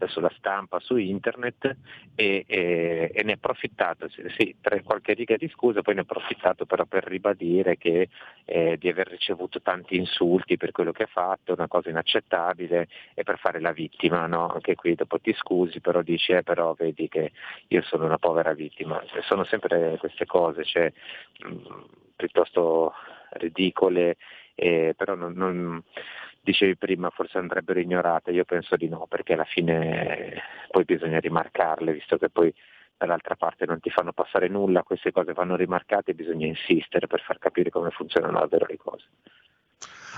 [0.08, 1.76] sulla stampa, su internet
[2.16, 6.04] e, e, e ne ha approfittato, sì, tre, qualche riga di scusa, poi ne ha
[6.04, 8.10] approfittato però per ribadire che,
[8.46, 13.24] eh, di aver ricevuto tanti insulti per quello che ha fatto, una cosa inaccettabile e
[13.24, 14.48] per fare la vittima, no?
[14.50, 17.32] anche qui dopo ti scusi però dici eh, però vedi che
[17.68, 20.92] io sono una povera vittima, sono sempre queste cose, cioè,
[21.46, 22.94] mh, piuttosto
[23.32, 24.18] ridicole,
[24.56, 25.84] eh, però non, non,
[26.42, 31.20] dicevi prima forse andrebbero ignorate, io penso di no, perché alla fine eh, poi bisogna
[31.20, 32.54] rimarcarle, visto che poi
[32.98, 37.22] dall'altra parte non ti fanno passare nulla, queste cose vanno rimarcate e bisogna insistere per
[37.22, 39.06] far capire come funzionano davvero le cose.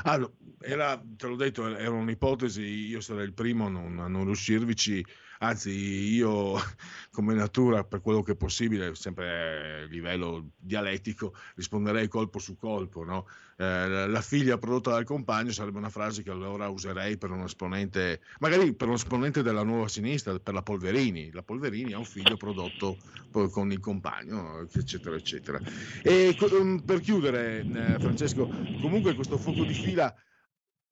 [0.03, 0.31] Allora,
[0.61, 5.03] era, te l'ho detto, era un'ipotesi, io sarei il primo a non, a non riuscirvici,
[5.39, 6.55] anzi io
[7.11, 13.03] come natura, per quello che è possibile, sempre a livello dialettico, risponderei colpo su colpo.
[13.03, 13.27] No?
[13.57, 18.21] Eh, la figlia prodotta dal compagno sarebbe una frase che allora userei per un esponente,
[18.39, 21.31] magari per un esponente della nuova sinistra, per la Polverini.
[21.31, 22.97] La Polverini ha un figlio prodotto
[23.31, 25.59] con il compagno, eccetera, eccetera.
[26.03, 28.47] E co- per chiudere, eh, Francesco,
[28.81, 30.13] comunque questo fuoco di fila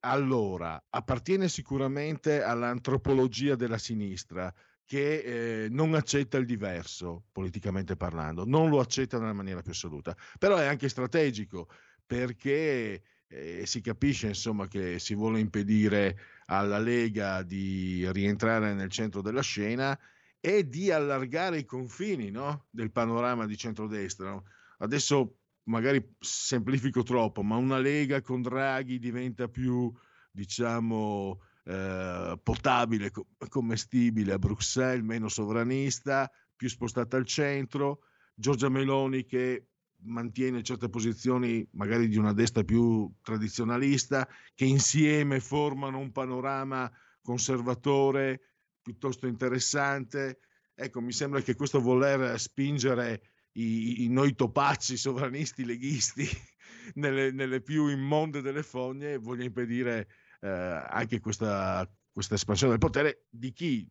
[0.05, 4.53] allora, appartiene sicuramente all'antropologia della sinistra
[4.85, 10.15] che eh, non accetta il diverso, politicamente parlando, non lo accetta nella maniera più assoluta,
[10.37, 11.69] però è anche strategico
[12.05, 19.21] perché eh, si capisce insomma che si vuole impedire alla Lega di rientrare nel centro
[19.21, 19.97] della scena
[20.39, 22.67] e di allargare i confini no?
[22.69, 24.39] del panorama di centrodestra.
[24.77, 29.91] Adesso magari semplifico troppo, ma una Lega con Draghi diventa più,
[30.31, 33.11] diciamo, eh, potabile,
[33.49, 38.01] commestibile a Bruxelles, meno sovranista, più spostata al centro,
[38.33, 39.67] Giorgia Meloni che
[40.05, 48.41] mantiene certe posizioni magari di una destra più tradizionalista, che insieme formano un panorama conservatore
[48.81, 50.39] piuttosto interessante.
[50.75, 56.27] Ecco, mi sembra che questo voler spingere i, i noi topacci sovranisti leghisti
[56.95, 60.07] nelle, nelle, più immonde delle fogne voglia impedire
[60.41, 63.87] eh, anche questa, questa espansione del potere di chi,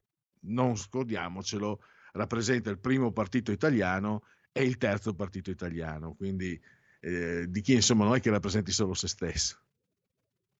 [0.47, 1.81] non scordiamocelo,
[2.13, 6.61] rappresenta il primo partito italiano e il terzo partito italiano, quindi
[7.01, 9.59] eh, di chi insomma non è che rappresenti solo se stesso.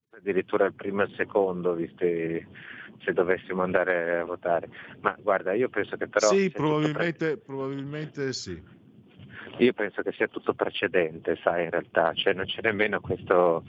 [0.09, 2.45] Addirittura il primo e il secondo, visti
[3.03, 4.69] se dovessimo andare a votare.
[5.01, 6.27] Ma guarda, io penso che però...
[6.29, 7.37] Sì, probabilmente, pre...
[7.37, 8.61] probabilmente sì.
[9.57, 13.63] Io penso che sia tutto precedente, sai, in realtà, cioè non c'è nemmeno questo,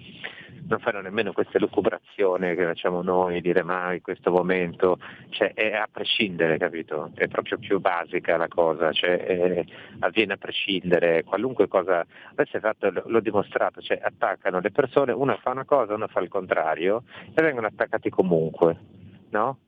[0.66, 4.98] non fanno nemmeno queste lucubrazioni che facciamo noi, dire ma in questo momento,
[5.28, 7.12] cioè è a prescindere, capito?
[7.14, 9.64] È proprio più basica la cosa, cioè è,
[10.00, 15.36] avviene a prescindere, qualunque cosa, adesso è fatto, l'ho dimostrato, cioè attaccano le persone, una
[15.36, 18.76] fa una cosa, una fa il contrario e vengono attaccati comunque,
[19.30, 19.58] no?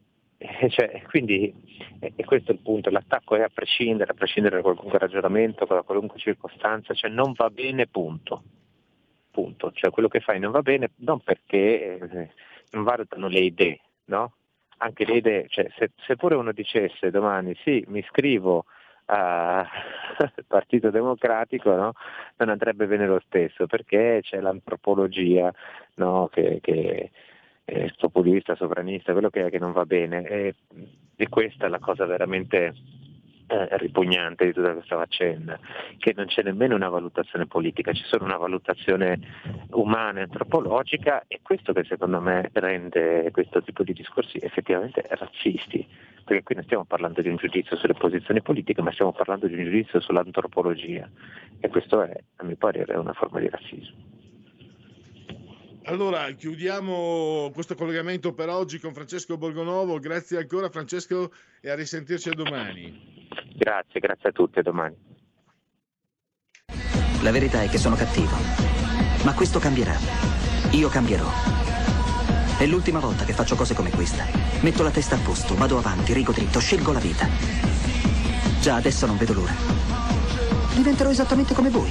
[0.68, 1.52] Cioè, quindi
[2.00, 5.82] e questo è il punto, l'attacco è a prescindere, a prescindere da qualunque ragionamento, da
[5.82, 8.42] qualunque circostanza, cioè non va bene, punto.
[9.32, 9.72] punto.
[9.72, 12.30] Cioè quello che fai non va bene non perché eh,
[12.70, 14.34] non valutano le idee, no?
[14.78, 18.64] Anche le idee, cioè, se, se pure uno dicesse domani sì, mi iscrivo
[19.06, 19.66] al
[20.46, 21.92] Partito Democratico no?
[22.36, 25.52] non andrebbe bene lo stesso perché c'è l'antropologia
[25.94, 26.28] no?
[26.30, 27.10] che, che
[27.68, 30.26] eh, populista, sovranista, quello che è che non va bene.
[30.26, 30.54] E,
[31.16, 32.74] e questa è la cosa veramente
[33.46, 35.58] eh, ripugnante di tutta questa faccenda,
[35.98, 39.18] che non c'è nemmeno una valutazione politica, c'è solo una valutazione
[39.70, 45.86] umana e antropologica e questo che secondo me rende questo tipo di discorsi effettivamente razzisti,
[46.24, 49.54] perché qui non stiamo parlando di un giudizio sulle posizioni politiche, ma stiamo parlando di
[49.54, 51.08] un giudizio sull'antropologia
[51.60, 54.17] e questo è, a mio parere, una forma di razzismo.
[55.88, 59.98] Allora, chiudiamo questo collegamento per oggi con Francesco Borgonovo.
[59.98, 61.32] Grazie ancora Francesco
[61.62, 63.26] e a risentirci a domani.
[63.56, 64.94] Grazie, grazie a tutti, a domani.
[67.22, 68.36] La verità è che sono cattivo,
[69.24, 69.96] ma questo cambierà.
[70.72, 71.26] Io cambierò.
[72.58, 74.26] È l'ultima volta che faccio cose come questa.
[74.60, 77.26] Metto la testa a posto, vado avanti, rigo dritto, scelgo la vita.
[78.60, 79.54] Già adesso non vedo l'ora.
[80.74, 81.90] Diventerò esattamente come voi.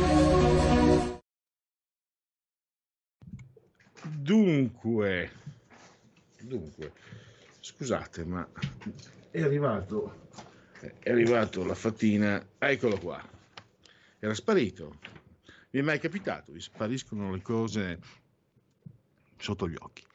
[4.31, 5.29] Dunque,
[6.39, 6.93] dunque,
[7.59, 8.49] scusate, ma
[9.29, 10.29] è arrivato,
[10.99, 13.21] è arrivato la fattina, eccolo qua,
[14.19, 14.99] era sparito.
[15.71, 17.99] Mi è mai capitato, spariscono le cose
[19.37, 20.05] sotto gli occhi.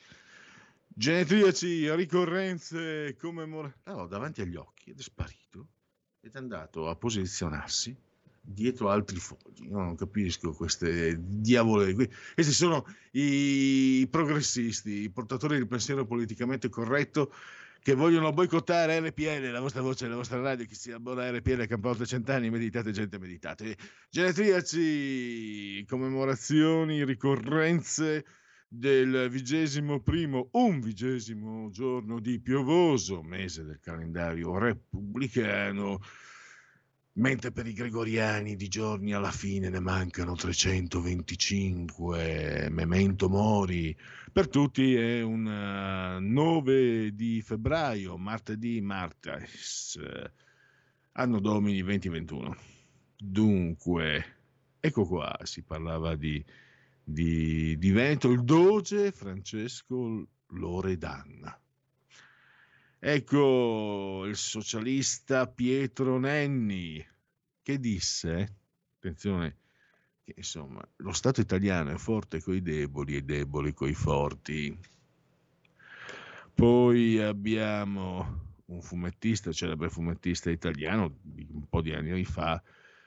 [0.88, 4.00] Genetriaci, ricorrenze, commemorazioni.
[4.00, 5.68] Oh, davanti agli occhi ed è sparito
[6.22, 7.94] ed è andato a posizionarsi
[8.46, 9.66] dietro altri fogli.
[9.68, 11.94] Io non capisco queste diavole.
[11.94, 17.32] Questi sono i progressisti, i portatori del pensiero politicamente corretto
[17.80, 21.66] che vogliono boicottare RPL, la vostra voce, la vostra radio, chi si abbona a RPL
[21.66, 23.76] che ha portato cent'anni, meditate gente, meditate.
[24.10, 28.24] Genetriaci, commemorazioni, ricorrenze
[28.68, 36.00] del vigesimo primo, un vigesimo giorno di piovoso mese del calendario repubblicano,
[37.16, 43.94] mentre per i gregoriani di giorni alla fine ne mancano 325, memento mori,
[44.32, 50.32] per tutti è un eh, 9 di febbraio, martedì, martes, eh,
[51.12, 52.56] anno domini 2021.
[53.16, 54.24] Dunque,
[54.78, 56.44] ecco qua, si parlava di,
[57.02, 61.64] di, di Veneto, il doge Francesco Loredan.
[62.98, 67.06] Ecco il socialista Pietro Nenni
[67.62, 68.56] che disse,
[68.96, 69.56] attenzione,
[70.24, 74.76] che insomma lo Stato italiano è forte coi deboli e debole coi forti.
[76.54, 82.62] Poi abbiamo un fumettista, celebre fumettista italiano un po' di anni fa,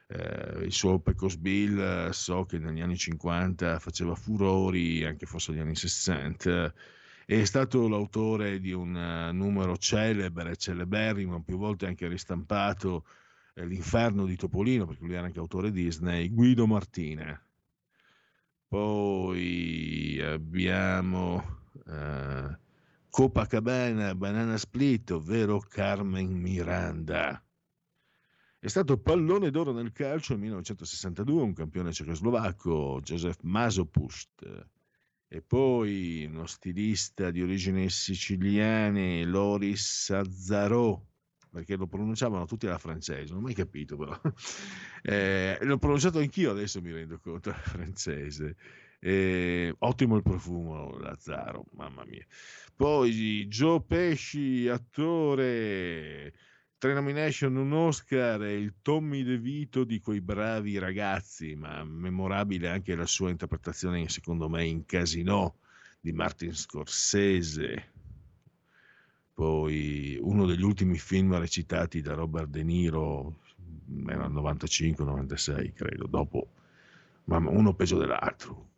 [0.07, 5.61] eh, il suo Pecos Bill, so che negli anni 50 faceva furori, anche forse negli
[5.61, 6.73] anni 60,
[7.37, 13.05] è stato l'autore di un uh, numero celebre, celeberrimo, più volte anche ristampato,
[13.53, 17.39] eh, L'inferno di Topolino, perché lui era anche autore Disney, Guido Martina.
[18.67, 22.57] Poi abbiamo uh,
[23.11, 27.39] Copacabana, Banana Split, ovvero Carmen Miranda.
[28.57, 34.77] È stato pallone d'oro nel calcio nel 1962, un campione cecoslovacco, Joseph Masopust.
[35.31, 40.99] E poi uno stilista di origini siciliane, Loris Azzarò,
[41.51, 44.19] perché lo pronunciavano tutti alla francese, non ho mai capito però.
[45.01, 48.57] Eh, l'ho pronunciato anch'io, adesso mi rendo conto, alla francese.
[48.99, 52.25] Eh, ottimo il profumo, Lazzaro, mamma mia.
[52.75, 56.33] Poi Joe Pesci, attore,
[56.79, 62.95] tre nomination, un Oscar e il Tommy DeVito di quei bravi ragazzi, ma memorabile anche
[62.95, 65.57] la sua interpretazione, secondo me, in Casino
[65.99, 67.91] di Martin Scorsese.
[69.33, 73.41] Poi uno degli ultimi film recitati da Robert De Niro,
[74.07, 76.47] era il 95-96, credo, dopo,
[77.25, 78.69] ma uno peggio dell'altro,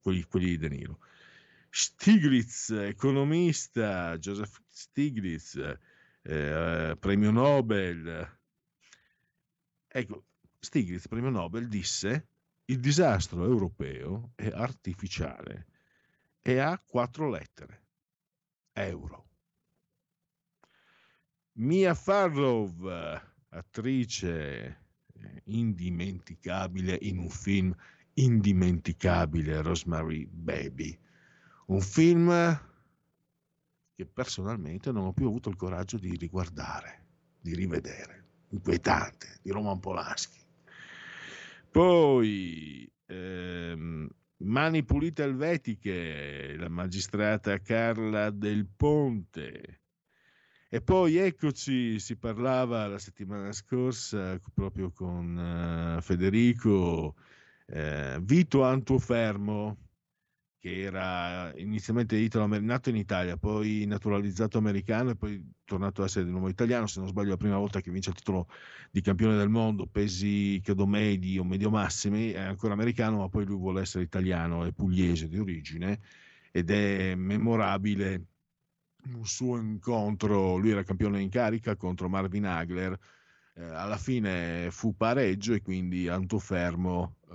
[0.00, 0.98] quelli, quelli di De Niro.
[1.70, 5.78] Stiglitz, economista, Joseph Stiglitz,
[6.24, 8.38] eh, premio Nobel.
[9.86, 10.24] Ecco,
[10.58, 12.28] Stiglitz, premio Nobel, disse
[12.66, 15.66] il disastro europeo è artificiale
[16.40, 17.82] e ha quattro lettere.
[18.72, 19.28] Euro.
[21.56, 22.72] Mia Farrow,
[23.50, 24.78] attrice
[25.44, 27.74] indimenticabile in un film
[28.14, 30.98] indimenticabile, Rosemary Baby.
[31.66, 32.28] Un film
[33.94, 37.04] che personalmente non ho più avuto il coraggio di riguardare,
[37.40, 40.40] di rivedere, inquietante, di Roman Polanski.
[41.70, 44.08] Poi ehm,
[44.38, 49.80] Mani pulite elvetiche, la magistrata Carla Del Ponte.
[50.68, 57.14] E poi eccoci, si parlava la settimana scorsa proprio con uh, Federico,
[57.66, 59.83] uh, Vito Antuofermo,
[60.64, 66.24] che era inizialmente italo nato in Italia, poi naturalizzato americano e poi tornato a essere
[66.24, 68.48] di nuovo italiano, se non sbaglio la prima volta che vince il titolo
[68.90, 73.44] di campione del mondo, pesi credo medi o medio massimi, è ancora americano, ma poi
[73.44, 76.00] lui vuole essere italiano, è pugliese di origine
[76.50, 78.24] ed è memorabile
[79.12, 82.98] un suo incontro, lui era campione in carica contro Marvin Hagler,
[83.56, 87.34] eh, alla fine fu pareggio e quindi Antofermo eh,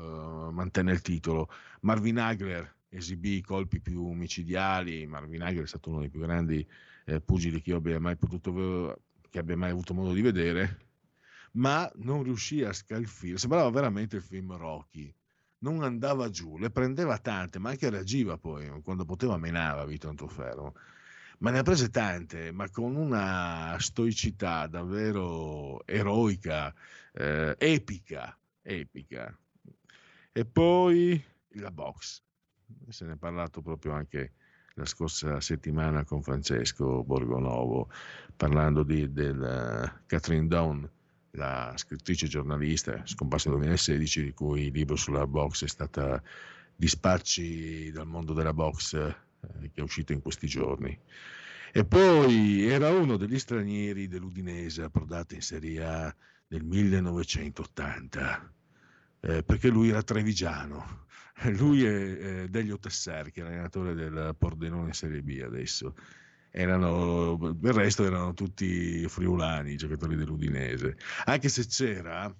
[0.51, 1.47] mantenne il titolo.
[1.81, 6.65] Marvin Hagler esibì i colpi più micidiali, Marvin Hagler è stato uno dei più grandi
[7.05, 10.87] eh, pugili che abbia mai potuto che abbia mai avuto modo di vedere,
[11.53, 15.13] ma non riuscì a scalfire, sembrava veramente il film Rocky.
[15.61, 20.73] Non andava giù, le prendeva tante, ma anche reagiva poi, quando poteva menava Vito Antofermo
[21.39, 26.73] ma ne ha prese tante, ma con una stoicità davvero eroica,
[27.13, 29.37] eh, epica, epica.
[30.31, 31.21] E poi
[31.53, 32.21] la box,
[32.89, 34.33] se ne è parlato proprio anche
[34.75, 37.89] la scorsa settimana con Francesco Borgonovo,
[38.35, 40.89] parlando di, del Catherine Down,
[41.31, 46.21] la scrittrice giornalista scomparsa nel 2016, di cui il libro sulla box è stata
[46.75, 50.97] Dispacci dal mondo della box eh, che è uscito in questi giorni.
[51.71, 56.15] E poi era uno degli stranieri dell'Udinese approdato in Serie A
[56.47, 58.53] nel 1980,
[59.21, 61.07] eh, perché lui era trevigiano.
[61.57, 65.95] Lui è eh, Delio Tesser, che è allenatore del Pordenone Serie B adesso.
[66.51, 70.97] Erano, il resto erano tutti friulani, giocatori dell'Udinese.
[71.25, 72.33] Anche se c'era,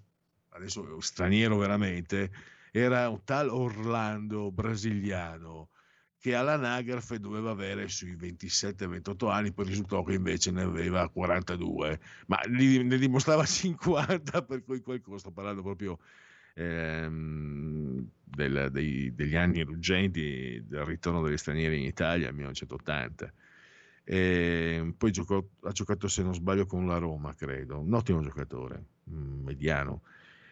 [0.50, 2.32] adesso straniero veramente,
[2.72, 5.70] era un tal Orlando brasiliano
[6.20, 12.40] che all'anagrafe doveva avere sui 27-28 anni, poi risultò che invece ne aveva 42, ma
[12.48, 15.98] ne dimostrava 50, per cui qualcosa, sto parlando proprio
[16.56, 23.34] ehm, del, dei, degli anni ruggenti del ritorno degli stranieri in Italia nel 1980.
[24.04, 28.84] E poi giocò, ha giocato, se non sbaglio, con la Roma, credo, un ottimo giocatore,
[29.12, 30.02] mm, mediano.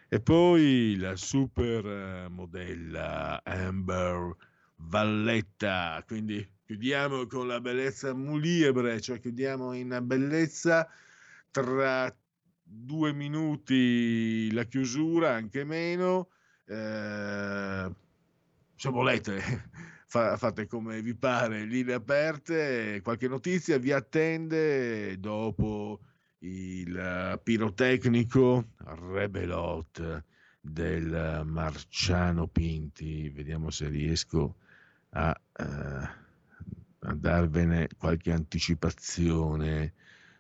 [0.10, 4.36] E poi la super eh, modella Amber
[4.76, 10.88] Valletta, quindi chiudiamo con la bellezza muliebre, cioè chiudiamo in bellezza
[11.49, 12.15] tra
[12.68, 16.30] due minuti la chiusura, anche meno.
[16.65, 17.91] Eh,
[18.76, 19.39] se volete,
[20.06, 25.99] fa, fate come vi pare, linee aperte, qualche notizia vi attende dopo
[26.39, 30.23] il pirotecnico Rebelot
[30.60, 33.30] del Marciano Pinti.
[33.30, 34.57] Vediamo se riesco
[35.11, 39.94] a, uh, a darvene qualche anticipazione.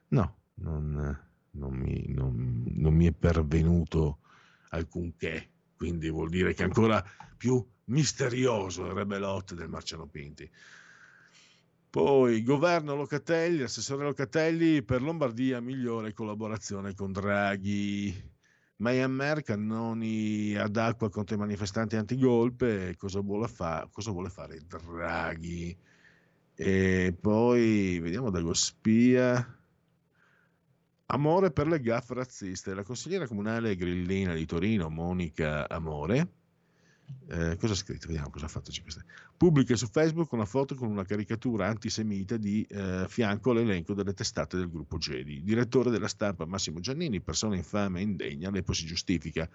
[0.09, 1.26] No, non,
[1.57, 4.19] non, mi, non, non mi è pervenuto
[4.69, 7.03] alcunché, quindi vuol dire che è ancora
[7.35, 10.49] più misterioso il rebelot del Marciano Pinti.
[11.89, 18.35] Poi governo Locatelli, assessore Locatelli per Lombardia, migliore collaborazione con Draghi.
[18.79, 25.75] Myanmar, cannoni ad acqua contro i manifestanti antigolpe, cosa vuole, fa- cosa vuole fare Draghi?
[26.53, 29.56] E poi vediamo dallo spia.
[31.07, 32.73] Amore per le gaffe razziste.
[32.73, 36.31] La consigliera comunale grillina di Torino, Monica Amore,
[37.29, 38.07] eh, cosa ha scritto?
[38.07, 38.71] Vediamo cosa ha fatto.
[39.37, 44.57] Pubblica su Facebook una foto con una caricatura antisemita di eh, fianco all'elenco delle testate
[44.57, 45.43] del gruppo Jedi.
[45.43, 49.49] Direttore della stampa Massimo Giannini, persona infame e indegna, lei poi si giustifica.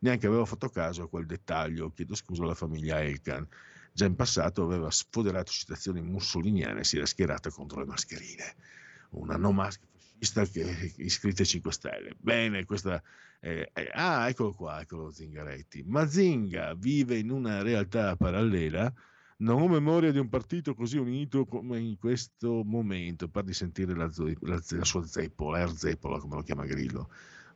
[0.00, 1.90] Neanche avevo fatto caso a quel dettaglio.
[1.90, 3.46] Chiedo scusa alla famiglia Elkan.
[3.92, 8.54] Già in passato aveva sfoderato citazioni mussoliniane e si era schierata contro le mascherine.
[9.10, 9.80] Una no mask
[10.18, 12.14] fascista che iscritte 5 Stelle.
[12.18, 13.00] Bene, questa
[13.38, 15.84] è, è, ah, eccolo qua, eccolo Zingaretti.
[15.86, 18.92] Mazinga vive in una realtà parallela.
[19.40, 23.94] Non ho memoria di un partito così unito come in questo momento, per di sentire
[23.94, 27.08] la, la, la sua zeppola, Erzeppola come lo chiama Grillo.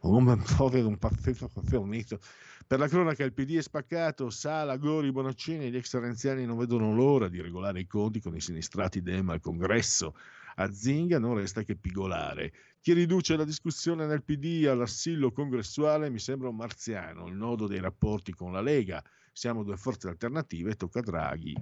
[0.03, 2.21] Memoria di un partito unito.
[2.67, 6.57] Per la cronaca il PD è spaccato, Sala, Gori, Bonaccini e gli ex renziani non
[6.57, 10.15] vedono l'ora di regolare i conti con i sinistrati Dem al congresso
[10.57, 12.53] a Zinga non resta che pigolare.
[12.81, 17.81] Chi riduce la discussione nel PD all'assillo congressuale mi sembra un marziano, il nodo dei
[17.81, 19.03] rapporti con la Lega.
[19.33, 21.55] Siamo due forze alternative, tocca a Draghi,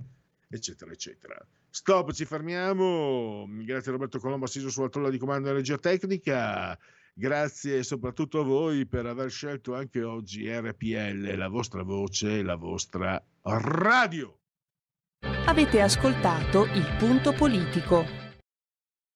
[0.48, 1.46] eccetera, eccetera.
[1.68, 3.46] Stop, ci fermiamo.
[3.48, 6.76] Grazie a Roberto Colombo, assiso sulla tolla di comando della regia tecnica.
[7.12, 13.22] Grazie soprattutto a voi per aver scelto anche oggi RPL, la vostra voce, la vostra
[13.42, 14.38] radio.
[15.46, 18.29] Avete ascoltato il punto politico.